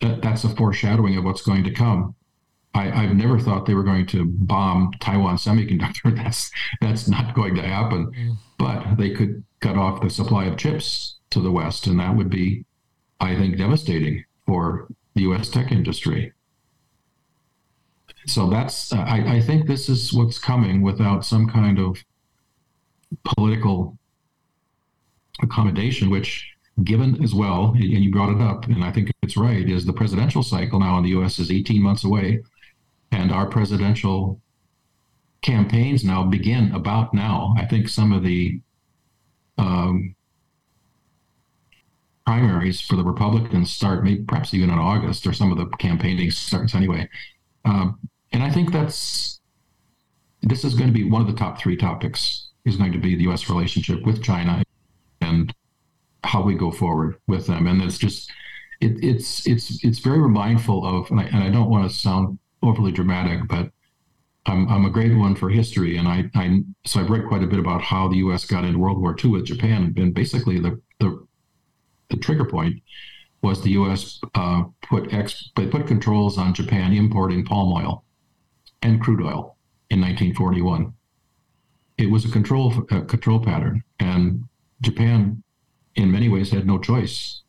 that, 0.00 0.22
that's 0.22 0.44
a 0.44 0.48
foreshadowing 0.50 1.16
of 1.16 1.24
what's 1.24 1.42
going 1.42 1.64
to 1.64 1.70
come. 1.70 2.14
I, 2.72 2.84
have 2.84 3.16
never 3.16 3.38
thought 3.38 3.66
they 3.66 3.74
were 3.74 3.82
going 3.82 4.06
to 4.06 4.26
bomb 4.26 4.92
Taiwan 5.00 5.36
Semiconductor. 5.36 6.14
That's 6.22 6.50
that's 6.80 7.08
not 7.08 7.34
going 7.34 7.56
to 7.56 7.62
happen. 7.62 8.12
Mm. 8.12 8.36
But 8.58 8.96
they 8.96 9.10
could 9.10 9.42
cut 9.58 9.76
off 9.76 10.00
the 10.00 10.08
supply 10.08 10.44
of 10.44 10.56
chips 10.56 11.18
to 11.30 11.40
the 11.40 11.50
West, 11.50 11.88
and 11.88 11.98
that 11.98 12.14
would 12.14 12.30
be, 12.30 12.64
I 13.18 13.34
think, 13.34 13.58
devastating 13.58 14.24
for 14.46 14.86
the 15.14 15.22
U.S. 15.22 15.48
tech 15.48 15.72
industry. 15.72 16.32
So 18.26 18.48
that's 18.48 18.92
I, 18.92 19.36
I 19.36 19.40
think 19.40 19.66
this 19.66 19.88
is 19.88 20.12
what's 20.12 20.38
coming 20.38 20.82
without 20.82 21.24
some 21.24 21.48
kind 21.48 21.78
of 21.78 22.04
political 23.24 23.98
accommodation, 25.42 26.10
which 26.10 26.49
given 26.84 27.22
as 27.22 27.34
well, 27.34 27.72
and 27.74 27.84
you 27.84 28.10
brought 28.10 28.34
it 28.34 28.40
up, 28.40 28.66
and 28.66 28.84
I 28.84 28.92
think 28.92 29.10
it's 29.22 29.36
right, 29.36 29.68
is 29.68 29.84
the 29.84 29.92
presidential 29.92 30.42
cycle 30.42 30.80
now 30.80 30.98
in 30.98 31.04
the 31.04 31.10
US 31.10 31.38
is 31.38 31.50
18 31.50 31.82
months 31.82 32.04
away. 32.04 32.42
And 33.12 33.32
our 33.32 33.46
presidential 33.46 34.40
campaigns 35.42 36.04
now 36.04 36.24
begin 36.24 36.72
about 36.72 37.12
now. 37.12 37.54
I 37.58 37.66
think 37.66 37.88
some 37.88 38.12
of 38.12 38.22
the 38.22 38.60
um, 39.58 40.14
primaries 42.24 42.80
for 42.80 42.96
the 42.96 43.04
Republicans 43.04 43.72
start 43.72 44.04
maybe 44.04 44.22
perhaps 44.22 44.54
even 44.54 44.70
in 44.70 44.78
August, 44.78 45.26
or 45.26 45.32
some 45.32 45.50
of 45.50 45.58
the 45.58 45.66
campaigning 45.76 46.30
starts 46.30 46.74
anyway. 46.74 47.08
Um, 47.64 47.98
and 48.32 48.42
I 48.42 48.50
think 48.50 48.72
that's 48.72 49.40
this 50.42 50.64
is 50.64 50.74
going 50.74 50.88
to 50.88 50.94
be 50.94 51.08
one 51.08 51.20
of 51.20 51.26
the 51.26 51.34
top 51.34 51.58
three 51.58 51.76
topics 51.76 52.48
is 52.64 52.76
going 52.76 52.92
to 52.92 52.98
be 52.98 53.14
the 53.14 53.24
U.S. 53.24 53.48
relationship 53.48 54.02
with 54.04 54.22
China 54.22 54.62
and 55.20 55.52
how 56.24 56.42
we 56.42 56.54
go 56.54 56.70
forward 56.70 57.16
with 57.26 57.46
them. 57.46 57.66
And 57.66 57.82
it's 57.82 57.98
just 57.98 58.30
it, 58.80 59.02
it's 59.02 59.46
it's 59.46 59.84
it's 59.84 59.98
very 59.98 60.28
mindful 60.28 60.86
of, 60.86 61.10
and 61.10 61.20
I, 61.20 61.24
and 61.24 61.44
I 61.44 61.50
don't 61.50 61.70
want 61.70 61.90
to 61.90 61.96
sound 61.96 62.38
overly 62.62 62.92
dramatic, 62.92 63.46
but 63.48 63.70
I'm 64.46 64.68
I'm 64.68 64.84
a 64.86 64.90
great 64.90 65.16
one 65.16 65.34
for 65.34 65.50
history, 65.50 65.96
and 65.96 66.08
I 66.08 66.30
I 66.34 66.60
so 66.86 67.00
I've 67.00 67.10
read 67.10 67.28
quite 67.28 67.42
a 67.42 67.46
bit 67.46 67.58
about 67.58 67.82
how 67.82 68.08
the 68.08 68.16
U.S. 68.18 68.46
got 68.46 68.64
into 68.64 68.78
World 68.78 69.00
War 69.00 69.14
II 69.22 69.30
with 69.30 69.44
Japan, 69.44 69.94
and 69.96 70.14
basically 70.14 70.58
the 70.58 70.80
the 70.98 71.26
the 72.08 72.16
trigger 72.16 72.44
point 72.44 72.82
was 73.42 73.62
the 73.62 73.70
U.S. 73.72 74.20
Uh, 74.34 74.64
put 74.82 75.12
ex 75.12 75.50
they 75.56 75.66
put 75.66 75.86
controls 75.86 76.38
on 76.38 76.54
Japan 76.54 76.92
importing 76.92 77.44
palm 77.44 77.72
oil 77.72 78.04
and 78.82 79.00
crude 79.00 79.20
oil 79.20 79.56
in 79.90 80.00
1941. 80.00 80.92
It 81.98 82.10
was 82.10 82.24
a 82.24 82.30
control 82.30 82.72
a 82.90 83.02
control 83.02 83.40
pattern, 83.40 83.84
and 83.98 84.44
Japan, 84.80 85.42
in 85.96 86.10
many 86.10 86.28
ways, 86.28 86.50
had 86.50 86.66
no 86.66 86.78
choice 86.78 87.42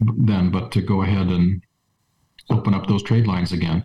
then 0.00 0.50
but 0.50 0.70
to 0.72 0.80
go 0.80 1.02
ahead 1.02 1.26
and 1.26 1.62
open 2.50 2.74
up 2.74 2.86
those 2.86 3.02
trade 3.02 3.26
lines 3.26 3.52
again. 3.52 3.84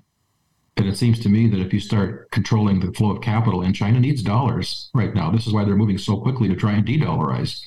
And 0.78 0.88
it 0.88 0.98
seems 0.98 1.20
to 1.20 1.30
me 1.30 1.48
that 1.50 1.60
if 1.60 1.74
you 1.74 1.80
start 1.80 2.32
controlling 2.32 2.80
the 2.80 2.92
flow 2.94 3.12
of 3.12 3.22
capital, 3.22 3.62
and 3.62 3.76
China 3.76 4.00
needs 4.00 4.24
dollars 4.24 4.90
right 4.94 5.14
now, 5.14 5.30
this 5.30 5.46
is 5.46 5.54
why 5.54 5.64
they're 5.64 5.76
moving 5.76 5.98
so 5.98 6.18
quickly 6.18 6.48
to 6.48 6.56
try 6.56 6.74
and 6.74 6.86
de-dollarize. 6.86 7.62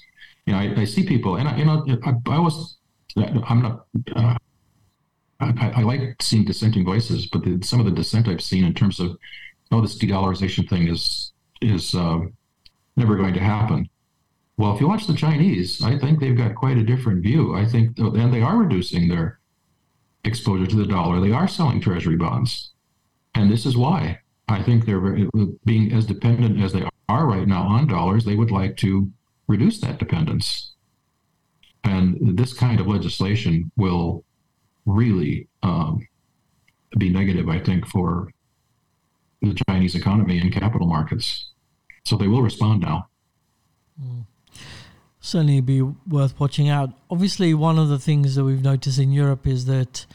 You 0.45 0.53
know, 0.53 0.59
I, 0.59 0.81
I 0.81 0.85
see 0.85 1.07
people, 1.07 1.37
and 1.37 1.49
I, 1.49 1.57
you 1.57 1.65
know, 1.65 1.85
I, 2.05 2.11
I 2.31 2.37
always, 2.37 2.77
I'm 3.17 3.63
not. 3.63 3.87
Uh, 4.15 4.37
I, 5.39 5.73
I, 5.77 5.83
like 5.83 6.21
seeing 6.23 6.45
dissenting 6.45 6.85
voices, 6.85 7.27
but 7.27 7.45
the, 7.45 7.61
some 7.63 7.79
of 7.79 7.87
the 7.87 7.93
dissent 7.93 8.27
I've 8.27 8.43
seen 8.43 8.65
in 8.65 8.75
terms 8.75 8.99
of, 9.01 9.17
oh, 9.71 9.81
this 9.83 9.97
de-dollarization 9.97 10.69
thing 10.69 10.89
is 10.89 11.33
is 11.61 11.95
uh, 11.95 12.21
never 12.97 13.17
going 13.17 13.35
to 13.35 13.41
happen. 13.41 13.89
Well, 14.59 14.75
if 14.75 14.81
you 14.81 14.89
watch 14.89 15.07
the 15.07 15.15
Chinese, 15.15 15.83
I 15.83 15.99
think 15.99 16.19
they've 16.19 16.37
got 16.37 16.55
quite 16.55 16.79
a 16.79 16.83
different 16.83 17.23
view. 17.23 17.55
I 17.55 17.67
think, 17.67 17.99
and 17.99 18.33
they 18.33 18.41
are 18.41 18.57
reducing 18.57 19.09
their 19.09 19.39
exposure 20.25 20.67
to 20.67 20.77
the 20.77 20.87
dollar. 20.87 21.21
They 21.21 21.33
are 21.33 21.47
selling 21.47 21.81
treasury 21.81 22.17
bonds. 22.17 22.73
And 23.35 23.51
this 23.51 23.67
is 23.67 23.77
why 23.77 24.21
I 24.49 24.63
think 24.63 24.87
they're 24.87 25.29
being 25.65 25.93
as 25.93 26.07
dependent 26.07 26.61
as 26.63 26.73
they 26.73 26.89
are 27.09 27.27
right 27.27 27.47
now 27.47 27.65
on 27.65 27.87
dollars, 27.87 28.25
they 28.25 28.35
would 28.35 28.51
like 28.51 28.77
to 28.79 29.11
reduce 29.47 29.79
that 29.81 29.99
dependence. 29.99 30.73
And 31.85 32.37
this 32.37 32.53
kind 32.53 32.81
of 32.81 32.87
legislation 32.87 33.71
will 33.77 34.25
really 34.87 35.49
um, 35.63 36.09
be 36.99 37.11
negative, 37.11 37.49
I 37.49 37.61
think, 37.61 37.87
for 37.87 38.33
the 39.43 39.57
Chinese 39.69 39.95
economy 39.95 40.39
and 40.39 40.51
capital 40.51 40.89
markets. 40.89 41.51
So 42.05 42.17
they 42.17 42.27
will 42.27 42.43
respond 42.43 42.81
now. 42.81 43.09
Mm 44.03 44.25
certainly 45.27 45.61
be 45.61 45.83
worth 45.83 46.39
watching 46.39 46.69
out. 46.69 46.91
Obviously, 47.11 47.53
one 47.53 47.79
of 47.79 47.89
the 47.89 47.99
things 47.99 48.37
that 48.37 48.45
we've 48.45 48.63
noticed 48.63 48.99
in 48.99 49.11
Europe 49.11 49.47
is 49.47 49.67
that 49.67 50.07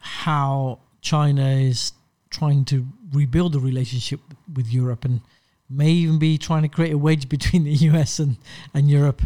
how 0.00 0.78
China 1.02 1.46
is 1.50 1.92
trying 2.30 2.64
to 2.64 2.86
rebuild 3.12 3.52
the 3.52 3.60
relationship 3.60 4.20
with 4.52 4.72
Europe 4.72 5.04
and 5.04 5.20
may 5.68 5.90
even 5.90 6.18
be 6.18 6.38
trying 6.38 6.62
to 6.62 6.68
create 6.68 6.92
a 6.92 6.98
wedge 6.98 7.28
between 7.28 7.64
the 7.64 7.72
US 7.90 8.18
and, 8.18 8.36
and 8.72 8.90
Europe. 8.90 9.20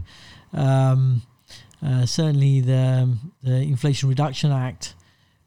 Um, 0.52 1.22
uh, 1.84 2.04
certainly, 2.04 2.60
the, 2.60 3.16
the 3.44 3.56
Inflation 3.56 4.08
Reduction 4.08 4.50
Act 4.50 4.94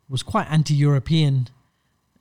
was 0.07 0.23
quite 0.23 0.49
anti-European 0.49 1.49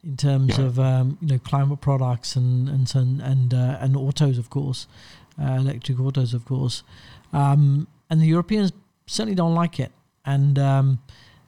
in 0.02 0.16
terms 0.16 0.58
yeah. 0.58 0.64
of 0.64 0.80
um, 0.80 1.18
you 1.20 1.28
know 1.28 1.38
climate 1.38 1.80
products 1.80 2.36
and 2.36 2.68
and 2.68 2.92
and 2.94 3.20
and, 3.20 3.54
uh, 3.54 3.78
and 3.80 3.96
autos, 3.96 4.38
of 4.38 4.50
course, 4.50 4.86
uh, 5.40 5.52
electric 5.52 6.00
autos, 6.00 6.34
of 6.34 6.44
course. 6.44 6.82
Um, 7.34 7.88
and 8.08 8.20
the 8.20 8.26
Europeans 8.26 8.72
certainly 9.06 9.34
don't 9.34 9.54
like 9.54 9.80
it. 9.80 9.92
And 10.24 10.58
um, 10.58 11.00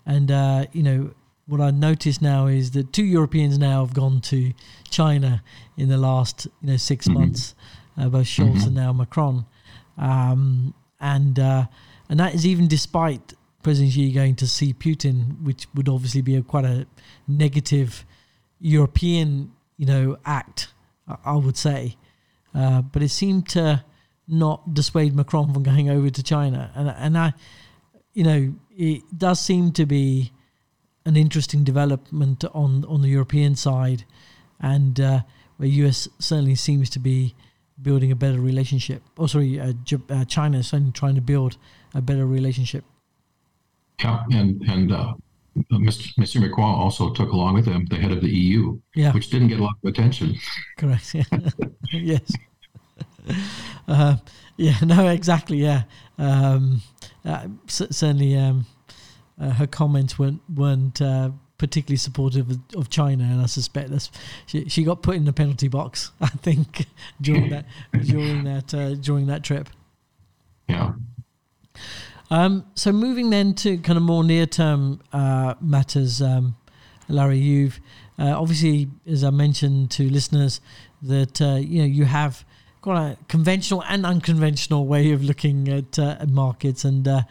and 0.04 0.30
uh, 0.30 0.66
you 0.72 0.82
know 0.82 1.14
what 1.46 1.60
I 1.60 1.70
notice 1.70 2.20
now 2.20 2.46
is 2.46 2.72
that 2.72 2.92
two 2.92 3.04
Europeans 3.04 3.56
now 3.58 3.84
have 3.84 3.94
gone 3.94 4.20
to 4.22 4.52
China 4.90 5.42
in 5.76 5.88
the 5.88 5.96
last 5.96 6.46
you 6.60 6.70
know 6.70 6.76
6 6.76 7.06
mm-hmm. 7.06 7.18
months, 7.18 7.54
uh, 7.96 8.08
both 8.08 8.26
Scholz 8.26 8.48
mm-hmm. 8.48 8.66
and 8.66 8.74
now 8.74 8.92
Macron, 8.92 9.46
um, 9.96 10.74
and 11.00 11.38
uh, 11.38 11.66
and 12.08 12.20
that 12.20 12.34
is 12.34 12.44
even 12.46 12.68
despite 12.68 13.32
President 13.62 13.92
Xi 13.92 14.12
going 14.12 14.34
to 14.36 14.46
see 14.46 14.74
Putin, 14.74 15.42
which 15.42 15.66
would 15.74 15.88
obviously 15.88 16.20
be 16.20 16.36
a 16.36 16.42
quite 16.42 16.64
a 16.64 16.86
negative 17.26 18.04
European 18.60 19.52
you 19.78 19.86
know 19.86 20.18
act, 20.24 20.68
I 21.24 21.36
would 21.36 21.56
say, 21.56 21.96
uh, 22.54 22.82
but 22.82 23.02
it 23.02 23.10
seemed 23.10 23.48
to 23.50 23.84
not 24.28 24.74
dissuade 24.74 25.14
Macron 25.14 25.52
from 25.52 25.62
going 25.62 25.88
over 25.88 26.10
to 26.10 26.22
China. 26.22 26.70
And 26.74 26.88
and 26.88 27.18
I, 27.18 27.34
you 28.12 28.24
know, 28.24 28.54
it 28.70 29.02
does 29.16 29.40
seem 29.40 29.72
to 29.72 29.86
be 29.86 30.32
an 31.04 31.16
interesting 31.16 31.64
development 31.64 32.44
on 32.52 32.84
on 32.86 33.02
the 33.02 33.08
European 33.08 33.56
side, 33.56 34.04
and 34.60 34.98
uh, 35.00 35.20
where 35.56 35.68
US 35.68 36.08
certainly 36.18 36.54
seems 36.54 36.90
to 36.90 36.98
be 36.98 37.34
building 37.80 38.10
a 38.10 38.16
better 38.16 38.40
relationship. 38.40 39.02
Oh, 39.18 39.26
sorry, 39.26 39.60
uh, 39.60 39.72
uh, 40.10 40.24
China 40.24 40.58
is 40.58 40.68
certainly 40.68 40.92
trying 40.92 41.14
to 41.14 41.20
build 41.20 41.56
a 41.94 42.00
better 42.00 42.26
relationship. 42.26 42.84
Yeah, 44.02 44.24
and 44.30 44.60
and 44.62 44.92
uh, 44.92 45.14
Mr. 45.72 46.14
Mr. 46.18 46.58
Also 46.58 47.10
took 47.10 47.30
along 47.30 47.54
with 47.54 47.66
him 47.66 47.86
the 47.86 47.96
head 47.96 48.12
of 48.12 48.20
the 48.20 48.28
EU, 48.28 48.78
yeah. 48.94 49.12
which 49.12 49.30
didn't 49.30 49.48
get 49.48 49.60
a 49.60 49.62
lot 49.62 49.76
of 49.82 49.88
attention. 49.88 50.36
Correct. 50.78 51.14
Yeah. 51.14 51.24
yes. 51.92 52.32
uh, 53.88 54.16
yeah, 54.56 54.76
no, 54.84 55.08
exactly. 55.08 55.58
Yeah, 55.58 55.82
um, 56.18 56.82
uh, 57.24 57.48
certainly. 57.66 58.36
Um, 58.36 58.66
uh, 59.40 59.50
her 59.50 59.66
comments 59.66 60.18
weren't 60.18 60.40
weren't 60.54 61.00
uh, 61.02 61.30
particularly 61.58 61.98
supportive 61.98 62.50
of, 62.50 62.58
of, 62.74 62.88
China, 62.88 63.24
and 63.24 63.40
I 63.40 63.46
suspect 63.46 63.90
that's 63.90 64.10
she, 64.46 64.68
she 64.68 64.82
got 64.82 65.02
put 65.02 65.16
in 65.16 65.24
the 65.24 65.32
penalty 65.32 65.68
box. 65.68 66.10
I 66.20 66.28
think 66.28 66.86
during 67.20 67.50
that 67.50 67.66
during 68.02 68.44
that 68.44 68.72
uh, 68.72 68.94
during 68.94 69.26
that 69.26 69.42
trip. 69.42 69.68
Yeah. 70.68 70.92
Um, 72.30 72.64
so 72.74 72.92
moving 72.92 73.30
then 73.30 73.54
to 73.56 73.76
kind 73.78 73.96
of 73.96 74.02
more 74.02 74.24
near 74.24 74.46
term 74.46 75.00
uh, 75.12 75.54
matters, 75.60 76.20
um, 76.20 76.56
Larry, 77.08 77.38
you've 77.38 77.78
obviously, 78.18 78.88
as 79.06 79.22
I 79.22 79.30
mentioned 79.30 79.90
to 79.92 80.08
listeners, 80.08 80.60
that 81.02 81.40
you 81.40 81.80
know 81.82 81.86
you 81.86 82.06
have 82.06 82.45
quite 82.86 83.10
a 83.10 83.16
conventional 83.26 83.82
and 83.88 84.06
unconventional 84.06 84.86
way 84.86 85.10
of 85.10 85.20
looking 85.20 85.68
at, 85.68 85.98
uh, 85.98 86.24
markets. 86.28 86.84
And 86.84 87.08
uh, 87.08 87.22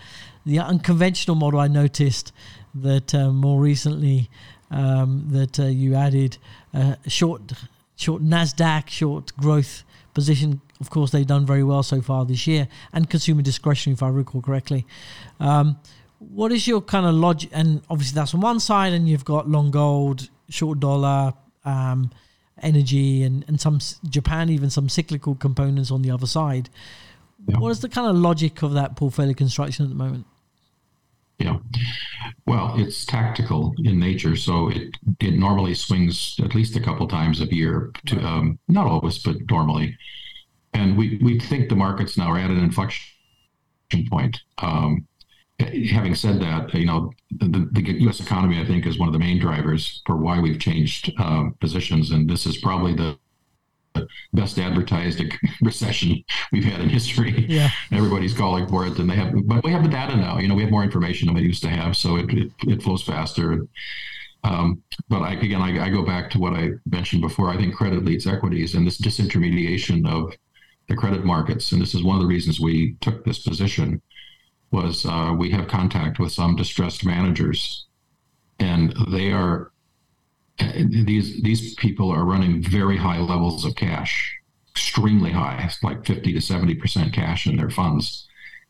the 0.46 0.60
unconventional 0.60 1.38
model, 1.38 1.62
I 1.62 1.70
noticed 1.70 2.34
that 2.74 3.16
uh, 3.16 3.32
more 3.32 3.62
recently 3.62 4.30
um, 4.70 5.28
that 5.30 5.58
uh, 5.58 5.68
you 5.68 5.96
added 5.96 6.38
a 6.74 6.98
short, 7.08 7.54
short 7.96 8.22
Nasdaq, 8.22 8.90
short 8.90 9.34
growth 9.38 9.86
position. 10.14 10.60
Of 10.82 10.90
course, 10.90 11.12
they've 11.12 11.26
done 11.26 11.46
very 11.46 11.64
well 11.64 11.84
so 11.84 12.02
far 12.02 12.26
this 12.26 12.46
year, 12.48 12.68
and 12.92 13.10
consumer 13.10 13.42
discretionary, 13.42 13.94
if 13.94 14.04
I 14.04 14.10
recall 14.10 14.42
correctly. 14.42 14.86
Um, 15.40 15.78
what 16.20 16.52
is 16.52 16.68
your 16.68 16.82
kind 16.82 17.06
of 17.06 17.16
logic? 17.16 17.50
And 17.54 17.82
obviously, 17.90 18.16
that's 18.16 18.34
on 18.34 18.42
one 18.42 18.60
side, 18.60 18.92
and 18.92 19.08
you've 19.08 19.24
got 19.24 19.50
long 19.50 19.72
gold, 19.72 20.28
short 20.50 20.82
dollar. 20.82 21.34
Um, 21.64 22.12
energy 22.62 23.24
and, 23.24 23.44
and 23.48 23.60
some 23.60 23.80
Japan, 24.10 24.50
even 24.50 24.70
some 24.70 24.90
cyclical 24.90 25.36
components 25.36 25.92
on 25.92 26.02
the 26.02 26.12
other 26.12 26.28
side. 26.28 26.70
Yeah. 27.48 27.60
What 27.60 27.70
is 27.70 27.82
the 27.82 27.90
kind 27.90 28.08
of 28.08 28.16
logic 28.16 28.64
of 28.64 28.74
that 28.74 28.96
portfolio 28.96 29.34
construction 29.34 29.86
at 29.86 29.90
the 29.90 29.96
moment? 29.96 30.26
Yeah. 31.38 31.58
Well, 32.46 32.76
it's 32.78 33.06
tactical 33.06 33.74
in 33.84 34.00
nature, 34.00 34.36
so 34.38 34.70
it 34.70 34.96
it 35.20 35.38
normally 35.38 35.76
swings 35.76 36.40
at 36.42 36.56
least 36.56 36.78
a 36.78 36.80
couple 36.80 37.08
times 37.08 37.42
a 37.42 37.54
year. 37.54 37.92
To 38.08 38.20
um, 38.22 38.58
not 38.70 38.88
always, 38.88 39.20
but 39.20 39.36
normally. 39.50 39.98
And 40.74 40.98
we 40.98 41.20
we 41.22 41.40
think 41.40 41.68
the 41.68 41.76
markets 41.76 42.18
now 42.18 42.32
are 42.32 42.38
at 42.38 42.52
an 42.52 42.60
inflection 42.60 44.08
point. 44.10 44.42
Um, 44.60 45.06
having 45.60 46.16
said 46.16 46.42
that, 46.42 46.74
you 46.74 46.86
know, 46.86 47.12
the, 47.32 47.70
the, 47.72 48.00
U.S. 48.02 48.20
economy, 48.20 48.60
I 48.60 48.66
think, 48.66 48.86
is 48.86 49.00
one 49.00 49.08
of 49.08 49.14
the 49.14 49.20
main 49.20 49.40
drivers 49.40 50.02
for 50.06 50.18
why 50.18 50.40
we've 50.40 50.60
changed 50.60 51.14
uh, 51.18 51.50
positions, 51.60 52.12
and 52.12 52.30
this 52.30 52.46
is 52.46 52.58
probably 52.58 52.94
the 52.94 53.18
best 54.34 54.60
advertised 54.60 55.22
recession 55.62 56.22
we've 56.52 56.66
had 56.66 56.82
in 56.82 56.90
history. 56.90 57.46
Yeah, 57.48 57.70
everybody's 57.92 58.34
calling 58.34 58.68
for 58.68 58.86
it, 58.86 59.00
and 59.00 59.10
they 59.10 59.16
have, 59.16 59.34
but 59.48 59.64
we 59.64 59.72
have 59.72 59.84
the 59.84 59.90
data 59.90 60.18
now. 60.18 60.40
You 60.40 60.50
know, 60.50 60.56
we 60.56 60.64
have 60.64 60.72
more 60.72 60.84
information 60.84 61.28
than 61.28 61.36
we 61.36 61.44
used 61.44 61.64
to 61.64 61.70
have, 61.70 61.96
so 61.96 62.18
it 62.18 62.30
it, 62.32 62.52
it 62.68 62.84
flows 62.84 63.04
faster. 63.04 63.66
Um, 64.44 64.84
but 65.08 65.22
I, 65.22 65.34
again, 65.34 65.62
I, 65.62 65.86
I 65.86 65.90
go 65.90 66.04
back 66.04 66.30
to 66.32 66.40
what 66.40 66.54
I 66.54 66.72
mentioned 66.86 67.22
before. 67.22 67.50
I 67.50 67.58
think 67.58 67.76
credit 67.76 68.04
leads 68.04 68.28
equities, 68.28 68.76
and 68.76 68.86
this 68.86 69.00
disintermediation 69.00 70.06
of 70.08 70.34
the 70.90 70.96
credit 70.96 71.24
markets, 71.24 71.72
and 71.72 71.82
this 71.82 71.96
is 71.96 72.04
one 72.04 72.18
of 72.18 72.22
the 72.22 72.28
reasons 72.28 72.60
we 72.60 72.96
took 73.00 73.24
this 73.24 73.40
position 73.40 74.02
was 74.76 75.06
uh, 75.06 75.34
we 75.38 75.50
have 75.52 75.68
contact 75.68 76.20
with 76.20 76.34
some 76.34 76.56
distressed 76.56 77.06
managers, 77.06 77.88
and 78.60 78.94
they 79.10 79.32
are 79.32 79.72
these 80.60 81.42
these 81.42 81.74
people 81.76 82.12
are 82.12 82.26
running 82.26 82.62
very 82.62 82.98
high 82.98 83.20
levels 83.20 83.66
of 83.66 83.76
cash, 83.76 84.38
extremely 84.70 85.32
high, 85.32 85.70
like 85.82 86.06
fifty 86.06 86.34
to 86.34 86.42
seventy 86.42 86.76
percent 86.76 87.14
cash 87.14 87.48
in 87.48 87.56
their 87.56 87.70
funds, 87.70 88.28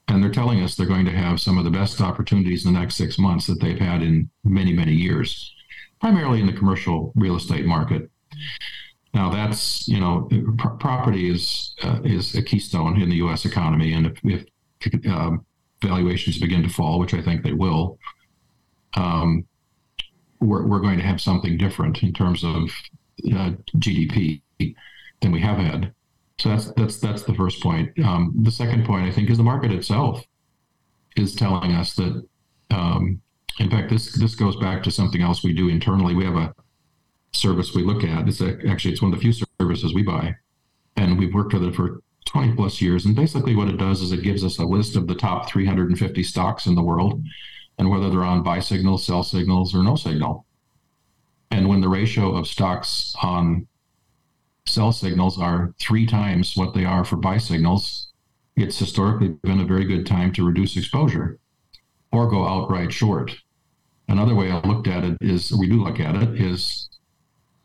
and 0.08 0.24
they're 0.24 0.32
telling 0.32 0.62
us 0.62 0.76
they're 0.76 0.86
going 0.86 1.06
to 1.06 1.12
have 1.12 1.42
some 1.42 1.58
of 1.58 1.64
the 1.64 1.72
best 1.72 2.00
opportunities 2.00 2.66
in 2.66 2.74
the 2.74 2.80
next 2.80 2.96
six 2.96 3.18
months 3.18 3.48
that 3.48 3.60
they've 3.60 3.80
had 3.80 4.04
in 4.04 4.30
many 4.44 4.74
many 4.74 4.94
years, 4.94 5.54
primarily 6.00 6.40
in 6.40 6.46
the 6.46 6.54
commercial 6.54 7.12
real 7.16 7.36
estate 7.36 7.66
market. 7.66 8.10
Now 9.16 9.30
that's 9.32 9.88
you 9.88 10.00
know 10.00 10.30
property 10.80 11.32
is 11.32 11.76
uh, 11.84 12.00
is 12.04 12.36
a 12.36 12.44
keystone 12.44 13.02
in 13.02 13.10
the 13.10 13.18
U.S. 13.18 13.46
economy, 13.46 13.94
and 13.94 14.06
if, 14.08 14.46
if 14.82 15.08
um, 15.08 15.46
valuations 15.88 16.40
begin 16.40 16.64
to 16.64 16.70
fall, 16.70 17.00
which 17.00 17.14
I 17.14 17.22
think 17.22 17.44
they 17.44 17.54
will, 17.54 17.98
um, 18.96 19.46
we're, 20.40 20.66
we're 20.66 20.80
going 20.80 20.98
to 20.98 21.04
have 21.04 21.22
something 21.22 21.58
different 21.58 22.04
in 22.04 22.14
terms 22.14 22.44
of 22.44 22.70
uh, 23.34 23.52
GDP 23.78 24.42
than 25.22 25.32
we 25.32 25.40
have 25.42 25.58
had. 25.58 25.94
So 26.38 26.50
that's 26.50 26.72
that's 26.74 27.00
that's 27.00 27.24
the 27.24 27.34
first 27.34 27.62
point. 27.62 27.98
Um, 28.04 28.34
the 28.44 28.52
second 28.52 28.86
point, 28.86 29.08
I 29.08 29.12
think, 29.12 29.30
is 29.30 29.38
the 29.38 29.44
market 29.44 29.72
itself 29.72 30.26
is 31.16 31.36
telling 31.36 31.72
us 31.72 31.96
that. 31.96 32.28
Um, 32.72 33.22
in 33.58 33.70
fact, 33.70 33.90
this 33.90 34.12
this 34.20 34.36
goes 34.36 34.58
back 34.58 34.84
to 34.84 34.92
something 34.92 35.22
else 35.22 35.44
we 35.44 35.54
do 35.54 35.70
internally. 35.70 36.14
We 36.14 36.26
have 36.26 36.36
a 36.36 36.54
service 37.32 37.74
we 37.74 37.84
look 37.84 38.04
at. 38.04 38.28
It's 38.28 38.42
a, 38.42 38.58
actually 38.68 38.92
it's 38.92 39.02
one 39.02 39.14
of 39.14 39.18
the 39.18 39.24
few 39.24 39.48
services 39.62 39.94
we 39.94 40.04
buy, 40.04 40.36
and 40.98 41.18
we've 41.18 41.34
worked 41.34 41.54
with 41.54 41.64
it 41.64 41.74
for 41.74 42.02
20 42.26 42.56
plus 42.56 42.82
years. 42.82 43.06
And 43.06 43.16
basically, 43.16 43.56
what 43.56 43.68
it 43.68 43.78
does 43.78 44.02
is 44.02 44.12
it 44.12 44.24
gives 44.24 44.44
us 44.44 44.58
a 44.58 44.66
list 44.66 44.96
of 44.96 45.08
the 45.08 45.16
top 45.16 45.50
350 45.50 46.24
stocks 46.24 46.66
in 46.66 46.76
the 46.76 46.84
world, 46.84 47.24
and 47.78 47.90
whether 47.90 48.10
they're 48.10 48.24
on 48.24 48.44
buy 48.44 48.60
signals, 48.60 49.06
sell 49.06 49.24
signals, 49.24 49.76
or 49.76 49.84
no 49.84 49.96
signal. 49.96 50.46
And 51.52 51.70
when 51.70 51.82
the 51.82 51.90
ratio 51.90 52.36
of 52.36 52.48
stocks 52.48 53.16
on 53.22 53.68
sell 54.66 54.92
signals 54.92 55.40
are 55.40 55.74
three 55.80 56.06
times 56.06 56.56
what 56.56 56.74
they 56.74 56.86
are 56.86 57.06
for 57.06 57.18
buy 57.18 57.38
signals, 57.38 58.12
it's 58.56 58.80
historically 58.80 59.30
been 59.44 59.60
a 59.60 59.66
very 59.66 59.86
good 59.86 60.06
time 60.06 60.32
to 60.34 60.46
reduce 60.46 60.76
exposure 60.76 61.40
or 62.12 62.30
go 62.30 62.48
outright 62.48 62.92
short. 62.92 63.36
Another 64.08 64.36
way 64.36 64.52
I 64.52 64.60
looked 64.62 64.88
at 64.88 65.04
it 65.04 65.18
is 65.22 65.52
we 65.52 65.68
do 65.68 65.84
look 65.84 66.00
at 66.00 66.16
it 66.16 66.40
is 66.40 66.90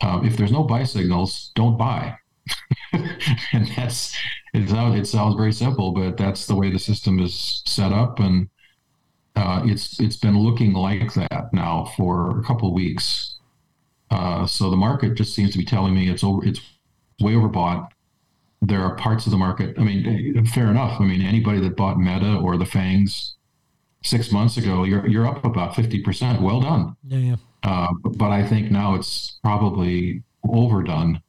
uh, 0.01 0.21
if 0.25 0.37
there's 0.37 0.53
no 0.53 0.65
buy 0.65 0.85
signals, 0.85 1.53
don't 1.55 1.77
buy. 1.77 2.17
and 2.93 3.69
that's 3.77 4.17
it 4.53 4.69
sounds, 4.69 4.99
it 4.99 5.07
sounds 5.07 5.37
very 5.37 5.53
simple, 5.53 5.93
but 5.93 6.17
that's 6.17 6.47
the 6.47 6.57
way 6.57 6.71
the 6.71 6.79
system 6.79 7.21
is 7.21 7.63
set 7.67 7.93
up, 7.93 8.19
and 8.19 8.49
uh, 9.37 9.63
it's 9.65 10.01
it's 10.01 10.17
been 10.17 10.39
looking 10.39 10.73
like 10.73 11.13
that 11.15 11.51
now 11.53 11.93
for 11.97 12.39
a 12.39 12.43
couple 12.43 12.69
of 12.69 12.75
weeks. 12.75 13.37
Uh, 14.11 14.45
so 14.47 14.71
the 14.71 14.77
market 14.77 15.15
just 15.15 15.35
seems 15.35 15.53
to 15.53 15.59
be 15.59 15.65
telling 15.65 15.95
me 15.95 16.11
it's 16.11 16.25
over, 16.25 16.45
it's 16.45 16.61
way 17.21 17.33
overbought. 17.33 17.89
There 18.61 18.83
are 18.83 18.97
parts 18.97 19.25
of 19.27 19.33
the 19.33 19.39
market. 19.39 19.79
I 19.79 19.83
mean, 19.83 20.45
fair 20.47 20.67
enough. 20.67 21.01
I 21.01 21.05
mean, 21.05 21.23
anybody 21.23 21.61
that 21.61 21.77
bought 21.77 21.99
Meta 21.99 22.37
or 22.37 22.57
the 22.59 22.67
FANGs 22.67 23.35
six 24.03 24.33
months 24.33 24.57
ago, 24.57 24.85
you're 24.85 25.07
you're 25.07 25.27
up 25.27 25.45
about 25.45 25.77
fifty 25.77 26.03
percent. 26.03 26.43
Well 26.43 26.61
done. 26.61 26.97
Yeah, 27.07 27.19
yeah. 27.19 27.37
Uh, 27.63 27.93
but 28.03 28.31
I 28.31 28.47
think 28.47 28.71
now 28.71 28.95
it's 28.95 29.39
probably 29.43 30.23
overdone. 30.45 31.23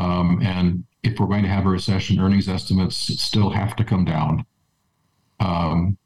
Um, 0.00 0.40
and 0.42 0.84
if 1.02 1.18
we're 1.18 1.26
going 1.26 1.42
to 1.42 1.48
have 1.48 1.66
a 1.66 1.68
recession, 1.68 2.18
earnings 2.18 2.48
estimates 2.48 2.96
still 2.96 3.50
have 3.50 3.76
to 3.76 3.84
come 3.84 4.04
down. 4.04 4.44
Um, 5.38 5.96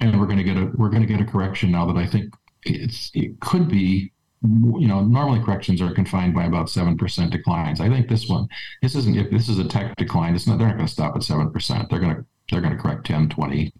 and 0.00 0.18
we're 0.18 0.26
going 0.26 0.38
to 0.38 0.44
get 0.44 0.56
a 0.56 0.70
we're 0.74 0.90
going 0.90 1.02
to 1.02 1.08
get 1.08 1.20
a 1.20 1.24
correction 1.24 1.70
now 1.70 1.86
that 1.86 1.96
I 1.96 2.06
think 2.06 2.34
it's 2.64 3.10
it 3.14 3.40
could 3.40 3.68
be 3.68 4.12
you 4.42 4.88
know 4.88 5.02
normally 5.02 5.42
corrections 5.42 5.80
are 5.80 5.92
confined 5.92 6.34
by 6.34 6.44
about 6.44 6.66
7% 6.66 7.30
declines 7.30 7.80
i 7.80 7.88
think 7.88 8.08
this 8.08 8.28
one 8.28 8.46
this 8.82 8.94
isn't 8.94 9.16
if 9.16 9.30
this 9.30 9.48
is 9.48 9.58
a 9.58 9.64
tech 9.64 9.96
decline 9.96 10.34
it's 10.34 10.46
not 10.46 10.58
they're 10.58 10.68
not 10.68 10.76
going 10.76 10.86
to 10.86 10.92
stop 10.92 11.16
at 11.16 11.22
7% 11.22 11.88
they're 11.88 11.98
going 11.98 12.14
to 12.14 12.24
they're 12.50 12.60
going 12.60 12.76
to 12.76 12.80
correct 12.80 13.06
10 13.06 13.30
20 13.30 13.72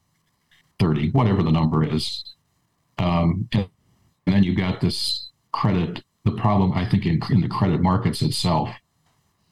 30, 0.79 1.11
whatever 1.11 1.43
the 1.43 1.51
number 1.51 1.85
is. 1.85 2.25
Um, 2.99 3.49
and, 3.53 3.69
and, 4.27 4.35
then 4.35 4.43
you've 4.43 4.57
got 4.57 4.81
this 4.81 5.29
credit, 5.53 6.03
the 6.25 6.33
problem, 6.33 6.73
I 6.73 6.89
think, 6.89 7.07
in, 7.07 7.21
in 7.31 7.41
the 7.41 7.49
credit 7.49 7.81
markets 7.81 8.23
itself 8.23 8.71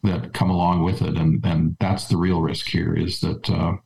that 0.05 0.33
come 0.33 0.51
along 0.51 0.85
with 0.85 1.03
it. 1.03 1.17
And, 1.17 1.45
and 1.45 1.77
that's 1.81 2.07
the 2.07 2.17
real 2.17 2.41
risk 2.41 2.69
here 2.69 2.95
is 2.95 3.21
that 3.21 3.51
uh, 3.51 3.77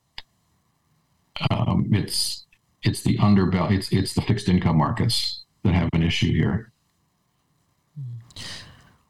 um, 1.49 1.89
it's 1.91 2.45
it's 2.83 3.01
the 3.01 3.17
underbelly, 3.17 3.77
it's, 3.77 3.91
it's 3.91 4.13
the 4.13 4.21
fixed 4.21 4.47
income 4.47 4.77
markets 4.77 5.43
that 5.63 5.73
have 5.73 5.89
an 5.93 6.03
issue 6.03 6.31
here. 6.31 6.71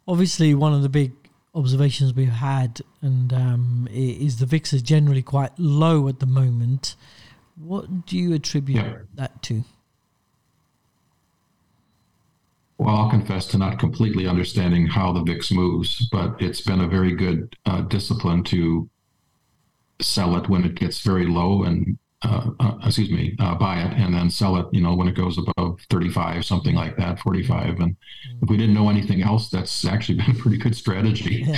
Obviously, 0.07 0.55
one 0.55 0.73
of 0.73 0.81
the 0.81 0.89
big 0.89 1.11
observations 1.53 2.13
we've 2.13 2.29
had 2.29 2.81
and 3.01 3.31
um, 3.31 3.87
is 3.91 4.37
the 4.37 4.45
VIX 4.45 4.73
is 4.73 4.81
generally 4.81 5.21
quite 5.21 5.51
low 5.59 6.07
at 6.07 6.19
the 6.19 6.25
moment. 6.25 6.95
What 7.55 8.07
do 8.07 8.17
you 8.17 8.33
attribute 8.33 8.83
yeah. 8.83 8.97
that 9.15 9.41
to? 9.43 9.63
Well, 12.79 12.95
I'll 12.95 13.09
confess 13.09 13.45
to 13.47 13.57
not 13.57 13.77
completely 13.77 14.25
understanding 14.25 14.87
how 14.87 15.11
the 15.11 15.21
VIX 15.21 15.51
moves, 15.51 16.07
but 16.13 16.41
it's 16.41 16.61
been 16.61 16.79
a 16.79 16.87
very 16.87 17.13
good 17.13 17.53
uh, 17.65 17.81
discipline 17.81 18.41
to 18.45 18.89
sell 20.01 20.37
it 20.37 20.47
when 20.47 20.63
it 20.63 20.75
gets 20.75 21.01
very 21.01 21.27
low 21.27 21.63
and 21.63 21.97
uh, 22.21 22.51
uh, 22.59 22.77
excuse 22.85 23.11
me, 23.11 23.35
uh, 23.39 23.55
buy 23.55 23.81
it 23.81 23.93
and 23.93 24.13
then 24.13 24.29
sell 24.29 24.55
it, 24.55 24.65
you 24.71 24.79
know, 24.81 24.95
when 24.95 25.09
it 25.09 25.15
goes 25.15 25.37
above 25.37 25.79
35, 25.89 26.45
something 26.45 26.73
like 26.73 26.95
that, 26.95 27.19
45. 27.19 27.79
And 27.79 27.97
if 28.41 28.49
we 28.49 28.55
didn't 28.55 28.75
know 28.75 28.89
anything 28.89 29.21
else, 29.21 29.49
that's 29.49 29.85
actually 29.85 30.17
been 30.25 30.31
a 30.31 30.39
pretty 30.39 30.57
good 30.57 30.75
strategy. 30.75 31.47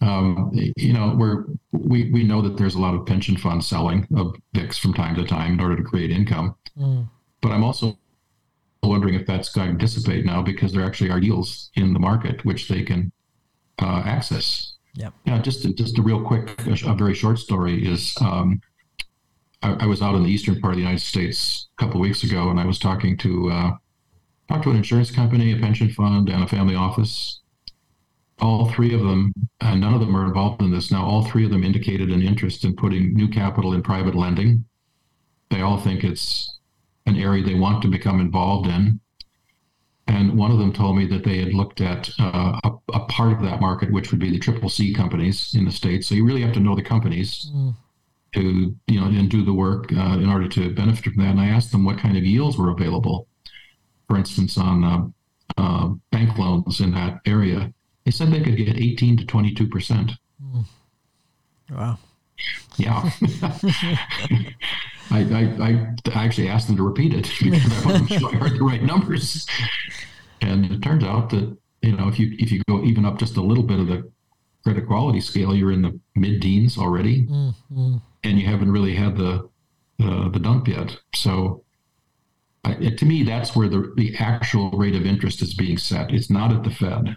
Um, 0.00 0.50
you 0.76 0.92
know, 0.92 1.14
we're, 1.16 1.46
we, 1.72 2.10
we 2.10 2.24
know 2.24 2.42
that 2.42 2.58
there's 2.58 2.74
a 2.74 2.78
lot 2.78 2.94
of 2.94 3.06
pension 3.06 3.38
fund 3.38 3.64
selling 3.64 4.06
of 4.14 4.36
VIX 4.52 4.76
from 4.76 4.92
time 4.92 5.14
to 5.14 5.24
time 5.24 5.54
in 5.54 5.60
order 5.60 5.76
to 5.76 5.82
create 5.82 6.10
income. 6.10 6.56
Mm. 6.78 7.08
But 7.40 7.52
I'm 7.52 7.64
also 7.64 7.96
wondering 8.88 9.14
if 9.14 9.26
that's 9.26 9.50
going 9.50 9.72
to 9.72 9.78
dissipate 9.78 10.24
now 10.24 10.42
because 10.42 10.72
there 10.72 10.84
actually 10.84 11.10
are 11.10 11.18
yields 11.18 11.70
in 11.74 11.92
the 11.92 11.98
market 11.98 12.44
which 12.44 12.68
they 12.68 12.82
can 12.82 13.12
uh, 13.80 14.02
access. 14.04 14.74
Yeah. 14.94 15.10
Yeah. 15.24 15.40
Just 15.40 15.62
just 15.76 15.98
a 15.98 16.02
real 16.02 16.22
quick, 16.22 16.54
a, 16.66 16.94
very 16.94 17.14
short 17.14 17.38
story 17.38 17.86
is 17.86 18.14
um, 18.20 18.60
I, 19.62 19.72
I, 19.80 19.86
was 19.86 20.02
out 20.02 20.14
in 20.14 20.22
the 20.22 20.30
eastern 20.30 20.60
part 20.60 20.74
of 20.74 20.76
the 20.76 20.82
United 20.82 21.02
States 21.02 21.68
a 21.76 21.82
couple 21.82 22.00
of 22.00 22.02
weeks 22.02 22.22
ago, 22.22 22.50
and 22.50 22.60
I 22.60 22.64
was 22.64 22.78
talking 22.78 23.16
to 23.18 23.50
uh, 23.50 23.70
talked 24.48 24.64
to 24.64 24.70
an 24.70 24.76
insurance 24.76 25.10
company, 25.10 25.52
a 25.52 25.58
pension 25.58 25.90
fund, 25.90 26.28
and 26.28 26.44
a 26.44 26.46
family 26.46 26.76
office, 26.76 27.40
all 28.40 28.70
three 28.70 28.94
of 28.94 29.00
them, 29.00 29.32
and 29.60 29.80
none 29.80 29.94
of 29.94 30.00
them 30.00 30.16
are 30.16 30.26
involved 30.26 30.62
in 30.62 30.70
this 30.70 30.90
now, 30.90 31.04
all 31.04 31.24
three 31.24 31.44
of 31.44 31.50
them 31.50 31.64
indicated 31.64 32.10
an 32.10 32.22
interest 32.22 32.64
in 32.64 32.76
putting 32.76 33.14
new 33.14 33.28
capital 33.28 33.72
in 33.72 33.82
private 33.82 34.14
lending. 34.14 34.64
They 35.50 35.60
all 35.60 35.78
think 35.78 36.04
it's 36.04 36.53
an 37.06 37.16
area 37.16 37.42
they 37.42 37.54
want 37.54 37.82
to 37.82 37.88
become 37.88 38.20
involved 38.20 38.66
in. 38.66 39.00
And 40.06 40.36
one 40.36 40.50
of 40.50 40.58
them 40.58 40.72
told 40.72 40.96
me 40.96 41.06
that 41.06 41.24
they 41.24 41.38
had 41.38 41.54
looked 41.54 41.80
at 41.80 42.10
uh, 42.18 42.60
a, 42.62 42.70
a, 42.92 43.00
part 43.06 43.32
of 43.32 43.42
that 43.42 43.60
market, 43.60 43.90
which 43.90 44.10
would 44.10 44.20
be 44.20 44.30
the 44.30 44.38
triple 44.38 44.68
C 44.68 44.92
companies 44.92 45.54
in 45.54 45.64
the 45.64 45.70
States. 45.70 46.06
So 46.06 46.14
you 46.14 46.26
really 46.26 46.42
have 46.42 46.52
to 46.54 46.60
know 46.60 46.76
the 46.76 46.82
companies 46.82 47.50
mm. 47.54 47.74
to, 48.34 48.76
you 48.86 49.00
know, 49.00 49.06
and 49.06 49.30
do 49.30 49.42
the 49.42 49.52
work 49.52 49.90
uh, 49.92 50.18
in 50.18 50.28
order 50.28 50.46
to 50.48 50.74
benefit 50.74 51.14
from 51.14 51.22
that. 51.22 51.30
And 51.30 51.40
I 51.40 51.48
asked 51.48 51.72
them 51.72 51.86
what 51.86 51.98
kind 51.98 52.18
of 52.18 52.24
yields 52.24 52.58
were 52.58 52.70
available, 52.70 53.28
for 54.06 54.18
instance, 54.18 54.58
on 54.58 54.84
uh, 54.84 55.06
uh 55.56 55.88
bank 56.10 56.36
loans 56.38 56.80
in 56.80 56.92
that 56.92 57.20
area. 57.24 57.72
They 58.04 58.10
said 58.10 58.30
they 58.30 58.42
could 58.42 58.56
get 58.56 58.76
18 58.76 59.16
to 59.18 59.24
22 59.24 59.68
percent. 59.68 60.12
Mm. 60.42 60.64
Wow. 61.70 61.98
Yeah. 62.76 63.10
I, 65.10 65.20
I, 65.20 66.12
I 66.14 66.24
actually 66.24 66.48
asked 66.48 66.66
them 66.66 66.76
to 66.76 66.82
repeat 66.82 67.14
it 67.14 67.30
because 67.42 67.84
I 67.84 67.86
wasn't 67.86 68.10
sure 68.10 68.34
I 68.34 68.38
heard 68.38 68.58
the 68.58 68.64
right 68.64 68.82
numbers. 68.82 69.46
And 70.40 70.70
it 70.70 70.82
turns 70.82 71.04
out 71.04 71.30
that 71.30 71.56
you 71.82 71.96
know 71.96 72.08
if 72.08 72.18
you 72.18 72.34
if 72.38 72.50
you 72.50 72.62
go 72.68 72.82
even 72.82 73.04
up 73.04 73.18
just 73.18 73.36
a 73.36 73.42
little 73.42 73.64
bit 73.64 73.80
of 73.80 73.86
the 73.86 74.10
credit 74.62 74.86
quality 74.86 75.20
scale, 75.20 75.54
you're 75.54 75.72
in 75.72 75.82
the 75.82 75.98
mid 76.16 76.42
teens 76.42 76.78
already, 76.78 77.26
mm, 77.26 78.00
and 78.24 78.38
you 78.38 78.46
haven't 78.46 78.72
really 78.72 78.94
had 78.94 79.16
the 79.16 79.48
uh, 80.02 80.28
the 80.28 80.38
dump 80.38 80.68
yet. 80.68 80.96
So 81.14 81.64
uh, 82.64 82.74
to 82.74 83.04
me, 83.04 83.22
that's 83.22 83.54
where 83.54 83.68
the 83.68 83.92
the 83.96 84.16
actual 84.18 84.70
rate 84.70 84.94
of 84.94 85.06
interest 85.06 85.42
is 85.42 85.54
being 85.54 85.78
set. 85.78 86.12
It's 86.12 86.30
not 86.30 86.52
at 86.52 86.64
the 86.64 86.70
Fed 86.70 87.16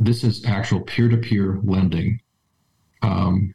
this 0.00 0.24
is 0.24 0.44
actual 0.44 0.80
peer-to-peer 0.80 1.60
lending. 1.62 2.20
Um, 3.02 3.54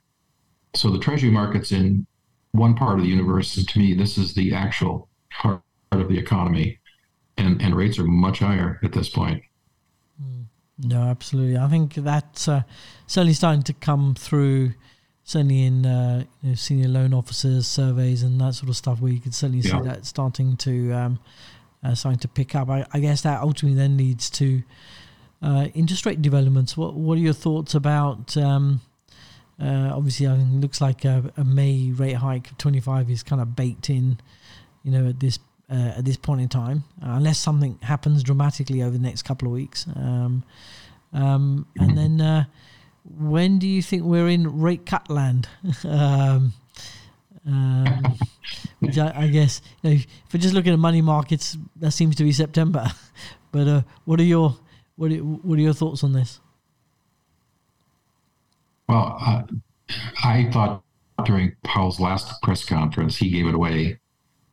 so 0.75 0.89
the 0.89 0.99
treasury 0.99 1.31
market's 1.31 1.71
in 1.71 2.05
one 2.51 2.75
part 2.75 2.97
of 2.97 3.03
the 3.03 3.09
universe, 3.09 3.57
and 3.57 3.67
to 3.69 3.79
me, 3.79 3.93
this 3.93 4.17
is 4.17 4.33
the 4.33 4.53
actual 4.53 5.07
part 5.31 5.61
of 5.91 6.09
the 6.09 6.17
economy, 6.17 6.79
and 7.37 7.61
and 7.61 7.75
rates 7.75 7.99
are 7.99 8.05
much 8.05 8.39
higher 8.39 8.79
at 8.83 8.93
this 8.93 9.09
point. 9.09 9.43
Hmm. 10.21 10.41
No, 10.79 11.03
absolutely. 11.03 11.57
I 11.57 11.67
think 11.67 11.95
that's 11.95 12.47
uh, 12.47 12.63
certainly 13.07 13.33
starting 13.33 13.63
to 13.63 13.73
come 13.73 14.15
through, 14.15 14.73
certainly 15.23 15.63
in 15.63 15.85
uh, 15.85 16.23
you 16.41 16.49
know, 16.49 16.55
senior 16.55 16.87
loan 16.87 17.13
officers 17.13 17.67
surveys 17.67 18.23
and 18.23 18.39
that 18.41 18.55
sort 18.55 18.69
of 18.69 18.77
stuff, 18.77 18.99
where 18.99 19.11
you 19.11 19.19
can 19.19 19.31
certainly 19.31 19.61
yeah. 19.61 19.81
see 19.81 19.87
that 19.87 20.05
starting 20.05 20.57
to 20.57 20.91
um, 20.93 21.19
uh, 21.83 21.95
starting 21.95 22.19
to 22.19 22.27
pick 22.27 22.55
up. 22.55 22.69
I, 22.69 22.85
I, 22.91 22.99
guess 22.99 23.21
that 23.21 23.41
ultimately 23.41 23.77
then 23.77 23.97
leads 23.97 24.29
to 24.31 24.63
uh, 25.41 25.67
interest 25.73 26.05
rate 26.05 26.21
developments. 26.21 26.75
What 26.75 26.95
what 26.95 27.17
are 27.17 27.21
your 27.21 27.33
thoughts 27.33 27.75
about? 27.75 28.35
Um, 28.35 28.81
uh, 29.61 29.91
obviously, 29.93 30.27
I 30.27 30.33
it 30.35 30.61
looks 30.61 30.79
like 30.79 31.05
a, 31.05 31.31
a, 31.35 31.43
May 31.43 31.91
rate 31.91 32.13
hike 32.13 32.49
of 32.51 32.57
25 32.57 33.09
is 33.09 33.23
kind 33.23 33.41
of 33.41 33.55
baked 33.55 33.89
in, 33.89 34.19
you 34.83 34.91
know, 34.91 35.09
at 35.09 35.19
this 35.19 35.39
uh, 35.69 35.93
at 35.97 36.05
this 36.05 36.17
point 36.17 36.41
in 36.41 36.49
time, 36.49 36.83
uh, 37.03 37.11
unless 37.11 37.37
something 37.37 37.77
happens 37.81 38.23
dramatically 38.23 38.81
over 38.81 38.91
the 38.91 39.03
next 39.03 39.23
couple 39.23 39.47
of 39.47 39.53
weeks. 39.53 39.85
Um, 39.95 40.43
um, 41.13 41.67
and 41.77 41.97
then, 41.97 42.21
uh, 42.21 42.45
when 43.03 43.59
do 43.59 43.67
you 43.67 43.81
think 43.81 44.03
we're 44.03 44.29
in 44.29 44.61
rate 44.61 44.85
cut 44.85 45.09
land? 45.09 45.47
Um, 45.85 46.53
Um, 47.45 48.17
which 48.79 48.97
I, 48.97 49.13
I 49.15 49.27
guess 49.27 49.61
you 49.81 49.89
know, 49.89 49.95
if 49.95 50.33
we're 50.33 50.39
just 50.39 50.53
looking 50.53 50.73
at 50.73 50.79
money 50.79 51.01
markets, 51.01 51.57
that 51.77 51.91
seems 51.91 52.15
to 52.17 52.23
be 52.23 52.31
September. 52.31 52.91
but 53.51 53.67
uh, 53.67 53.81
what 54.05 54.19
are 54.19 54.23
your 54.23 54.57
what 54.95 55.11
are, 55.11 55.15
what 55.17 55.57
are 55.57 55.61
your 55.61 55.73
thoughts 55.73 56.03
on 56.03 56.13
this? 56.13 56.39
Well, 58.89 59.17
uh, 59.21 59.43
I 60.23 60.49
thought 60.51 60.83
during 61.23 61.55
Powell's 61.63 61.99
last 61.99 62.41
press 62.41 62.65
conference, 62.65 63.17
he 63.17 63.29
gave 63.29 63.45
it 63.45 63.53
away 63.53 63.99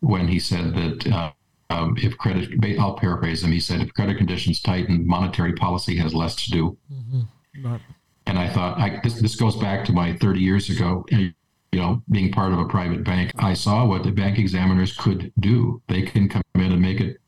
when 0.00 0.28
he 0.28 0.38
said 0.38 0.74
that 0.74 1.06
uh, 1.10 1.32
um, 1.70 1.96
if 2.00 2.16
credit, 2.18 2.50
I'll 2.78 2.96
paraphrase 2.96 3.42
him, 3.42 3.50
he 3.50 3.60
said, 3.60 3.80
if 3.80 3.94
credit 3.94 4.18
conditions 4.18 4.60
tighten, 4.60 5.06
monetary 5.06 5.54
policy 5.54 5.96
has 5.96 6.14
less 6.14 6.36
to 6.36 6.50
do. 6.50 6.78
Mm-hmm. 6.92 7.66
Right. 7.66 7.80
And 8.26 8.38
I 8.38 8.48
thought, 8.48 8.78
I, 8.78 9.00
this, 9.02 9.14
this 9.14 9.36
goes 9.36 9.56
back 9.56 9.86
to 9.86 9.92
my 9.92 10.14
30 10.18 10.40
years 10.40 10.68
ago, 10.68 11.06
you 11.10 11.32
know, 11.72 12.02
being 12.10 12.30
part 12.30 12.52
of 12.52 12.58
a 12.58 12.66
private 12.66 13.04
bank. 13.04 13.32
I 13.38 13.54
saw 13.54 13.86
what 13.86 14.02
the 14.02 14.10
bank 14.10 14.38
examiners 14.38 14.94
could 14.96 15.32
do. 15.40 15.80
They 15.88 16.02
can 16.02 16.28
come 16.28 16.42
in 16.56 16.72
and 16.72 16.82
make 16.82 17.00
it 17.00 17.18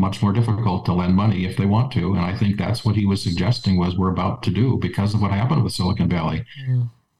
much 0.00 0.22
more 0.22 0.32
difficult 0.32 0.84
to 0.86 0.92
lend 0.92 1.14
money 1.14 1.44
if 1.44 1.56
they 1.56 1.66
want 1.66 1.92
to. 1.92 2.14
And 2.14 2.24
I 2.24 2.36
think 2.36 2.56
that's 2.56 2.84
what 2.84 2.96
he 2.96 3.06
was 3.06 3.22
suggesting 3.22 3.78
was 3.78 3.96
we're 3.96 4.10
about 4.10 4.42
to 4.44 4.50
do 4.50 4.78
because 4.78 5.14
of 5.14 5.22
what 5.22 5.30
happened 5.30 5.62
with 5.62 5.72
Silicon 5.72 6.08
Valley. 6.08 6.44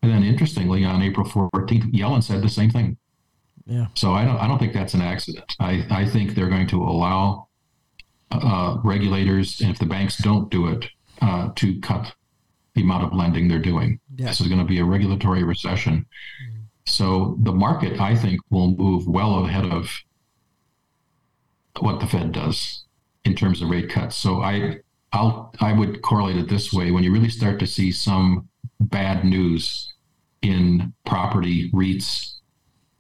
And 0.03 0.11
then 0.11 0.23
interestingly, 0.23 0.85
on 0.85 1.03
April 1.03 1.27
14th, 1.27 1.93
Yellen 1.93 2.23
said 2.23 2.43
the 2.43 2.49
same 2.49 2.71
thing. 2.71 2.97
Yeah. 3.67 3.87
So 3.95 4.13
I 4.13 4.25
don't 4.25 4.39
I 4.39 4.49
don't 4.49 4.59
think 4.59 4.73
that's 4.73 4.95
an 4.95 5.03
accident. 5.03 5.55
I, 5.61 5.87
I 5.91 6.07
think 6.07 6.35
they're 6.35 6.49
going 6.49 6.67
to 6.69 6.83
allow 6.83 7.49
uh, 8.31 8.79
regulators, 8.83 9.61
and 9.61 9.71
if 9.71 9.79
the 9.79 9.87
banks 9.87 10.17
don't 10.19 10.51
do 10.51 10.69
it, 10.69 10.87
uh, 11.21 11.51
to 11.57 11.79
cut 11.81 12.15
the 12.75 12.83
amount 12.83 13.05
of 13.05 13.13
lending 13.13 13.49
they're 13.49 13.59
doing. 13.59 14.01
Yeah. 14.17 14.29
This 14.29 14.41
is 14.41 14.49
going 14.49 14.61
to 14.61 14.67
be 14.67 14.79
a 14.79 14.85
regulatory 14.85 15.43
recession. 15.45 16.07
Mm. 16.07 16.61
So 16.87 17.37
the 17.41 17.53
market, 17.53 18.01
I 18.01 18.17
think, 18.17 18.41
will 18.51 18.75
move 18.77 19.07
well 19.07 19.45
ahead 19.45 19.67
of 19.67 19.91
what 21.79 22.01
the 22.01 22.07
Fed 22.07 22.33
does 22.33 22.85
in 23.25 23.35
terms 23.35 23.63
of 23.63 23.71
rate 23.71 23.89
cuts. 23.89 24.17
So 24.17 24.43
I 24.43 24.81
I'll 25.13 25.53
I 25.61 25.73
would 25.73 26.03
correlate 26.03 26.37
it 26.37 26.49
this 26.49 26.73
way: 26.73 26.91
when 26.91 27.05
you 27.05 27.13
really 27.13 27.29
start 27.29 27.59
to 27.61 27.67
see 27.67 27.93
some 27.93 28.49
bad 28.81 29.25
news 29.25 29.93
in 30.43 30.93
property 31.05 31.71
REITs 31.73 32.37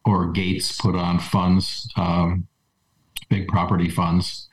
or 0.04 0.30
gates 0.30 0.78
put 0.80 0.94
on 0.94 1.18
funds, 1.18 1.90
um, 1.96 2.46
big 3.28 3.48
property 3.48 3.88
funds, 3.88 4.48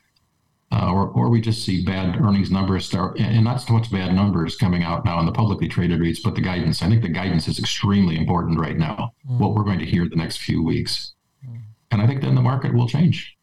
uh, 0.71 0.91
or, 0.91 1.07
or 1.09 1.29
we 1.29 1.41
just 1.41 1.63
see 1.63 1.83
bad 1.83 2.19
earnings 2.21 2.51
numbers 2.51 2.85
start, 2.85 3.19
and 3.19 3.43
not 3.43 3.61
so 3.61 3.73
much 3.73 3.91
bad 3.91 4.13
numbers 4.13 4.55
coming 4.55 4.83
out 4.83 5.05
now 5.05 5.19
in 5.19 5.25
the 5.25 5.31
publicly 5.31 5.67
traded 5.67 5.99
REITs, 5.99 6.19
but 6.23 6.35
the 6.35 6.41
guidance. 6.41 6.81
I 6.81 6.89
think 6.89 7.01
the 7.01 7.09
guidance 7.09 7.47
is 7.47 7.59
extremely 7.59 8.17
important 8.17 8.59
right 8.59 8.77
now, 8.77 9.13
mm. 9.29 9.39
what 9.39 9.55
we're 9.55 9.63
going 9.63 9.79
to 9.79 9.85
hear 9.85 10.07
the 10.07 10.15
next 10.15 10.37
few 10.37 10.61
weeks. 10.61 11.13
Mm. 11.47 11.61
And 11.91 12.01
I 12.01 12.07
think 12.07 12.21
then 12.21 12.35
the 12.35 12.41
market 12.41 12.73
will 12.73 12.87
change. 12.87 13.36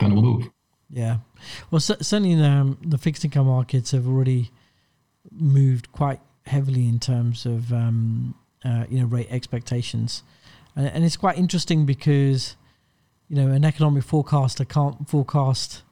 It 0.00 0.12
will 0.12 0.22
move. 0.22 0.50
Yeah. 0.90 1.18
Well, 1.70 1.80
certainly 1.80 2.34
the, 2.34 2.48
um, 2.48 2.78
the 2.82 2.98
fixed 2.98 3.24
income 3.24 3.46
markets 3.46 3.90
have 3.90 4.08
already 4.08 4.50
moved 5.30 5.92
quite 5.92 6.20
heavily 6.46 6.88
in 6.88 6.98
terms 6.98 7.44
of 7.44 7.72
um, 7.72 8.34
uh, 8.64 8.84
you 8.88 9.00
know 9.00 9.06
rate 9.06 9.28
expectations, 9.30 10.22
and, 10.74 10.86
and, 10.86 11.04
it's 11.04 11.16
quite 11.16 11.36
interesting 11.36 11.84
because 11.84 12.56
you 13.28 13.36
know 13.36 13.48
an 13.52 13.64
economic 13.64 14.04
forecaster 14.04 14.64
can't 14.64 15.08
forecast. 15.08 15.82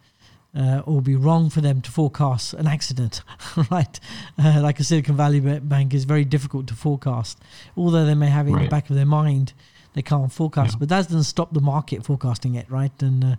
Uh, 0.59 0.81
or 0.87 1.03
be 1.03 1.15
wrong 1.15 1.51
for 1.51 1.61
them 1.61 1.83
to 1.83 1.91
forecast 1.91 2.55
an 2.55 2.67
accident, 2.67 3.21
right? 3.71 4.01
Uh, 4.43 4.59
like 4.63 4.81
a 4.81 4.85
Silicon 4.85 5.15
Valley 5.15 5.39
bank 5.39 5.93
is 5.93 6.05
very 6.05 6.25
difficult 6.25 6.67
to 6.67 6.75
forecast. 6.75 7.39
Although 7.77 8.07
they 8.07 8.15
may 8.15 8.29
have 8.29 8.49
it 8.49 8.53
right. 8.53 8.61
in 8.61 8.65
the 8.65 8.71
back 8.71 8.89
of 8.89 8.97
their 8.97 9.05
mind, 9.05 9.53
they 9.93 10.01
can't 10.01 10.33
forecast. 10.33 10.73
Yeah. 10.75 10.79
But 10.79 10.89
that 10.89 11.09
doesn't 11.09 11.25
stop 11.25 11.53
the 11.53 11.61
market 11.61 12.07
forecasting 12.07 12.55
it, 12.55 12.71
right? 12.71 13.03
And 13.03 13.23
uh, 13.23 13.37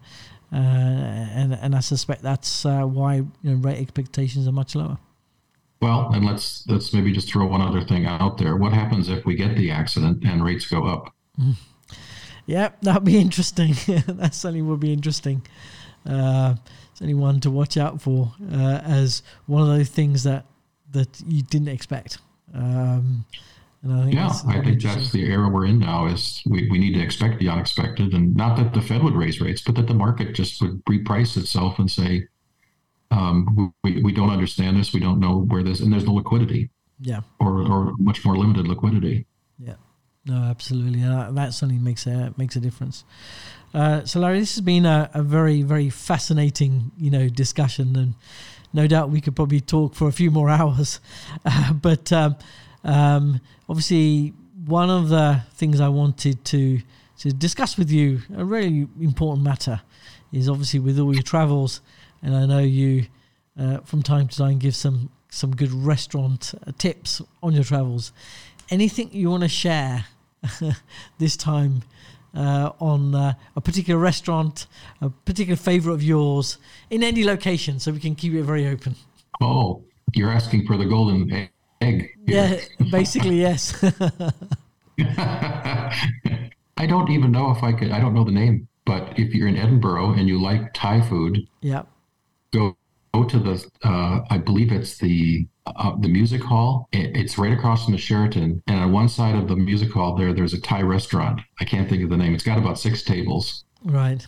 uh, 0.52 0.56
and 0.56 1.54
and 1.54 1.76
I 1.76 1.80
suspect 1.80 2.22
that's 2.22 2.66
uh, 2.66 2.84
why 2.84 3.16
you 3.16 3.28
know, 3.44 3.56
rate 3.56 3.80
expectations 3.80 4.48
are 4.48 4.52
much 4.52 4.76
lower. 4.76 4.98
Well, 5.82 6.10
and 6.14 6.26
let's 6.26 6.66
let's 6.68 6.94
maybe 6.94 7.12
just 7.12 7.32
throw 7.32 7.46
one 7.46 7.62
other 7.62 7.82
thing 7.82 8.06
out 8.06 8.38
there. 8.38 8.56
What 8.56 8.74
happens 8.74 9.10
if 9.10 9.26
we 9.26 9.36
get 9.36 9.56
the 9.56 9.72
accident 9.72 10.24
and 10.24 10.44
rates 10.44 10.68
go 10.68 10.86
up? 10.86 11.14
Mm. 11.40 11.56
Yeah, 12.46 12.70
that'd 12.82 13.04
be 13.04 13.20
interesting. 13.20 13.74
that 14.08 14.34
certainly 14.34 14.62
would 14.62 14.80
be 14.80 14.94
interesting. 14.94 15.46
Uh, 16.06 16.56
certainly 16.94 17.14
one 17.14 17.42
to 17.42 17.52
watch 17.52 17.78
out 17.78 18.02
for 18.02 18.34
uh, 18.52 18.80
as 18.84 19.22
one 19.46 19.62
of 19.62 19.68
those 19.68 19.90
things 19.90 20.24
that 20.24 20.46
that 20.92 21.22
you 21.28 21.44
didn't 21.44 21.68
expect. 21.68 22.20
Um, 22.54 23.26
and 23.84 23.94
I 23.94 24.04
think 24.04 24.16
yeah, 24.16 24.34
I 24.48 24.62
think 24.62 24.82
that's 24.82 25.12
the 25.12 25.26
era 25.26 25.50
we're 25.50 25.66
in 25.66 25.80
now. 25.80 26.08
Is 26.08 26.42
we, 26.46 26.70
we 26.70 26.78
need 26.78 26.94
to 26.94 27.00
expect 27.00 27.40
the 27.40 27.50
unexpected, 27.50 28.14
and 28.14 28.36
not 28.36 28.58
that 28.58 28.74
the 28.74 28.82
Fed 28.82 29.04
would 29.04 29.16
raise 29.16 29.40
rates, 29.40 29.62
but 29.62 29.76
that 29.76 29.88
the 29.88 29.94
market 29.94 30.34
just 30.34 30.62
would 30.62 30.84
reprice 30.86 31.38
itself 31.38 31.80
and 31.80 31.90
say, 31.90 32.28
um, 33.12 33.74
we, 33.84 34.02
we 34.02 34.12
don't 34.12 34.30
understand 34.30 34.78
this. 34.78 34.94
We 34.94 35.00
don't 35.00 35.20
know 35.20 35.40
where 35.40 35.64
this, 35.64 35.80
and 35.80 35.92
there's 35.92 36.06
no 36.06 36.14
liquidity. 36.14 36.70
Yeah. 37.00 37.22
Or, 37.40 37.62
or 37.62 37.94
much 37.98 38.26
more 38.26 38.36
limited 38.36 38.68
liquidity. 38.68 39.28
Yeah. 39.60 39.76
No, 40.26 40.36
absolutely. 40.36 41.04
Uh, 41.04 41.32
that 41.32 41.54
certainly 41.54 41.82
makes 41.82 42.06
a 42.06 42.34
makes 42.38 42.56
a 42.56 42.60
difference. 42.60 43.06
Uh, 43.74 44.04
so, 44.06 44.20
Larry, 44.20 44.40
this 44.40 44.56
has 44.56 44.62
been 44.62 44.86
a, 44.86 45.10
a, 45.14 45.22
very, 45.22 45.62
very 45.62 45.90
fascinating, 45.90 46.92
you 46.98 47.12
know, 47.12 47.30
discussion, 47.30 47.96
and 47.96 48.16
no 48.74 48.88
doubt 48.88 49.10
we 49.10 49.22
could 49.22 49.36
probably 49.36 49.62
talk 49.62 49.94
for 49.94 50.08
a 50.08 50.12
few 50.12 50.32
more 50.32 50.50
hours. 50.58 51.00
Uh, 51.46 51.74
but 51.74 52.12
um, 52.12 52.36
um, 52.88 53.40
obviously, 53.70 54.34
one 54.66 54.90
of 54.90 55.10
the 55.10 55.44
things 55.54 55.80
I 55.80 55.90
wanted 55.90 56.44
to 56.46 56.80
to 57.20 57.32
discuss 57.32 57.78
with 57.78 57.90
you, 57.90 58.22
a 58.36 58.46
really 58.46 58.88
important 59.02 59.44
matter, 59.44 59.82
is 60.32 60.48
obviously 60.48 60.80
with 60.80 61.00
all 61.00 61.14
your 61.14 61.24
travels 61.24 61.82
and 62.22 62.36
I 62.36 62.46
know 62.46 62.60
you 62.60 63.06
uh, 63.60 63.80
from 63.80 64.04
time 64.04 64.28
to 64.28 64.38
time 64.38 64.60
give 64.60 64.76
some 64.76 65.10
some 65.30 65.56
good 65.56 65.72
restaurant 65.72 66.54
uh, 66.66 66.72
tips 66.78 67.22
on 67.44 67.54
your 67.54 67.64
travels. 67.64 68.12
Anything 68.70 69.10
you 69.12 69.30
want 69.30 69.44
to 69.44 69.50
share 69.50 70.06
this 71.20 71.36
time 71.36 71.84
uh, 72.34 72.72
on 72.80 73.14
uh, 73.14 73.34
a 73.56 73.62
particular 73.62 74.00
restaurant, 74.00 74.68
a 75.02 75.10
particular 75.10 75.58
favorite 75.58 75.94
of 75.94 76.04
yours 76.04 76.58
in 76.90 77.04
any 77.04 77.24
location, 77.24 77.80
so 77.80 77.92
we 77.92 78.00
can 78.00 78.16
keep 78.16 78.34
it 78.34 78.44
very 78.44 78.68
open. 78.68 78.96
Oh, 79.42 79.84
you're 80.14 80.32
asking 80.32 80.66
for 80.66 80.78
the 80.78 80.86
golden 80.86 81.50
egg. 81.82 82.10
Here. 82.26 82.60
Yeah, 82.80 82.86
basically 82.92 83.42
yes. 83.42 83.84
I 86.78 86.86
don't 86.86 87.10
even 87.10 87.32
know 87.32 87.52
if 87.52 87.64
I 87.64 87.74
could. 87.74 87.92
I 87.92 88.00
don't 88.00 88.14
know 88.14 88.24
the 88.24 88.32
name, 88.32 88.68
but 88.86 89.18
if 89.18 89.34
you're 89.34 89.48
in 89.48 89.58
Edinburgh 89.58 90.14
and 90.14 90.28
you 90.28 90.42
like 90.42 90.74
Thai 90.74 91.02
food, 91.02 91.48
yeah, 91.62 91.84
go 92.54 92.76
go 93.14 93.24
to 93.24 93.40
the 93.40 93.66
uh, 93.84 94.22
I 94.30 94.38
believe 94.38 94.72
it's 94.72 94.98
the 94.98 95.48
uh, 95.66 95.96
the 96.00 96.08
music 96.08 96.42
hall. 96.42 96.88
it's 96.92 97.38
right 97.38 97.54
across 97.54 97.86
from 97.86 97.94
the 97.94 98.00
Sheraton, 98.00 98.62
and 98.68 98.80
on 98.80 98.92
one 98.92 99.10
side 99.10 99.36
of 99.36 99.48
the 99.48 99.56
music 99.56 99.92
hall 99.92 100.16
there 100.16 100.34
there's 100.34 100.54
a 100.54 100.62
Thai 100.62 100.82
restaurant. 100.82 101.42
I 101.60 101.66
can't 101.66 101.90
think 101.90 102.04
of 102.04 102.10
the 102.10 102.18
name. 102.18 102.34
It's 102.34 102.44
got 102.44 102.58
about 102.58 102.80
six 102.80 103.04
tables. 103.04 103.64
Right. 103.84 104.26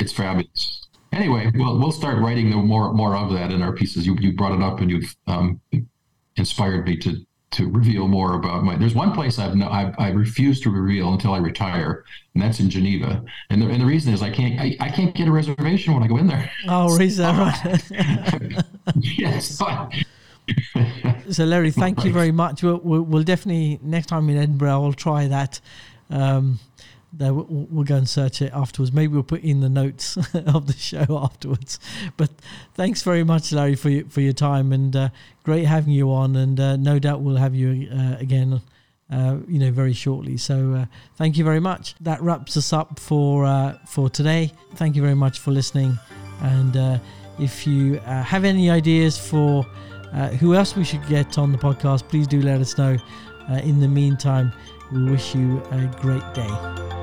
It's 0.00 0.12
fabulous. 0.12 0.88
Anyway, 1.12 1.50
we'll 1.54 1.78
we'll 1.78 1.92
start 1.92 2.18
writing 2.18 2.50
more 2.50 2.92
more 2.92 3.16
of 3.16 3.32
that 3.32 3.50
in 3.50 3.62
our 3.62 3.72
pieces. 3.72 4.06
You 4.06 4.16
you 4.20 4.34
brought 4.34 4.52
it 4.52 4.62
up 4.62 4.80
and 4.80 4.90
you've 4.90 5.16
um, 5.26 5.60
inspired 6.38 6.86
me 6.86 6.96
to 6.98 7.24
to 7.50 7.68
reveal 7.70 8.08
more 8.08 8.34
about 8.34 8.62
my. 8.62 8.76
There's 8.76 8.94
one 8.94 9.12
place 9.12 9.38
I've 9.38 9.56
no, 9.56 9.68
I've, 9.68 9.94
I 9.98 10.10
refuse 10.10 10.60
to 10.60 10.70
reveal 10.70 11.12
until 11.12 11.32
I 11.32 11.38
retire, 11.38 12.04
and 12.34 12.42
that's 12.42 12.60
in 12.60 12.68
Geneva. 12.68 13.24
And 13.50 13.62
the, 13.62 13.68
and 13.68 13.80
the 13.80 13.86
reason 13.86 14.12
is 14.12 14.22
I 14.22 14.30
can't 14.30 14.60
I, 14.60 14.76
I 14.80 14.90
can't 14.90 15.14
get 15.14 15.28
a 15.28 15.32
reservation 15.32 15.94
when 15.94 16.02
I 16.02 16.08
go 16.08 16.18
in 16.18 16.26
there. 16.26 16.50
Oh, 16.68 16.96
is 17.00 17.16
that 17.16 17.38
right? 17.38 18.64
yes. 19.18 19.60
so 21.30 21.44
Larry, 21.44 21.70
thank 21.70 22.04
you 22.04 22.12
very 22.12 22.32
much. 22.32 22.62
We'll, 22.62 22.80
we'll, 22.82 23.02
we'll, 23.02 23.22
definitely 23.22 23.78
next 23.82 24.06
time 24.06 24.28
in 24.30 24.36
Edinburgh, 24.36 24.70
I'll 24.70 24.92
try 24.92 25.28
that. 25.28 25.60
Um, 26.10 26.58
there 27.18 27.34
we'll, 27.34 27.66
we'll, 27.70 27.84
go 27.84 27.96
and 27.96 28.08
search 28.08 28.40
it 28.40 28.52
afterwards. 28.54 28.92
Maybe 28.92 29.12
we'll 29.12 29.22
put 29.24 29.42
in 29.42 29.60
the 29.60 29.68
notes 29.68 30.16
of 30.34 30.66
the 30.66 30.74
show 30.74 31.04
afterwards. 31.22 31.78
But 32.16 32.30
thanks 32.74 33.02
very 33.02 33.24
much, 33.24 33.52
Larry, 33.52 33.74
for 33.74 33.90
your, 33.90 34.04
for 34.06 34.20
your 34.20 34.32
time 34.32 34.72
and 34.72 34.94
uh, 34.94 35.08
great 35.42 35.64
having 35.64 35.92
you 35.92 36.12
on. 36.12 36.36
And 36.36 36.58
uh, 36.58 36.76
no 36.76 36.98
doubt 36.98 37.20
we'll 37.20 37.36
have 37.36 37.54
you 37.54 37.88
uh, 37.90 38.16
again, 38.18 38.60
uh, 39.10 39.38
you 39.48 39.58
know, 39.58 39.72
very 39.72 39.92
shortly. 39.92 40.36
So 40.36 40.74
uh, 40.74 40.86
thank 41.16 41.36
you 41.36 41.44
very 41.44 41.60
much. 41.60 41.96
That 42.00 42.22
wraps 42.22 42.56
us 42.56 42.72
up 42.72 43.00
for 43.00 43.44
uh, 43.44 43.78
for 43.86 44.08
today. 44.08 44.52
Thank 44.76 44.94
you 44.94 45.02
very 45.02 45.16
much 45.16 45.40
for 45.40 45.50
listening. 45.50 45.98
And 46.40 47.00
if 47.40 47.66
you 47.66 47.94
have 47.98 48.44
any 48.44 48.70
ideas 48.70 49.18
for 49.18 49.64
who 50.38 50.54
else 50.54 50.76
we 50.76 50.84
should 50.84 51.06
get 51.08 51.36
on 51.36 51.50
the 51.50 51.58
podcast, 51.58 52.08
please 52.08 52.28
do 52.28 52.40
let 52.40 52.60
us 52.60 52.78
know. 52.78 52.96
in 53.64 53.80
the 53.80 53.88
meantime, 53.88 54.52
we 54.92 55.10
wish 55.10 55.34
you 55.34 55.60
a 55.72 55.86
great 56.00 56.22
day. 56.34 56.97